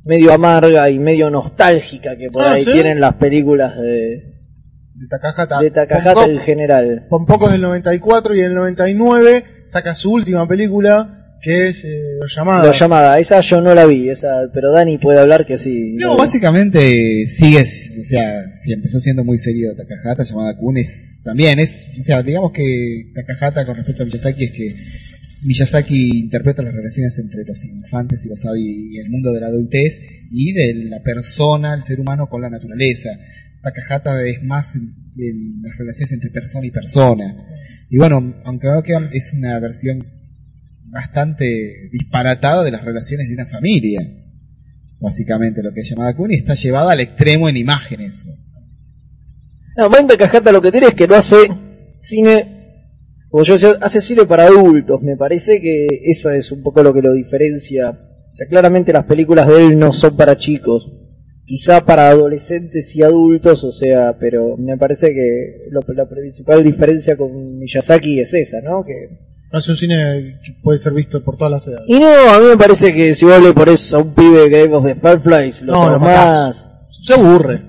[0.03, 2.71] medio amarga y medio nostálgica que por Ah, ahí ¿sí?
[2.71, 3.89] tienen las películas de,
[4.95, 5.59] de Takahata.
[5.61, 7.05] De Takahata en general.
[7.09, 11.89] con pocos del 94 y en el 99 saca su última película que es eh,
[12.19, 12.65] Los Llamadas.
[12.65, 15.93] La llamada, esa yo no la vi, esa, pero Dani puede hablar que sí.
[15.95, 21.59] No, básicamente sigue, o sea, si empezó siendo muy serio Takahata, llamada Kun, es también,
[21.59, 24.75] es, o sea, digamos que Takahata con respecto a Miyazaki es que
[25.43, 30.01] Miyazaki interpreta las relaciones entre los infantes y los y el mundo de la adultez
[30.29, 33.09] y de la persona, el ser humano con la naturaleza.
[33.61, 37.35] Takahata es más en, las relaciones entre persona y persona.
[37.89, 38.67] Y bueno, aunque
[39.11, 40.05] es una versión
[40.85, 43.99] bastante disparatada de las relaciones de una familia
[44.99, 48.25] básicamente lo que es llamada Kuni, está llevada al extremo en imágenes.
[49.77, 51.37] No, Manta Cajata lo que tiene es que no hace
[51.99, 52.58] cine,
[53.29, 55.01] como yo decía, hace cine para adultos.
[55.01, 57.89] Me parece que eso es un poco lo que lo diferencia.
[57.91, 60.91] O sea, claramente las películas de él no son para chicos.
[61.45, 67.17] Quizá para adolescentes y adultos, o sea, pero me parece que lo- la principal diferencia
[67.17, 68.83] con Miyazaki es esa, ¿no?
[68.85, 71.85] Que Hace un cine que puede ser visto por todas las edades.
[71.87, 74.57] Y no, a mí me parece que si vos le pones a un pibe que
[74.57, 76.69] vemos de Fireflies, lo No, lo tomás.
[77.03, 77.59] Se aburre.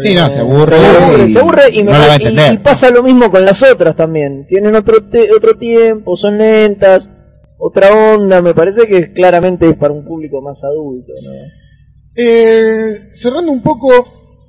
[0.00, 0.78] Sí, no, se aburre.
[0.78, 3.30] Se aburre, y se aburre y, me no la va a y- pasa lo mismo
[3.30, 4.46] con las otras también.
[4.46, 7.08] Tienen otro te- otro tiempo, son lentas,
[7.58, 8.42] otra onda.
[8.42, 11.12] Me parece que claramente es para un público más adulto.
[11.24, 11.30] ¿no?
[12.14, 13.90] Eh, cerrando un poco,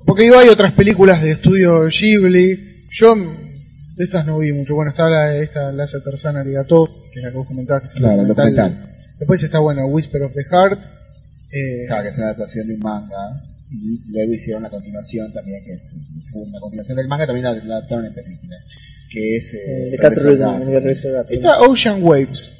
[0.06, 2.58] porque digo, hay otras películas de estudio Ghibli.
[2.92, 4.74] Yo de estas no vi mucho.
[4.74, 7.94] Bueno, está la, esta Láser Terzana Arigato, que es la que vos comentabas, que es
[7.94, 8.84] Claro, el documental.
[9.18, 10.78] Después está, bueno, Whisper of the Heart.
[11.50, 13.16] Eh, Claro, que es una adaptación de un manga.
[13.70, 17.52] Y luego hicieron la continuación también, que es la segunda continuación del manga, también la,
[17.54, 18.56] la adaptaron en película.
[19.10, 19.54] Que es.
[19.54, 19.58] Eh,
[19.94, 21.24] Eh, de Regreso de.
[21.28, 22.54] Esta Ocean Waves.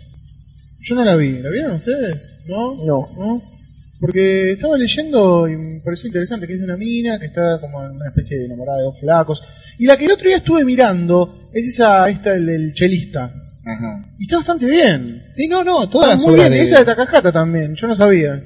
[0.81, 1.39] Yo no la vi.
[1.39, 2.17] ¿La vieron ustedes?
[2.47, 2.75] ¿No?
[2.85, 3.09] No.
[3.17, 3.43] ¿No?
[4.01, 7.85] Porque estaba leyendo y me pareció interesante que es de una mina que está como
[7.85, 9.43] en una especie de enamorada de dos flacos.
[9.79, 13.25] Y la que el otro día estuve mirando es esa, esta, el del chelista.
[13.65, 14.15] Ajá.
[14.19, 15.25] Y está bastante bien.
[15.31, 16.61] Sí, no, no, todas Está las muy obras bien.
[16.63, 16.65] de.
[16.71, 18.43] Esa de Takahata también, yo no sabía.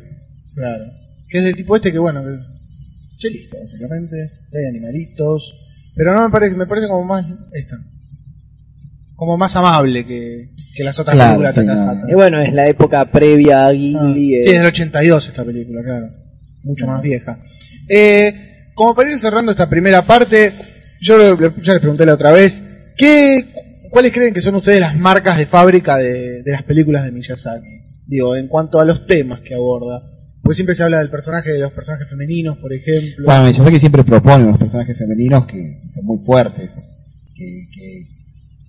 [0.55, 0.85] Claro.
[1.33, 2.39] Que es del tipo este que, bueno, que-
[3.19, 4.17] chelista, básicamente.
[4.55, 5.55] Hay animalitos.
[5.97, 7.77] Pero no me parece, me parece como más esta.
[9.17, 11.75] Como más amable que, que las otras Claro, películas sí, de no.
[11.75, 12.11] Takahata.
[12.11, 14.35] Y bueno, es la época previa a Ah, Ghibli.
[14.35, 16.09] eh, Sí, es del 82 esta película, claro.
[16.65, 17.39] Mucho más vieja.
[17.89, 20.53] Eh, como para ir cerrando esta primera parte,
[21.01, 21.19] yo
[21.63, 23.45] ya les pregunté la otra vez, ¿qué,
[23.91, 27.67] ¿cuáles creen que son ustedes las marcas de fábrica de, de las películas de Miyazaki?
[28.07, 30.03] Digo, en cuanto a los temas que aborda.
[30.43, 33.27] Porque siempre se habla del personaje, de los personajes femeninos, por ejemplo.
[33.27, 36.85] Bueno, Miyazaki siempre propone unos personajes femeninos que son muy fuertes,
[37.35, 38.09] que, que,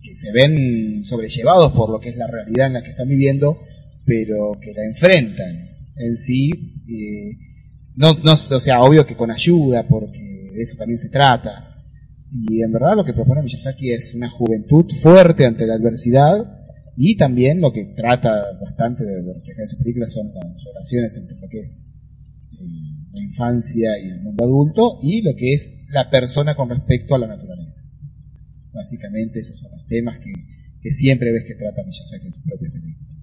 [0.03, 3.57] que se ven sobrellevados por lo que es la realidad en la que están viviendo,
[4.05, 6.51] pero que la enfrentan en sí.
[6.87, 7.37] eh,
[7.95, 11.69] no, no, o sea, obvio que con ayuda, porque de eso también se trata.
[12.31, 16.62] Y en verdad lo que propone Miyazaki es una juventud fuerte ante la adversidad
[16.95, 21.17] y también lo que trata bastante de, de reflejar en sus películas son las relaciones
[21.17, 21.93] entre lo que es
[22.53, 22.65] eh,
[23.11, 27.19] la infancia y el mundo adulto y lo que es la persona con respecto a
[27.19, 27.83] la naturaleza.
[28.71, 30.33] Básicamente esos son los temas que,
[30.81, 33.13] que siempre ves que trata Miyazaki en sus propias películas.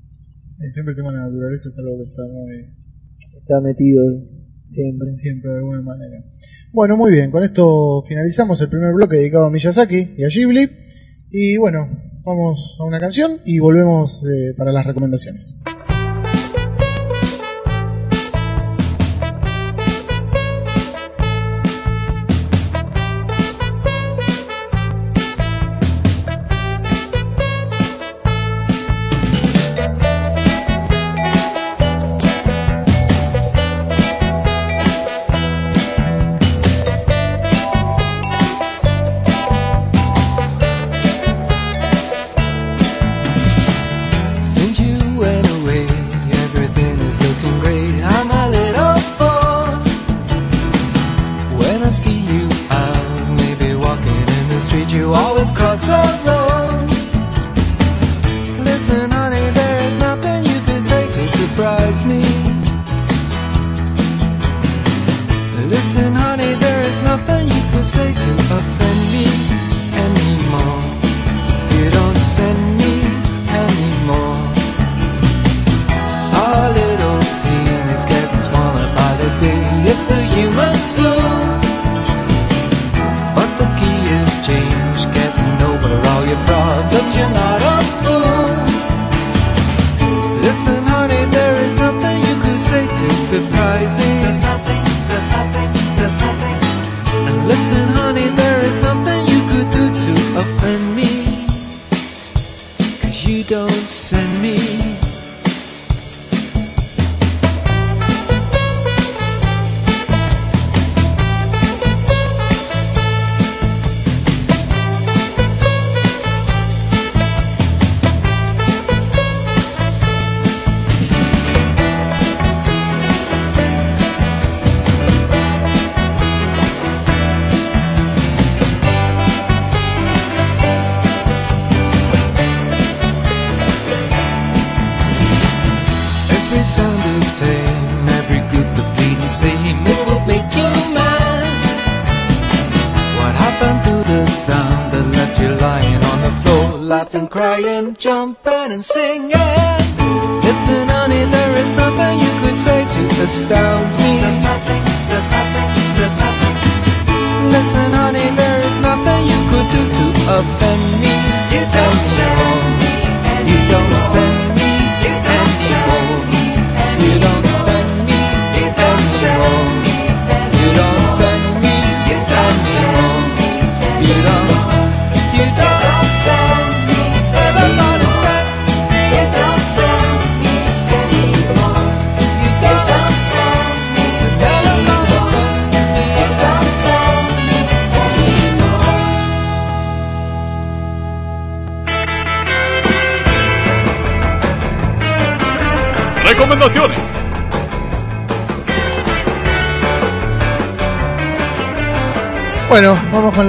[0.73, 2.81] Siempre el tema de la naturaleza es algo que está muy,
[3.41, 4.03] Está metido
[4.65, 5.13] siempre.
[5.13, 6.25] siempre de alguna manera.
[6.73, 10.71] Bueno, muy bien, con esto finalizamos el primer bloque dedicado a Miyazaki y a Ghibli.
[11.31, 11.89] Y bueno,
[12.25, 15.55] vamos a una canción y volvemos eh, para las recomendaciones.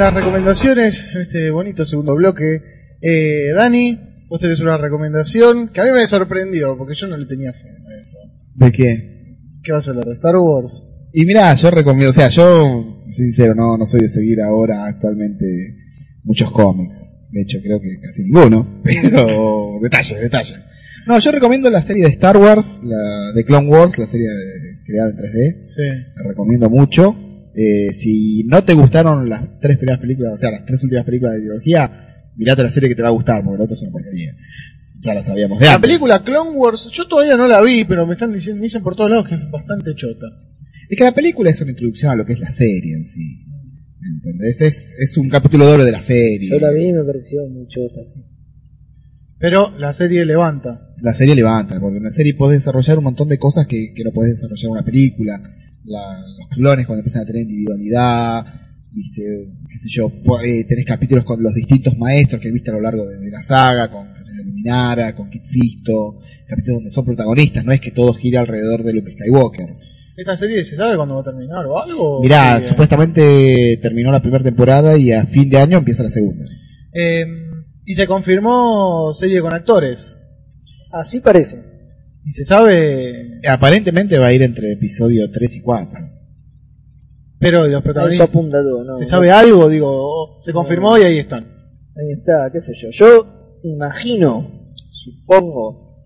[0.01, 2.61] Las recomendaciones en este bonito segundo bloque.
[3.01, 3.99] Eh, Dani,
[4.29, 7.69] vos tenés una recomendación que a mí me sorprendió porque yo no le tenía fe
[7.69, 8.17] a eso.
[8.55, 9.37] ¿De qué?
[9.63, 10.05] ¿Qué vas a hablar?
[10.07, 10.87] ¿De Star Wars?
[11.13, 15.45] Y mira, yo recomiendo, o sea, yo, sincero, no, no soy de seguir ahora actualmente
[16.23, 17.27] muchos cómics.
[17.31, 18.81] De hecho, creo que casi ninguno.
[18.83, 20.59] Pero detalles, detalles.
[21.05, 24.83] No, yo recomiendo la serie de Star Wars, la de Clone Wars, la serie de-
[24.85, 25.67] creada en 3D.
[25.67, 25.81] Sí.
[26.15, 27.15] La recomiendo mucho.
[27.55, 31.35] Eh, si no te gustaron las tres primeras películas, o sea, las tres últimas películas
[31.35, 33.91] de ideología, mirate la serie que te va a gustar, porque la otra es una
[33.91, 34.35] porquería.
[35.01, 35.87] Ya la sabíamos de La antes.
[35.89, 38.95] película Clone Wars, yo todavía no la vi, pero me están diciendo, me dicen por
[38.95, 40.27] todos lados que es bastante chota.
[40.89, 43.45] Es que la película es una introducción a lo que es la serie en sí.
[44.15, 44.61] ¿Entendés?
[44.61, 46.49] Es, es un capítulo doble de la serie.
[46.49, 48.21] Yo la vi y me pareció muy chota, sí.
[49.39, 50.93] Pero la serie levanta.
[51.01, 54.03] La serie levanta, porque en la serie podés desarrollar un montón de cosas que, que
[54.03, 55.41] no podés desarrollar en una película.
[55.85, 58.45] La- los clones cuando empiezan a tener individualidad,
[58.91, 59.21] viste,
[59.69, 60.11] qué sé yo,
[60.43, 63.41] eh, tenés capítulos con los distintos maestros que viste a lo largo de, de la
[63.41, 67.81] saga, con qué sé yo, Luminara, con Kit Fisto, capítulos donde son protagonistas, no es
[67.81, 69.75] que todo gira alrededor de Luke Skywalker.
[70.17, 72.21] ¿Esta serie se sabe cuándo va a terminar o algo?
[72.21, 76.45] Mirá, Sí, supuestamente terminó la primera temporada y a fin de año empieza la segunda.
[76.93, 77.25] eh,
[77.85, 80.17] y se confirmó serie con actores.
[80.93, 81.57] Así parece.
[82.23, 83.39] Y se sabe.
[83.47, 85.99] Aparentemente va a ir entre episodio 3 y 4.
[87.39, 88.29] Pero los Eso protagonistas.
[88.29, 88.95] apunta todo, ¿no?
[88.95, 89.67] ¿Se sabe algo?
[89.67, 91.43] Digo, oh, se confirmó y ahí están.
[91.43, 92.89] Ahí está, qué sé yo.
[92.91, 96.05] Yo imagino, supongo,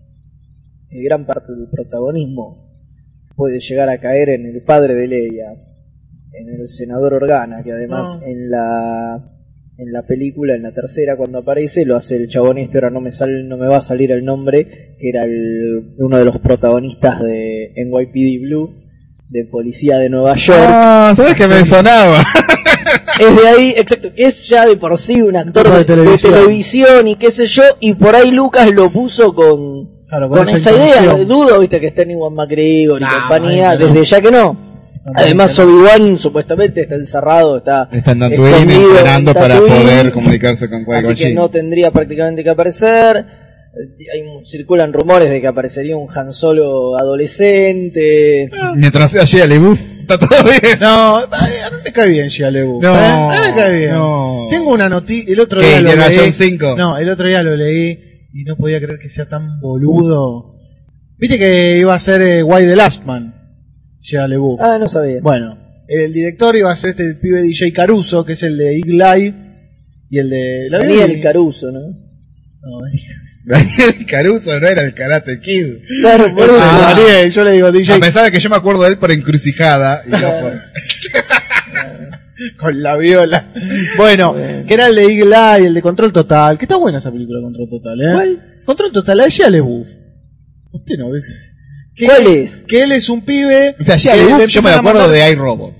[0.88, 2.66] que gran parte del protagonismo
[3.36, 5.52] puede llegar a caer en el padre de Leia,
[6.32, 9.35] en el senador Organa, que además en la
[9.78, 13.00] en la película, en la tercera, cuando aparece, lo hace el chabón este, ahora no
[13.00, 16.38] me sale, no me va a salir el nombre, que era el, uno de los
[16.38, 18.74] protagonistas de NYPD Blue,
[19.28, 20.58] de Policía de Nueva York.
[20.62, 22.24] Ah, ¿sabes que me sonaba?
[23.18, 27.08] Es de ahí, exacto, que es ya de por sí un actor de, televisión.
[27.08, 30.70] y qué sé yo, y por ahí Lucas lo puso con, Claro, con, con esa
[30.70, 31.14] esa idea.
[31.24, 33.86] Dudo, viste, que esté en Iwan McGregor y No, compañía, no.
[33.86, 34.56] desde ya que no.
[35.14, 40.68] Además, Obi-Wan supuestamente está encerrado, está, Está en Tatooine escondido esperando en para poder comunicarse
[40.68, 41.34] con Así Qui-Gon que Jinn.
[41.34, 43.24] no tendría prácticamente que aparecer.
[44.12, 48.48] Hay, circulan rumores de que aparecería un Han Solo adolescente.
[48.74, 50.60] Mientras sea Shia LaBeouf, está todo bien.
[50.80, 52.82] No, a mí me cae bien Shia LaBeouf.
[52.82, 53.06] No, ¿eh?
[53.06, 53.90] A mí me cae bien.
[53.92, 54.46] no.
[54.50, 56.16] Tengo una noticia, el otro ¿Qué, día lo leí.
[56.18, 56.74] Jones 5?
[56.76, 57.98] No, el otro día lo leí
[58.32, 60.54] y no podía creer que sea tan boludo.
[61.18, 63.34] Viste que iba a ser eh, Why the Last Man,
[64.06, 64.60] Shia LaBeouf.
[64.60, 65.20] Ah, no sabía.
[65.20, 65.58] Bueno,
[65.88, 69.34] el director iba a ser este pibe DJ Caruso, que es el de Eye
[70.08, 70.68] y el de...
[70.70, 71.20] ¿la Daniel vi?
[71.20, 71.80] Caruso, ¿no?
[71.80, 72.78] No,
[73.46, 74.06] Daniel.
[74.06, 75.78] Caruso no era el Karate Kid.
[76.02, 76.56] Claro, por eso.
[76.60, 76.94] Ah.
[76.96, 79.10] Daniel, yo le digo DJ A pesar de que yo me acuerdo de él por
[79.10, 80.02] encrucijada.
[80.06, 80.52] Y no por...
[82.58, 83.44] con la viola.
[83.96, 84.36] Bueno,
[84.68, 86.56] que era el de Eagle Eye, el de Control Total.
[86.58, 88.12] Que está buena esa película Control Total, ¿eh?
[88.12, 88.62] ¿Cuál?
[88.64, 89.88] Control Total, a Shia LaBeouf.
[90.70, 91.18] Usted no ve.
[91.96, 92.64] Que- ¿Cuál es?
[92.68, 93.74] Que él es un pibe.
[93.80, 95.74] O sea, Shia que le LaBeouf, yo me acuerdo mandar- de iRobot.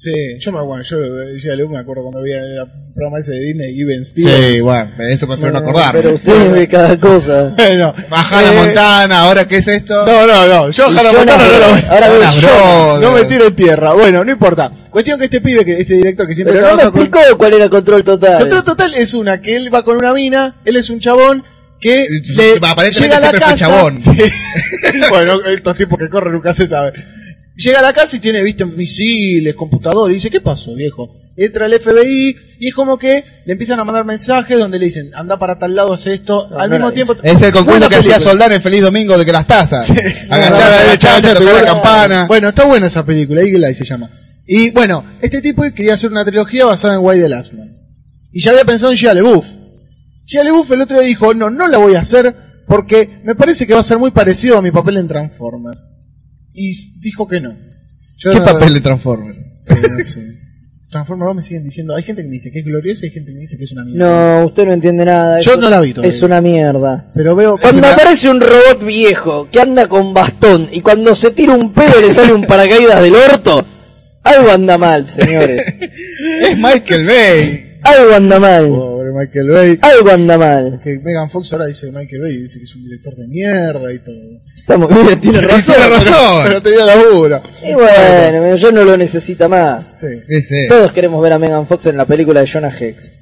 [0.00, 2.64] Sí, yo me acuerdo, yo decía, me acuerdo cuando veía el
[2.94, 4.36] programa ese de Disney, Given Stevens.
[4.54, 6.00] Sí, bueno, de eso prefiero no acordarme.
[6.02, 7.52] Pero usted ve cada cosa.
[7.56, 10.06] Bueno, Bajar la eh, montana, ahora qué es esto.
[10.06, 11.82] No, no, no, yo Hannah Montana no lo Brothers.
[11.82, 11.92] veo.
[11.92, 13.00] Ahora veo.
[13.00, 13.92] No me tire en tierra.
[13.94, 14.70] Bueno, no importa.
[14.90, 17.02] Cuestión que este pibe, que este director que siempre Pero no me con...
[17.02, 18.38] explicó cuál era control total.
[18.38, 21.42] Control total es una que él va con una mina, él es un chabón
[21.80, 23.56] que Entonces, le aparentemente llega a la casa.
[23.56, 24.00] chabón.
[24.00, 24.10] Sí.
[25.10, 26.92] bueno, estos tipos que corren nunca se sabe.
[27.56, 31.10] Llega a la casa y tiene, viste, misiles, computador, y dice, ¿qué pasó, viejo?
[31.36, 35.10] Entra el FBI y es como que le empiezan a mandar mensajes donde le dicen,
[35.14, 37.16] anda para tal lado, hace esto, al no mismo tiempo...
[37.20, 38.20] Es el concurso que hacía.
[38.20, 39.86] Soldar en Feliz Domingo de que las tazas.
[39.86, 39.94] Sí.
[40.28, 41.66] Agachar a la derecha, Agachate, tocar la bueno.
[41.66, 42.26] campana.
[42.28, 44.08] Bueno, está buena esa película, Eagle Eye se llama.
[44.46, 47.68] Y bueno, este tipo quería hacer una trilogía basada en White the Last Man.
[48.32, 49.46] Y ya había pensado en Shia LaBeouf.
[50.28, 52.34] Shia LaBeouf el otro día dijo, no, no la voy a hacer
[52.66, 55.80] porque me parece que va a ser muy parecido a mi papel en Transformers.
[56.52, 57.56] Y dijo que no.
[58.18, 59.38] Yo ¿Qué no- papel de Transformers?
[59.60, 60.20] Sí, no sé.
[60.90, 63.30] Transformers me siguen diciendo, hay gente que me dice que es glorioso y hay gente
[63.30, 64.38] que me dice que es una mierda.
[64.40, 65.40] No, usted no entiende nada.
[65.40, 66.14] Yo Eso no la vi todavía.
[66.16, 67.10] Es una mierda.
[67.14, 67.56] Pero veo...
[67.58, 71.54] Cuando es una- aparece un robot viejo que anda con bastón y cuando se tira
[71.54, 73.64] un pedo le sale un paracaídas del orto,
[74.24, 75.62] algo anda mal, señores.
[76.42, 77.64] Es Michael Bay.
[77.88, 78.68] Algo anda mal.
[78.68, 79.78] Pobre Michael Bay.
[79.82, 80.80] Algo anda mal.
[80.82, 83.98] Que Megan Fox ahora dice Michael Bay, dice que es un director de mierda y
[83.98, 84.40] todo.
[84.56, 85.74] Estamos bien, tiene razón.
[85.74, 86.44] Tiene razón.
[86.44, 87.40] Pero tenía laburo.
[87.64, 89.86] Y bueno, yo no lo necesita más.
[90.00, 90.06] Sí.
[90.28, 90.66] Ese.
[90.68, 93.12] Todos queremos ver a Megan Fox en la película de Jonah Hex.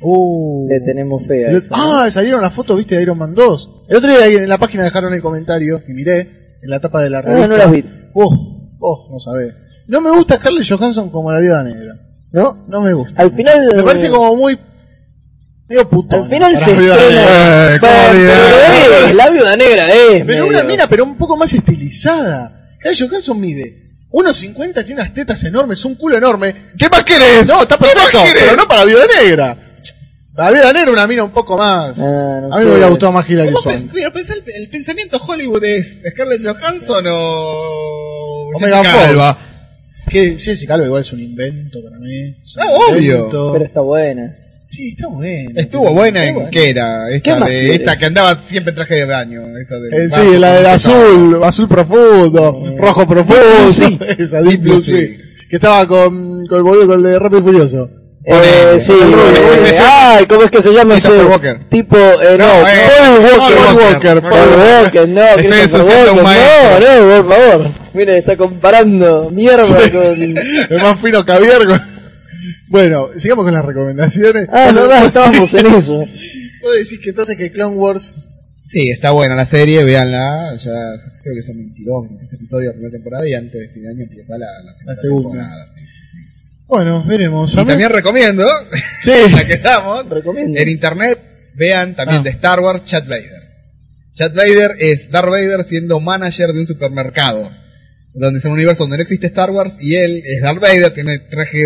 [0.00, 0.66] Uh.
[0.68, 1.98] Le tenemos fe a Le- esa, ¿no?
[2.00, 3.84] Ah, salieron las fotos, viste, de Iron Man 2.
[3.88, 6.20] El otro día en la página dejaron el comentario y miré
[6.62, 7.44] en la tapa de la revista.
[7.44, 7.84] Ah, no las vi.
[8.14, 8.30] Vos,
[8.78, 9.54] vos, no sabés.
[9.88, 11.94] No me gusta Scarlett Johansson como la viuda negra.
[12.34, 12.64] ¿No?
[12.68, 13.22] No me gusta.
[13.22, 13.70] Al final.
[13.76, 14.58] Me parece como muy.
[15.68, 16.16] medio puto.
[16.16, 17.74] Al final se estrena.
[17.74, 18.38] Eh, ¿cómo Bueno, olvidar?
[18.90, 20.24] pero es, la viuda negra, eh.
[20.26, 20.46] Pero medio.
[20.46, 22.50] una mina, pero un poco más estilizada.
[22.80, 23.72] Scarlett Johansson mide
[24.10, 26.54] 1.50, tiene unas tetas enormes, un culo enorme.
[26.78, 27.46] ¿Qué más querés?
[27.46, 29.56] No, está ¿Qué más perfecto, pero no para la viuda negra.
[30.36, 31.96] La viuda negra una mina un poco más.
[32.00, 33.86] Ah, no a mí me hubiera gustado más Hilary ¿Cómo Swank.
[33.86, 38.50] pe- Pero pensá, el, el pensamiento Hollywood es Scarlett Johansson o.
[38.54, 39.36] O Jessica Megan.
[40.08, 42.36] Que Jessica Alba igual es un invento para mí.
[42.42, 43.16] Es un Ah, obvio.
[43.16, 43.52] invento.
[43.52, 44.36] Pero está buena.
[44.66, 45.60] Sí, está buena.
[45.60, 46.50] Estuvo buena en buena.
[46.50, 49.78] qué era, esta, ¿Qué más de, esta que andaba siempre en traje de baño, esa
[49.78, 53.98] de Eh, sí, la del azul, azul profundo, rojo profundo, Sí.
[54.18, 55.06] esa Deep Blue Sea.
[55.50, 57.90] Que estaba con, con el boludo con el de Rápido y Furioso.
[58.26, 61.10] Eh, sí, el rubio, ¿cómo se eh, ay, ¿cómo es que se llama ese?
[61.68, 63.58] Tipo, eh, no, No, eh, Paul Walker.
[63.58, 67.70] Paul Walker, Paul Walker, no, Christopher Walker, no, no, por favor.
[67.92, 70.02] Mire, está comparando mierda con...
[70.16, 71.80] El más fino con-
[72.68, 74.48] Bueno, sigamos con las recomendaciones.
[74.50, 75.98] Ah, no, no, vos- estábamos en eso.
[75.98, 78.14] Vos decís que entonces que Clone Wars.
[78.70, 80.72] Sí, está buena la serie, véanla, ya
[81.22, 83.90] creo que son 22, 23 episodios de la primera temporada y antes de fin de
[83.90, 85.30] año empieza la, la segunda, La segunda.
[85.40, 85.66] temporada.
[85.68, 85.80] Sí.
[86.66, 87.52] Bueno, veremos.
[87.52, 88.44] Y también recomiendo,
[89.02, 89.10] Sí.
[89.36, 90.58] ya que estamos, Recomiendo.
[90.58, 91.18] en internet
[91.54, 92.24] vean también Ah.
[92.24, 93.42] de Star Wars Chat Vader.
[94.14, 97.50] Chat Vader es Darth Vader siendo manager de un supermercado,
[98.14, 101.18] donde es un universo donde no existe Star Wars y él es Darth Vader, tiene
[101.18, 101.58] traje,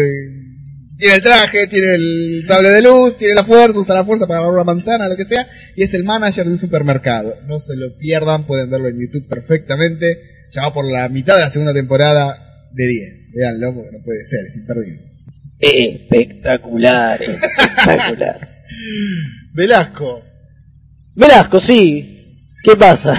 [0.99, 4.39] tiene el traje, tiene el sable de luz, tiene la fuerza, usa la fuerza para
[4.41, 5.47] agarrar una manzana, lo que sea,
[5.77, 7.37] y es el manager de un supermercado.
[7.47, 10.19] No se lo pierdan, pueden verlo en YouTube perfectamente.
[10.51, 13.18] Ya va por la mitad de la segunda temporada de 10.
[13.35, 15.03] Véanlo porque no puede ser, es imperdible.
[15.61, 18.49] Espectacular, espectacular.
[19.55, 20.23] Velasco,
[21.15, 22.15] Velasco, sí.
[22.63, 23.17] ¿Qué pasa?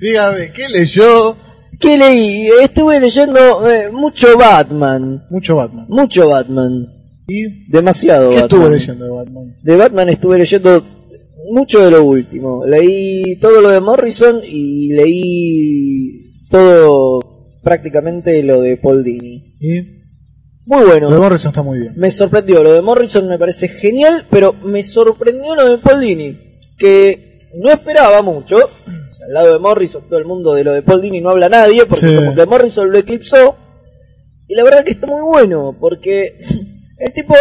[0.00, 1.36] dígame, ¿qué leyó?
[1.78, 2.48] ¿Qué leí?
[2.62, 5.24] Estuve leyendo eh, mucho Batman.
[5.30, 5.86] Mucho Batman.
[5.88, 6.88] Mucho Batman.
[7.28, 8.44] ¿Y Demasiado qué Batman.
[8.44, 9.56] estuvo leyendo de Batman?
[9.62, 10.84] De Batman estuve leyendo
[11.52, 12.66] mucho de lo último.
[12.66, 17.29] Leí todo lo de Morrison y leí todo
[17.62, 19.56] prácticamente lo de Paul Dini.
[19.60, 20.00] ¿Y?
[20.66, 21.08] Muy bueno.
[21.08, 21.92] Lo de Morrison está muy bien.
[21.96, 22.62] Me sorprendió.
[22.62, 26.36] Lo de Morrison me parece genial, pero me sorprendió lo de Paul Dini.
[26.78, 28.56] Que no esperaba mucho.
[28.56, 31.30] O sea, al lado de Morrison, todo el mundo de lo de Paul Dini no
[31.30, 32.14] habla nadie, porque Sí.
[32.16, 33.56] como que Morrison lo eclipsó.
[34.46, 36.38] Y la verdad que está muy bueno, porque
[36.98, 37.34] el tipo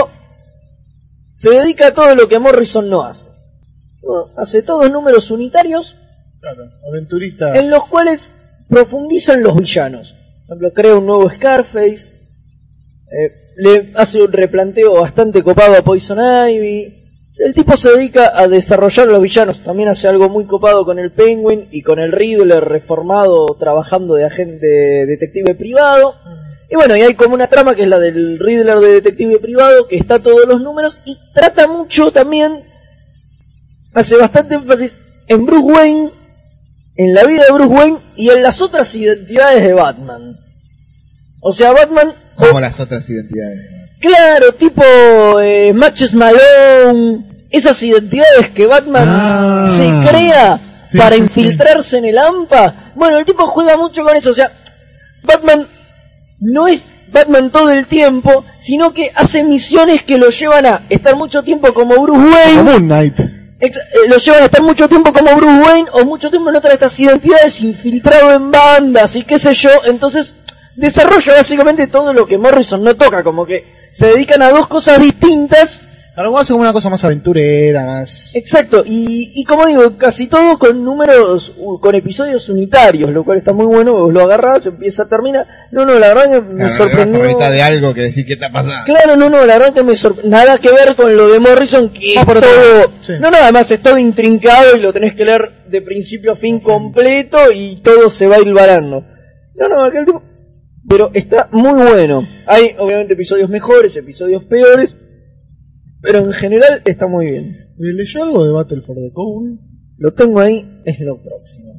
[1.33, 3.29] se dedica a todo lo que Morrison no hace.
[4.01, 5.95] Bueno, hace todos números unitarios
[6.39, 7.55] Claro, aventuristas.
[7.57, 8.29] en los cuales
[8.69, 10.15] profundizan los villanos.
[10.47, 12.13] Por ejemplo, crea un nuevo Scarface,
[13.11, 16.95] eh, le hace un replanteo bastante copado a Poison Ivy.
[17.39, 19.59] El tipo se dedica a desarrollar los villanos.
[19.59, 24.25] También hace algo muy copado con el Penguin y con el Riddler reformado trabajando de
[24.25, 26.15] agente detective privado.
[26.69, 29.87] Y bueno, y hay como una trama que es la del Riddler de detective privado,
[29.87, 32.59] que está todos los números y trata mucho también,
[33.93, 36.09] hace bastante énfasis en Bruce Wayne
[37.01, 40.35] en la vida de Bruce Wayne y en las otras identidades de Batman.
[41.39, 43.59] O sea, Batman Como las otras identidades.
[44.01, 44.83] Claro, tipo
[45.41, 47.21] eh, Matches Malone,
[47.51, 49.65] esas identidades que Batman Ah.
[49.77, 50.59] se crea
[50.91, 52.73] Sí, para sí, infiltrarse en el AMPA.
[52.95, 54.51] Bueno, el tipo juega mucho con eso, o sea,
[55.23, 55.65] Batman
[56.41, 61.15] no es Batman todo el tiempo, sino que hace misiones que lo llevan a estar
[61.15, 63.19] mucho tiempo como Bruce Wayne, Como Moon Knight.
[63.61, 63.71] Eh,
[64.07, 66.75] lo llevan a estar mucho tiempo como Bruce Wayne o mucho tiempo en otra de
[66.75, 69.69] estas identidades infiltrado en bandas y qué sé yo.
[69.85, 70.35] Entonces
[70.75, 75.01] desarrolla básicamente todo lo que Morrison no toca, como que se dedican a dos cosas
[75.01, 75.81] distintas.
[76.19, 78.35] Claro, hace como una cosa más aventurera, más...
[78.35, 83.53] Exacto, y, y como digo, casi todo con números, con episodios unitarios, lo cual está
[83.53, 85.47] muy bueno, vos lo agarrás, empieza a terminar.
[85.71, 87.13] No, no, la verdad que me Claro, sorprendió.
[87.13, 88.83] no vas a mitad de algo que decir qué está pasando.
[88.83, 90.29] Claro, no, no, la verdad que me sorprendió.
[90.31, 92.91] Nada que ver con lo de Morrison, que Ah, es por todo.
[92.99, 93.13] sí.
[93.21, 96.59] No, no, además es todo intrincado y lo tenés que leer de principio a fin
[96.59, 99.05] completo y todo se va hilvanando.
[99.55, 100.21] No, no, aquel tipo.
[100.89, 102.27] Pero está muy bueno.
[102.45, 104.93] Hay, obviamente, episodios mejores, episodios peores.
[106.01, 107.73] Pero en general está muy bien.
[107.77, 109.57] ¿Leyó algo de Battle for the Code?
[109.97, 111.73] Lo tengo ahí, es lo próximo.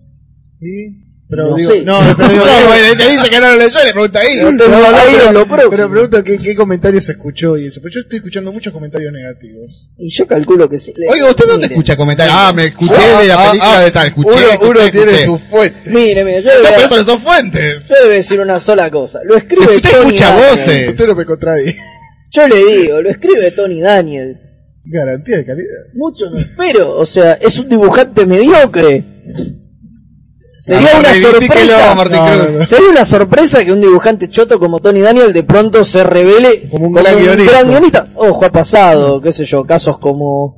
[0.60, 1.06] Sí.
[1.28, 1.82] Pero No digo, sé.
[1.84, 2.44] no, pero digo,
[2.90, 4.34] No, te dice que no lo leyó y le pregunta ahí.
[4.38, 5.70] Tengo No, no, ahí pero, lo próximo.
[5.70, 7.80] pero pregunto qué, qué comentarios escuchó y eso.
[7.80, 9.90] Pero yo estoy escuchando muchos comentarios negativos.
[9.96, 10.92] Y yo calculo que sí.
[11.08, 11.74] Oiga, ¿usted dónde Mire.
[11.76, 12.34] escucha comentarios?
[12.36, 14.06] Ah, me escuché Ah, de la ah, película ah, de tal.
[14.08, 15.24] Escuché, uno, escuché, uno tiene escuché.
[15.24, 15.90] su fuente.
[15.90, 17.82] Mire, mire, yo le No, voy a- pero eso no son fuentes.
[17.88, 19.20] yo le a decir una sola cosa.
[19.24, 20.50] Lo escribe Si usted Tony escucha Daniel.
[20.50, 20.88] voces.
[20.90, 21.76] Usted no me contradice.
[22.30, 24.38] Yo le digo, lo escribe Tony Daniel.
[24.84, 25.66] Garantía de calidad.
[25.94, 26.96] Mucho no espero.
[26.96, 29.04] O sea, es un dibujante mediocre.
[30.58, 32.34] Sería una Reivindíquelo, sorpresa.
[32.36, 32.64] No, no.
[32.66, 36.88] Sería una sorpresa que un dibujante choto como Tony Daniel de pronto se revele Como
[36.88, 37.52] un gran guionista.
[37.52, 38.06] gran guionista.
[38.14, 40.56] Ojo, ha pasado, qué sé yo, casos como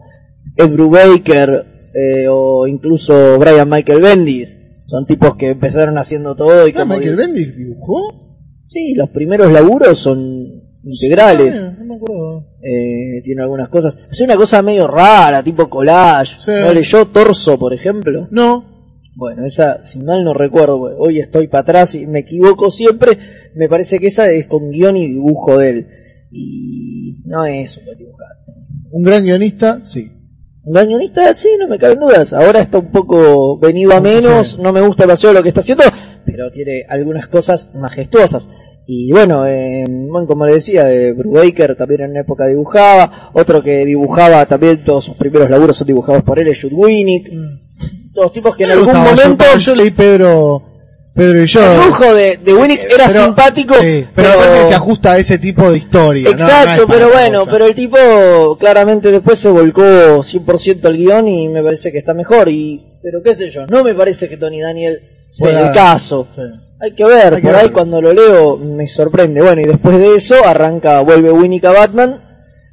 [0.56, 4.56] Ed Brubaker eh, o incluso Brian Michael Bendis.
[4.86, 8.00] Son tipos que empezaron haciendo todo y Ah, como Michael Bendis dibujó.
[8.66, 11.62] Sí, los primeros laburos son integrales.
[11.62, 12.46] Ah, no me acuerdo.
[12.62, 14.09] Eh, tiene algunas cosas.
[14.10, 16.36] Hace una cosa medio rara, tipo collage.
[16.40, 16.50] Sí.
[16.50, 18.28] ¿No leyó Torso, por ejemplo?
[18.30, 18.64] No.
[19.14, 23.18] Bueno, esa, si mal no recuerdo, hoy estoy para atrás y me equivoco siempre.
[23.54, 25.86] Me parece que esa es con guion y dibujo de él.
[26.30, 28.52] Y no es un dibujante.
[28.90, 30.10] Un gran guionista, sí.
[30.64, 32.32] Un gran guionista, sí, no me caben dudas.
[32.32, 34.56] Ahora está un poco venido a menos, Sí.
[34.62, 35.84] no me gusta demasiado lo que está haciendo,
[36.24, 38.48] pero tiene algunas cosas majestuosas.
[38.86, 43.62] Y bueno, eh, bueno, como le decía, de Brubaker también en una época dibujaba, otro
[43.62, 47.30] que dibujaba también todos sus primeros laburos son dibujados por él, es Jude Winnick.
[48.14, 49.44] Todos tipos que en algún yo- momento...
[49.59, 50.62] Yo, leí Pedro,
[51.14, 51.62] Pedro y yo.
[51.64, 55.12] El dibujo de, de Winnick era Pero- simpático, sí, pero, me parece que se ajusta
[55.12, 56.24] a ese tipo de historia.
[56.24, 56.30] ¿no?
[56.30, 57.50] No Exacto, pero bueno, cosa.
[57.52, 62.12] pero el tipo claramente después se volcó 100% al guion y me parece que está
[62.14, 62.48] mejor.
[62.48, 64.98] y Pero qué sé yo, no me parece que Tony Daniel
[65.30, 66.26] sea el caso.
[66.30, 66.42] Sí.
[66.82, 69.40] Hay que ver, Hay que por ahí cuando lo leo me sorprende.
[69.40, 72.16] Bueno, y después de eso arranca, vuelve Winnick a Batman,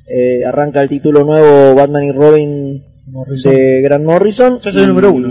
[0.08, 3.54] eh, arranca el título nuevo Batman y Robin Morrison.
[3.54, 4.56] de Grant Morrison.
[4.62, 5.30] Ya salió el número uno.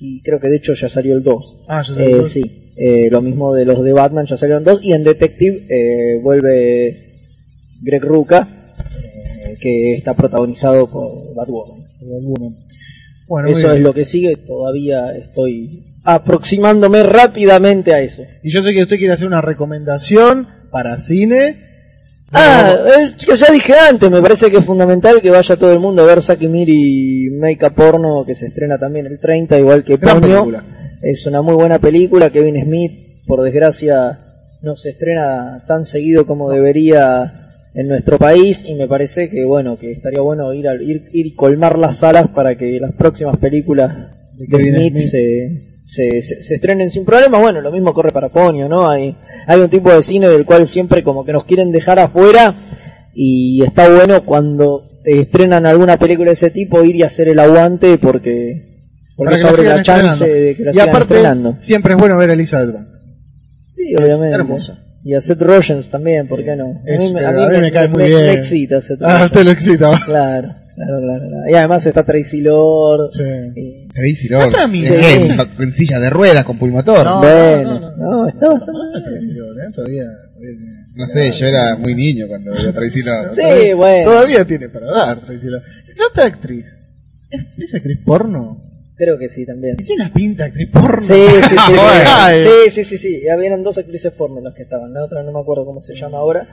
[0.00, 1.64] Y creo que de hecho ya salió el 2.
[1.68, 2.28] Ah, ya salió el Eh, dos.
[2.30, 6.20] sí, eh, lo mismo de los de Batman ya salieron dos y en Detective eh,
[6.22, 6.96] vuelve
[7.82, 8.48] Greg Ruca
[9.60, 11.84] que está protagonizado por Batwoman.
[13.28, 18.22] Bueno, muy Eso es lo que sigue, todavía estoy aproximándome rápidamente a eso.
[18.42, 21.56] Y yo sé que usted quiere hacer una recomendación para cine.
[22.32, 25.80] Ah, eh, que ya dije antes, me parece que es fundamental que vaya todo el
[25.80, 29.82] mundo a ver Saki Miri Make Up Porno, que se estrena también el 30, igual
[29.82, 30.62] que película.
[31.02, 32.30] Es una muy buena película.
[32.30, 34.18] Kevin Smith, por desgracia,
[34.62, 37.32] no se estrena tan seguido como debería
[37.74, 41.26] en nuestro país y me parece que bueno que estaría bueno ir a ir, ir
[41.26, 43.96] y colmar las salas para que las próximas películas
[44.36, 45.10] De de Kevin Smith, Smith.
[45.10, 47.40] Se, se, se- se estrenen sin problemas.
[47.40, 48.88] Bueno, lo mismo corre para Ponio, ¿no?
[48.88, 52.54] Hay, hay un tipo de cine del cual siempre como que nos quieren dejar afuera
[53.14, 57.38] y está bueno cuando te estrenan alguna película de ese tipo ir y hacer el
[57.38, 58.84] aguante porque,
[59.16, 61.56] porque eso la la chance de que la y sigan aparte, estrenando.
[61.60, 63.06] siempre es bueno ver a Elizabeth Banks.
[63.68, 64.34] Sí, es obviamente.
[64.36, 64.84] hermosa.
[65.02, 66.82] Y a Seth Rogens también, ¿por qué no?
[66.84, 68.26] Es- a mí me cae muy bien.
[68.26, 69.90] Me excita Seth Ah, usted lo excita.
[70.04, 70.54] Claro,
[70.86, 71.50] claro, claro, claro.
[71.50, 73.10] Y además está Tracy Lord.
[73.12, 73.22] Sí.
[73.56, 74.48] y- Crazy Lord.
[74.48, 74.68] Otra.
[74.68, 75.32] Sí, Sí.
[75.60, 77.04] En silla de ruedas con pulmotor.
[77.04, 77.14] No.
[77.14, 79.72] No, bueno, no, no, está bastante Tracy Lord, ¿eh?
[79.74, 80.56] Todavía, todavía
[80.94, 83.30] tiene- sé, yo era muy niño cuando veía Tracy Lord.
[83.30, 84.10] Sí, bueno.
[84.10, 85.62] Todavía tiene para dar, Tracy Lord.
[85.96, 86.66] ¿Y otra actriz?
[87.30, 88.66] ¿Es, es actriz porno?
[88.96, 89.76] Creo que sí también.
[89.78, 91.00] Tiene una pinta de actriz porno.
[91.00, 91.14] Sí,
[91.48, 91.74] sí, sí.
[92.44, 93.22] Sí, sí, sí, sí.
[93.24, 94.92] Ya eran dos actrices porno las que estaban.
[94.92, 96.46] La otra no me acuerdo cómo se llama ahora.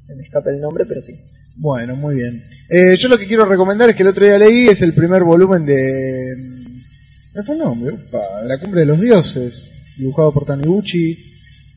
[0.00, 1.14] Se me escapa el nombre, pero sí.
[1.58, 2.42] Bueno, muy bien.
[2.70, 5.24] Eh, yo lo que quiero recomendar es que el otro día leí, es el primer
[5.24, 6.34] volumen de...
[7.32, 7.92] ¿Cuál fue el nombre?
[7.92, 11.28] Upa, de la Cumbre de los Dioses, dibujado por Taniguchi,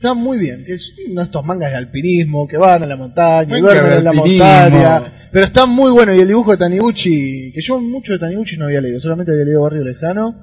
[0.01, 2.97] Está muy bien, que es uno de estos mangas de alpinismo que van a la
[2.97, 5.03] montaña, y duermen en la montaña.
[5.31, 8.65] Pero está muy bueno y el dibujo de Taniguchi, que yo mucho de Taniguchi no
[8.65, 10.41] había leído, solamente había leído Barrio Lejano,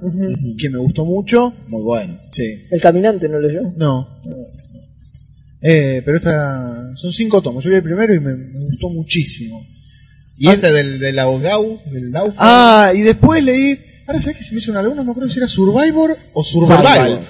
[0.56, 1.52] que me gustó mucho.
[1.66, 2.20] Muy bueno.
[2.31, 2.66] Sí.
[2.70, 3.62] El caminante no leyó.
[3.77, 4.20] No.
[5.61, 7.65] Eh, pero esta son cinco tomos.
[7.65, 9.61] Yo vi el primero y me, me gustó muchísimo.
[10.37, 12.37] Y ese del, del ahogado, del náufrago.
[12.39, 13.79] Ah, y después leí.
[14.07, 16.45] Ahora sabes que se me hizo una laguna, no me acuerdo si era Survivor o
[16.45, 16.79] Survival.
[16.85, 17.21] Survivor.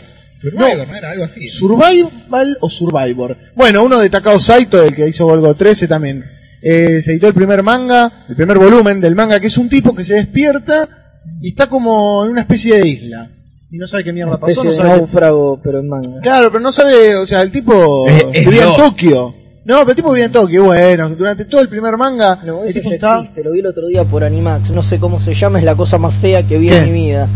[0.40, 0.94] Survivor, ¿no?
[0.94, 1.48] Era algo así.
[1.48, 3.36] Survival o Survivor.
[3.56, 6.24] Bueno, uno de Takao Saito, el que hizo Golgo 13 también.
[6.60, 9.94] Eh, se editó el primer manga, el primer volumen del manga, que es un tipo
[9.94, 10.88] que se despierta
[11.40, 13.30] y está como en una especie de isla.
[13.70, 14.88] Y no sabe qué mierda pasó, no sabe.
[14.88, 16.20] náufrago, pero en manga.
[16.22, 18.76] Claro, pero no sabe, o sea, el tipo Es- es vivía en.
[18.76, 19.34] Tokio.
[19.66, 22.72] No, pero el tipo vivía en Tokio, bueno, durante todo el primer manga, No, el
[22.72, 23.18] tipo está...
[23.18, 25.74] existe, lo vi el otro día por Animax, no sé cómo se llama, es la
[25.74, 26.78] cosa más fea que vi ¿Qué?
[26.78, 27.28] en mi vida.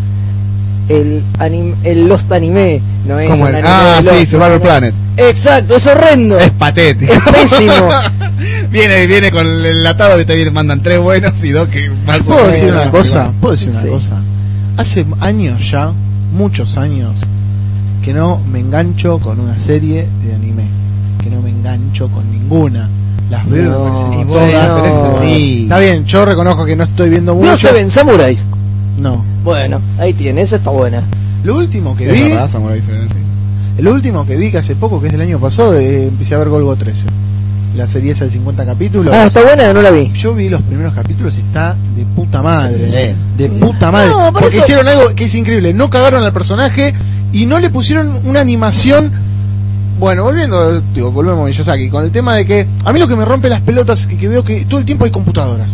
[0.89, 4.53] El, anim- el Lost Anime, no es Como un el, anime ah, Lost, sí, Survival
[4.55, 4.61] ¿no?
[4.63, 4.95] Planet.
[5.19, 6.39] Exacto, es horrendo.
[6.39, 7.13] Es patético.
[7.13, 7.89] Es pésimo.
[8.71, 12.21] viene, viene con el enlatado que te vienen, mandan tres buenos y dos que más
[12.21, 13.31] o ¿Puedo decir una cosa?
[13.41, 13.89] ¿Puedo decir una Sí.
[13.89, 14.17] cosa?
[14.79, 15.93] Hace años ya,
[16.33, 17.15] muchos años,
[18.03, 20.65] que no me engancho con una serie de anime.
[21.23, 22.89] Que no me engancho con ninguna.
[23.31, 23.63] Las veo
[24.13, 25.63] y No, me parecen todas- así.
[25.63, 27.51] Está bien, yo reconozco que no estoy viendo mucho.
[27.51, 28.45] No se ven samuráis.
[28.99, 29.25] No.
[29.45, 31.03] Bueno, ahí tiene, esa está buena.
[31.45, 33.83] Lo último que Es vi, verdad, Samurai se ven, sí.
[33.83, 36.39] lo último que vi que hace poco, que es del año pasado, eh, empecé a
[36.39, 37.07] ver Golgo 13.
[37.77, 39.15] La serie esa de 50 capítulos.
[39.15, 40.13] Ah, está buena, no la vi.
[40.13, 43.15] Yo vi los primeros capítulos y está de puta madre.
[43.39, 44.11] De puta madre.
[44.11, 45.73] No, por porque eso- hicieron algo que es increíble.
[45.73, 46.93] No cagaron al personaje
[47.33, 49.11] y no le pusieron una animación.
[49.99, 53.17] Bueno, volviendo, digo, volvemos a Miyazaki, con el tema de que a mí lo que
[53.17, 55.71] me rompe las pelotas es que veo que todo el tiempo hay computadoras.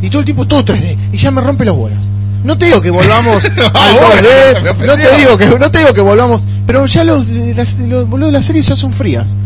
[0.00, 0.96] Y todo el tiempo todo 3D.
[1.12, 1.98] Y ya me rompe las bolas.
[2.44, 4.86] No te digo que volvamos al bueno, me 2D, ofendió.
[4.86, 8.26] no te digo que no te digo que volvamos, pero ya los las, los boludo
[8.28, 9.36] de las series ya son frías.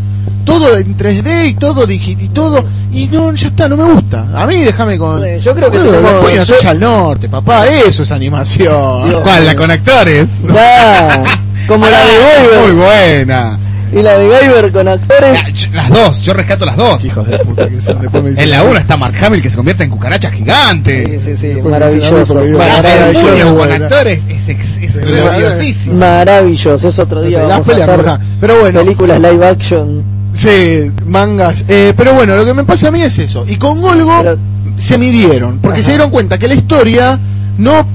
[0.45, 4.27] Todo en 3D y todo digi- y todo y no ya está, no me gusta.
[4.35, 7.67] A mí déjame con Bueno, yo creo que Boludo, tenemos- la yo- al norte, papá,
[7.67, 9.09] eso es animación.
[9.09, 9.23] Dios.
[9.23, 9.45] ¿Cuál?
[9.47, 10.27] ¿La con actores?
[10.53, 11.25] Ya,
[11.67, 12.75] como la de Muy Guyver.
[12.75, 13.59] buena.
[13.93, 15.39] Y la de Guyver con actores.
[15.45, 17.05] Ah, yo- Las dos, yo rescato las dos.
[17.05, 19.51] Hijos de puta que son, después me dicen- En la una está Mark Hamill que
[19.51, 21.21] se convierte en cucaracha gigante.
[21.21, 22.39] Sí, sí, sí, maravilloso.
[22.39, 25.95] a Maravilloso, con actores es, es Sí, gloriosísimo.
[25.99, 27.39] Maravilloso, es otro día.
[27.41, 28.19] Las Vamos a peleas, hacer.
[28.41, 28.81] Pero bueno.
[28.81, 30.16] películas live action.
[30.37, 31.65] Sí, mangas.
[31.67, 33.45] Eh, pero bueno, lo que me pasa a mí es eso.
[33.49, 34.39] Y con Golgo Pero-
[34.77, 35.87] se midieron, porque Ajá.
[35.87, 37.19] se dieron cuenta que la historia
[37.57, 37.87] no,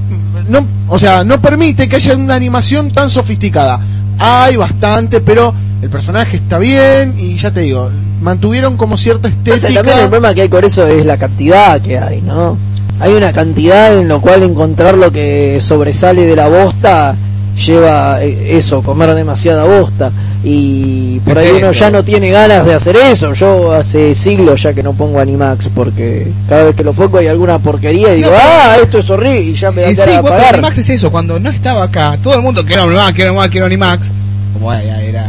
[0.48, 3.78] no, o sea, no permite que haya una animación tan sofisticada.
[4.18, 7.90] Hay bastante, pero el personaje está bien y ya te digo,
[8.20, 10.00] mantuvieron como cierta Pasa, También el estética.
[10.08, 12.58] problema que hay con eso es la cantidad que hay, ¿no?
[12.98, 17.14] Hay una cantidad en lo cual encontrar lo que sobresale de la bosta
[17.56, 20.10] lleva eh, eso, comer demasiada bosta.
[20.44, 21.80] Y por ahí uno eso.
[21.80, 23.32] ya no tiene ganas de hacer eso.
[23.32, 27.28] Yo hace siglos ya que no pongo Animax porque cada vez que lo pongo hay
[27.28, 30.20] alguna porquería y digo, No, ah, esto es horrible y ya me da sí, cara
[30.20, 30.36] bueno.
[30.36, 33.66] Animax es eso, cuando no estaba acá, todo el mundo quiero Animax, quiero Animax, quiero
[33.66, 34.10] Animax.
[34.54, 35.26] Como era, era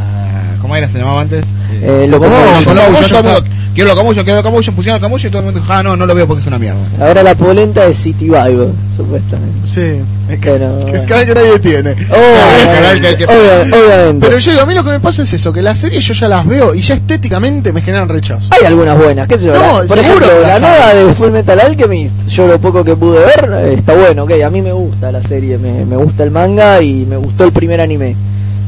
[0.62, 0.90] ¿cómo era?
[0.90, 1.46] Se llamaba antes.
[1.82, 3.44] Eh, Locomotion, todo
[3.82, 5.96] el mundo, está- quiero quiero Locomotion, pusieron Locomotion y todo el mundo dijo, ah, no,
[5.96, 6.80] no lo veo porque es una mierda.
[7.02, 9.68] Ahora la polenta es City Vibe, supuestamente.
[9.68, 11.06] Sí, es que, Pero, que bueno.
[11.26, 11.92] que nadie tiene.
[11.92, 14.26] Obviamente, que- que- obvia- obviamente.
[14.28, 16.14] Pero yo digo, a mí lo que me pasa es eso, que las series yo
[16.14, 18.50] ya las veo y ya estéticamente me generan rechazo.
[18.60, 19.54] Hay algunas buenas, qué sé yo.
[19.54, 22.84] No, la- por seguro ejemplo, que la nueva de Full Metal Alchemist, yo lo poco
[22.84, 25.96] que pude ver, eh, está bueno, ok, a mí me gusta la serie, me, me
[25.98, 28.16] gusta el manga y me gustó el primer anime.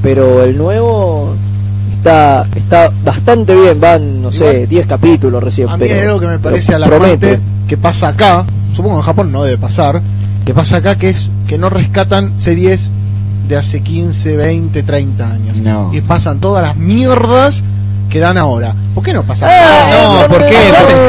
[0.02, 1.34] Pero el nuevo
[2.06, 5.69] está está bastante bien, van, no sé, Igual, 10 capítulos recién.
[5.69, 9.06] A mí pero, hay algo que me parece alarmante que pasa acá, supongo que en
[9.06, 10.02] Japón no debe pasar,
[10.45, 12.91] que pasa acá que es que no rescatan series
[13.48, 15.57] de hace 15, 20, 30 años.
[15.57, 15.91] No.
[15.94, 17.64] Y pasan todas las mierdas
[18.10, 18.73] que dan ahora.
[18.94, 20.22] ¿Por qué no pasa Ah, nada?
[20.23, 20.57] no, ¿por qué?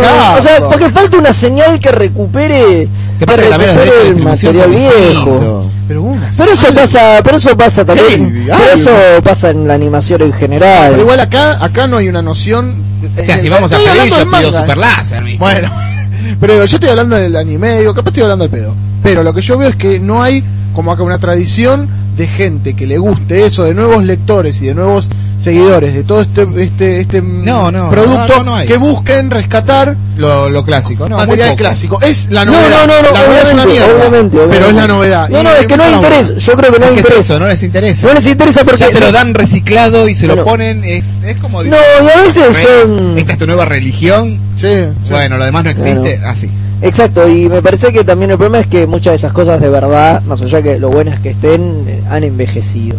[0.03, 3.43] No, O sea, porque falta una señal que recupere, ¿Qué pasa?
[3.43, 5.71] Que los recupere el material viejo.
[5.89, 8.33] Pero una Pero eso pasa, pero eso pasa también.
[8.35, 10.91] Hey, pero eso pasa en la animación en general.
[10.91, 12.75] Pero igual acá, acá no hay una noción.
[13.21, 14.61] O sea, si vamos a pedir, yo pido manga.
[14.63, 15.23] Super Láser.
[15.39, 15.71] Bueno,
[16.41, 18.75] pero digo, yo estoy hablando del anime, digo, capaz estoy hablando del pedo.
[19.03, 20.43] Pero lo que yo veo es que no hay
[20.77, 24.75] como acá una tradición de gente que le guste eso, de nuevos lectores y de
[24.75, 30.49] nuevos seguidores de todo este este este No, no, producto no, que busquen rescatar Lo,
[30.49, 32.01] lo clásico, no, material clásico.
[32.01, 32.87] Es la No, novedad.
[32.87, 35.29] no, no, no, la novedad es una mierda, obviamente, pero es la novedad.
[35.29, 36.27] No, no, es que no interés.
[36.29, 36.39] bola.
[36.39, 37.25] Yo creo que no hay ¿Qué es interés.
[37.27, 37.39] eso?
[37.39, 38.07] No les interesa.
[38.07, 38.81] No les interesa porque.
[38.85, 40.43] ya se lo dan reciclado y se Bueno.
[40.43, 41.63] lo ponen, es, es como...
[41.65, 43.19] No, y a veces son.
[43.19, 45.11] Esta es tu nueva religión, Sí, sí.
[45.11, 46.29] bueno, lo demás no existe, Bueno.
[46.29, 46.49] así.
[46.83, 49.69] Exacto, y me parece que también el problema es que muchas de esas cosas de
[49.69, 52.97] verdad, más allá que lo buenas que estén, eh, han envejecido.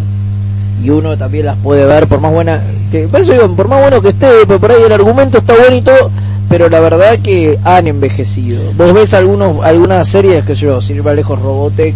[0.84, 3.82] y uno también las puede ver por más buena que por eso digo, por más
[3.82, 6.12] bueno que esté por ahí el argumento está bueno y todo
[6.50, 11.04] pero la verdad que han envejecido vos ves algunos algunas series que yo sin ir
[11.04, 11.96] más lejos Robotech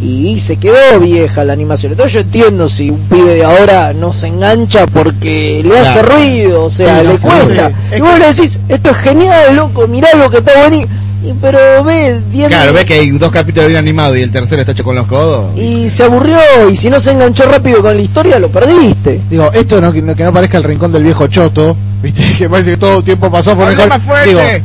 [0.00, 4.12] y se quedó vieja la animación entonces yo entiendo si un pibe de ahora no
[4.12, 6.16] se engancha porque le hace Claro.
[6.16, 7.96] ruido o sea Sí, no le sé, cuesta sí.
[7.96, 10.92] y vos le decís esto es genial loco mirá lo que está buenísimo
[11.40, 14.72] pero ve 10 Claro, ves que hay dos capítulos bien animados y el tercero está
[14.72, 15.56] hecho con los codos.
[15.58, 16.38] y se aburrió
[16.70, 20.02] y si no se enganchó rápido con la historia lo perdiste Digo, esto no, que
[20.02, 22.22] no, que no parezca el rincón del viejo choto, ¿viste?
[22.38, 23.88] Que parece que todo el tiempo pasó por mejor.
[23.88, 24.30] más fuerte.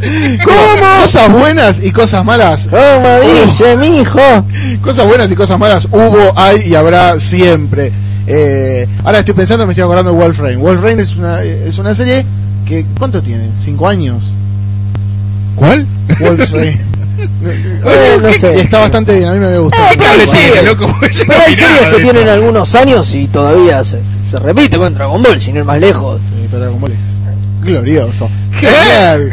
[0.00, 1.00] Digo, ¿cómo?
[1.02, 2.68] Cosas buenas y cosas malas.
[2.70, 4.20] ¿Cómo dice mi hijo?
[4.82, 7.92] Cosas buenas y cosas malas hubo, hay y habrá siempre.
[8.26, 10.60] Eh, ahora estoy pensando, me estoy acordando de Wolf Rain.
[10.60, 12.24] Wolf Rain es una, es una serie
[12.66, 13.48] que, ¿cuánto tiene?
[13.58, 14.32] ¿Cinco años?
[15.56, 15.86] ¿Cuál?
[16.20, 16.80] Wolf Rain.
[17.44, 18.60] Eh, no sé.
[18.60, 19.76] Está bastante bien, a mí me gusta.
[19.76, 20.36] Eh, ¿Qué cable sí.
[20.52, 20.86] tiene, loco?
[20.86, 22.32] Yo Pero hay series que tienen eso.
[22.32, 24.00] algunos años y todavía se,
[24.30, 26.20] se repite con Dragon Ball, sin ir más lejos.
[26.20, 27.16] Sí, pero Dragon Ball es
[27.62, 28.30] glorioso.
[28.54, 29.30] Genial.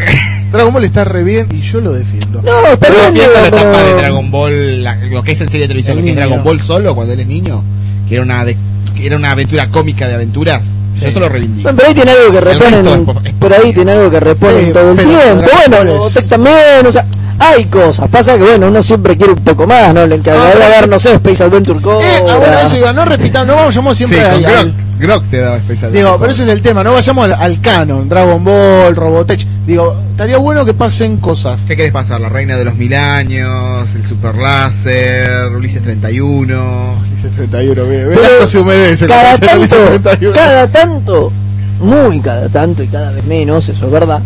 [0.52, 2.42] Dragon Ball está re bien y yo lo defiendo.
[2.42, 5.48] No, está Pero bien, la etapa pero- de Dragon Ball, la- lo que es en
[5.48, 6.16] serie de televisión, El lo que es.
[6.18, 7.64] Dragon Ball solo cuando él es niño,
[8.08, 8.58] que era una de-
[8.96, 10.66] que era una aventura cómica de aventuras,
[11.00, 11.64] yo eso lo reivindico.
[11.64, 13.06] Bueno, pero ahí tiene algo que reponen,
[13.40, 15.48] por ahí tiene algo que reponen Sí, todo el tiempo.
[15.68, 17.06] Bueno, Robotech también, o sea,
[17.40, 18.10] hay cosas.
[18.10, 20.06] Pasa que bueno, uno siempre quiere un poco más, ¿no?
[20.06, 22.08] Le encargaría Ah, ver, no sé, Space Adventure Cobra.
[22.08, 25.38] Eh, ah, bueno, eso iba, no repitamos, no vayamos Sí, siempre con al, Grok, te
[25.38, 25.94] daba especial.
[25.94, 29.46] Digo, pero ese es el tema, no vayamos al, al canon, Dragon Ball, Robotech.
[29.68, 31.66] Digo, estaría bueno que pasen cosas.
[31.66, 32.20] ¿Qué querés pasar?
[32.20, 36.96] La Reina de los Mil Años, el Super Láser, Ulises 31.
[37.14, 39.06] Dice 31, ve, ve, se humedece.
[39.06, 40.34] el cada tanto, 31.
[40.36, 41.32] cada tanto,
[41.80, 44.22] muy cada tanto y cada vez menos, eso es verdad,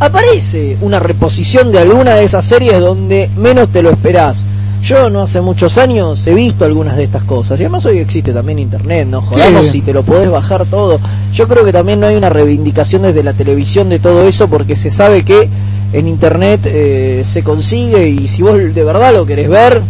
[0.00, 4.38] aparece una reposición de alguna de esas series donde menos te lo esperás.
[4.82, 8.32] Yo no hace muchos años he visto algunas de estas cosas y además hoy existe
[8.32, 9.72] también internet, no jodamos Sí.
[9.72, 10.98] si te lo podés bajar todo.
[11.34, 14.74] Yo creo que también no hay una reivindicación desde la televisión de todo eso porque
[14.76, 15.50] se sabe que
[15.92, 19.82] en internet eh, se consigue y si vos de verdad lo querés ver,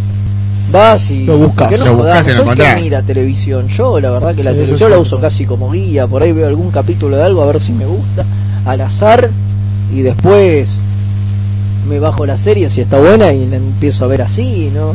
[0.72, 1.68] vas y Lo buscás.
[1.68, 2.80] que no Lo jodamos, y lo encontrás.
[2.80, 3.68] mira televisión.
[3.68, 6.48] Yo la verdad que la Sí, televisión la uso casi como guía, por ahí veo
[6.48, 8.24] algún capítulo de algo a ver si me gusta,
[8.66, 9.30] al azar
[9.94, 10.68] y después
[11.88, 14.94] me bajo la serie si está buena y la empiezo a ver así, ¿no?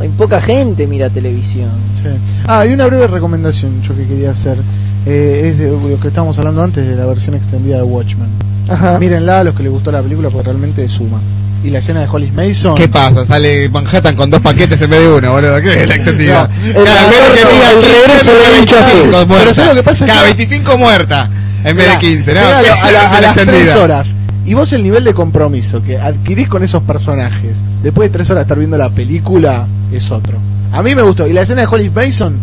[0.00, 1.68] Hay poca gente mira televisión.
[2.00, 2.08] Sí.
[2.46, 4.56] Ah, hay una breve recomendación yo que quería hacer.
[5.04, 8.28] Eh, es de lo que estábamos hablando antes de la versión extendida de Watchmen.
[8.68, 8.98] Ajá.
[8.98, 11.18] Mírenla a los que les gustó la película porque realmente suma.
[11.64, 12.74] Y la escena de Hollis Mason.
[12.74, 13.24] ¿Qué pasa?
[13.24, 15.60] Sale Manhattan con dos paquetes en vez de uno, boludo.
[15.60, 16.48] ¿Qué es la extendida?
[16.66, 18.92] No, Cada vez que diga el regreso de Vincho Azul.
[18.92, 19.56] 25 Pero muertas.
[19.56, 20.06] ¿sabes lo que pasa?
[20.06, 21.28] Cada Que- 25 muertas
[21.64, 22.40] en vez de Mirá, 15, ¿no?
[22.40, 23.58] llega a, la- a la- las extendida.
[23.58, 24.14] tres horas.
[24.44, 28.40] Y vos el nivel de compromiso que adquirís con esos personajes después de tres horas
[28.40, 30.36] de estar viendo la película es otro.
[30.72, 31.26] A mí me gustó.
[31.28, 32.34] Y la escena de Hollis Mason,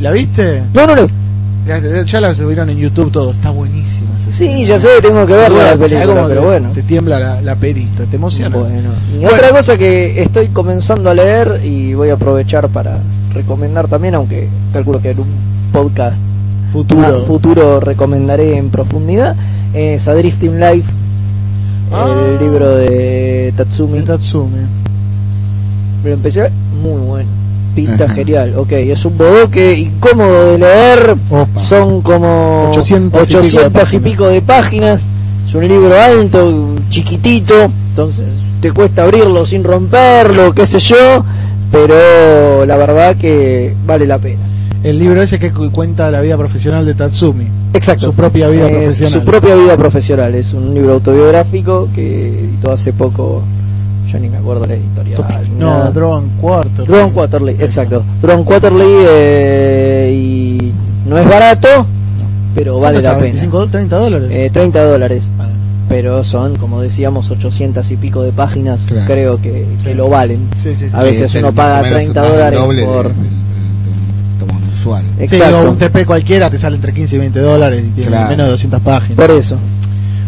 [0.00, 0.62] ¿la viste?
[0.74, 1.08] No, no, no.
[1.66, 3.30] Ya, la subieron en YouTube todo.
[3.32, 4.10] Está buenísima.
[4.18, 6.70] esa Sí, ya sé, tengo que ver la ¿sabes película, pero te, bueno.
[6.74, 8.52] Te tiembla la, la perita, te emocionas.
[8.70, 9.34] Bueno, y Bueno.
[9.34, 12.98] otra cosa que estoy comenzando a leer y voy a aprovechar para
[13.32, 15.28] recomendar también, aunque calculo que en un
[15.72, 16.18] podcast
[16.74, 17.06] Futuro.
[17.06, 19.34] ah, futuro recomendaré en profundidad,
[19.72, 20.90] es Adrifting Life,
[21.92, 22.06] Ah.
[22.38, 23.98] el libro de Tatsumi.
[23.98, 24.58] De Tatsumi.
[26.04, 26.50] Lo empecé, a
[26.82, 27.28] muy bueno,
[27.74, 28.14] pinta Ajá.
[28.14, 28.54] genial.
[28.58, 31.60] Ok, es un bodoque incómodo de leer, Opa.
[31.60, 35.00] son como 800 y pico de 800 y pico de páginas.
[35.48, 37.54] Es un libro alto, chiquitito,
[37.90, 38.24] entonces
[38.60, 41.24] te cuesta abrirlo sin romperlo, qué sé yo,
[41.70, 44.40] pero la verdad que vale la pena.
[44.84, 47.46] El libro ese que cu- cuenta la vida profesional de Tatsumi.
[47.72, 48.06] Exacto.
[48.06, 49.12] Su propia vida Es profesional.
[49.12, 50.34] Su propia vida profesional.
[50.34, 53.42] Es un libro autobiográfico que editó hace poco.
[54.06, 55.24] Yo ni me acuerdo la editorial.
[55.58, 55.90] No, nada.
[55.90, 56.86] Drogan Quarter.
[56.86, 58.04] Ron Quaterley, exacto.
[58.22, 60.72] Ron Quaterley eh, y
[61.08, 61.68] no es barato,
[62.54, 63.22] pero vale la pena.
[63.22, 64.28] 25, 30 dólares.
[64.30, 65.24] Eh, 30 dólares.
[65.88, 68.82] Pero son, como decíamos, 800 y pico de páginas.
[68.86, 69.06] Claro.
[69.06, 69.86] Creo que, Sí.
[69.88, 70.40] que lo valen.
[70.62, 70.90] sí, sí, sí.
[70.92, 73.43] a veces Sí, uno paga o menos 30 más del dólares por- de- de-
[74.84, 75.04] mensual.
[75.18, 75.58] Sí, Exacto.
[75.60, 78.30] digo, un TP cualquiera te sale entre 15 y 20 dólares y tiene Claro.
[78.30, 79.16] menos de 200 páginas.
[79.16, 79.56] Por eso.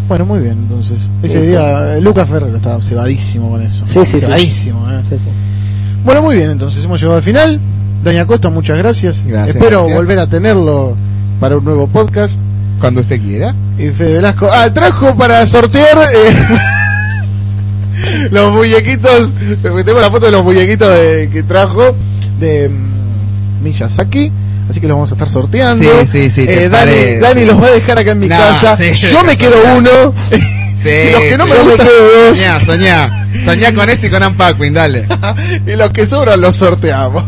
[0.08, 1.08] Bueno, muy bien, entonces.
[1.22, 3.84] Ese Sí, día, eh, Lucas Ferrero estaba cebadísimo con eso.
[3.86, 4.20] Sí, sí, sí.
[4.20, 5.00] Cebadísimo, eh.
[5.08, 5.28] Sí, sí.
[6.04, 7.58] Bueno, muy bien, entonces hemos llegado al final.
[8.04, 9.24] Daña Costa, muchas gracias.
[9.26, 9.96] Gracias, Espero gracias.
[9.98, 10.94] volver a tenerlo
[11.40, 12.38] para un nuevo podcast.
[12.78, 13.54] Cuando usted quiera.
[13.78, 14.48] Y Fede Velasco.
[14.52, 16.36] Ah, trajo para sortear eh,
[18.30, 19.32] los muñequitos.
[19.62, 21.96] Tengo la foto de los muñequitos de- que trajo
[22.38, 24.30] de mm, Miyazaki.
[24.68, 25.84] Así que los vamos a estar sorteando.
[26.06, 27.16] Sí, sí, sí, Eh, Dani.
[27.20, 28.76] Dani los va a dejar acá en mi No, casa.
[28.76, 29.74] sí, Yo me quedo soñá.
[29.76, 30.14] uno.
[30.82, 31.52] Sí, y los que no sí.
[31.52, 31.86] me gustan.
[32.34, 33.28] Soñá, soñá.
[33.44, 35.04] Soñá con ese y con Unpackwin, dale.
[35.66, 37.24] y los que sobran los sorteamos.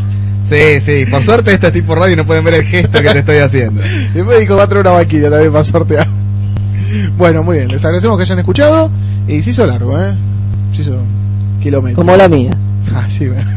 [0.49, 3.11] Sí, sí, por suerte esto es tipo radio y no pueden ver el gesto que
[3.11, 3.83] te estoy haciendo.
[3.83, 6.07] El médico va a traer una vaquilla también para sortear.
[7.17, 8.91] Bueno, muy bien, les agradecemos que hayan escuchado.
[9.27, 10.13] Y se hizo largo, ¿eh?
[10.75, 11.03] Se hizo
[11.63, 11.97] kilómetros.
[11.97, 12.51] Como la mía.
[12.95, 13.51] Ah, sí, bueno.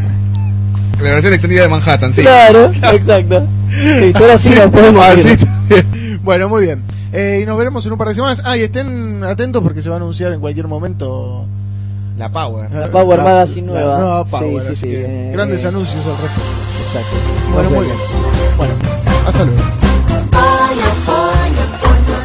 [1.01, 2.21] La versión extendida de Manhattan, sí.
[2.21, 3.47] Claro, exacto.
[3.70, 5.20] Sí, ahora sí nos podemos Ah, ir.
[5.20, 6.20] sí, está bien.
[6.22, 6.82] Bueno, muy bien.
[7.12, 8.42] Eh, y nos veremos en un par de semanas.
[8.44, 11.46] Ah, y estén atentos porque se va a anunciar en cualquier momento
[12.18, 12.70] La Power.
[12.72, 13.98] La Power la- Magazine la nueva.
[13.98, 15.68] nueva Sí, Power, sí, así sí, que eh, grandes eh.
[15.68, 16.50] anuncios al respecto.
[16.86, 17.16] Exacto.
[17.52, 17.96] Bueno, Nos muy bien.
[17.96, 18.56] vemos.
[18.56, 18.74] Bueno,
[19.26, 19.62] hasta luego.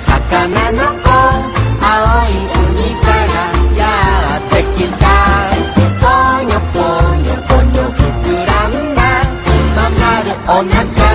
[0.05, 1.09] 魚の子
[1.81, 1.91] 青
[2.27, 2.31] い
[2.71, 3.29] 海から
[3.77, 3.81] や
[4.37, 5.03] ってきた
[5.99, 6.03] ぽ
[6.43, 6.77] にょぽ
[7.17, 7.99] にょぽにょ膨
[8.45, 8.99] らんだ
[9.75, 11.14] まんまるお腹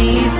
[0.00, 0.39] need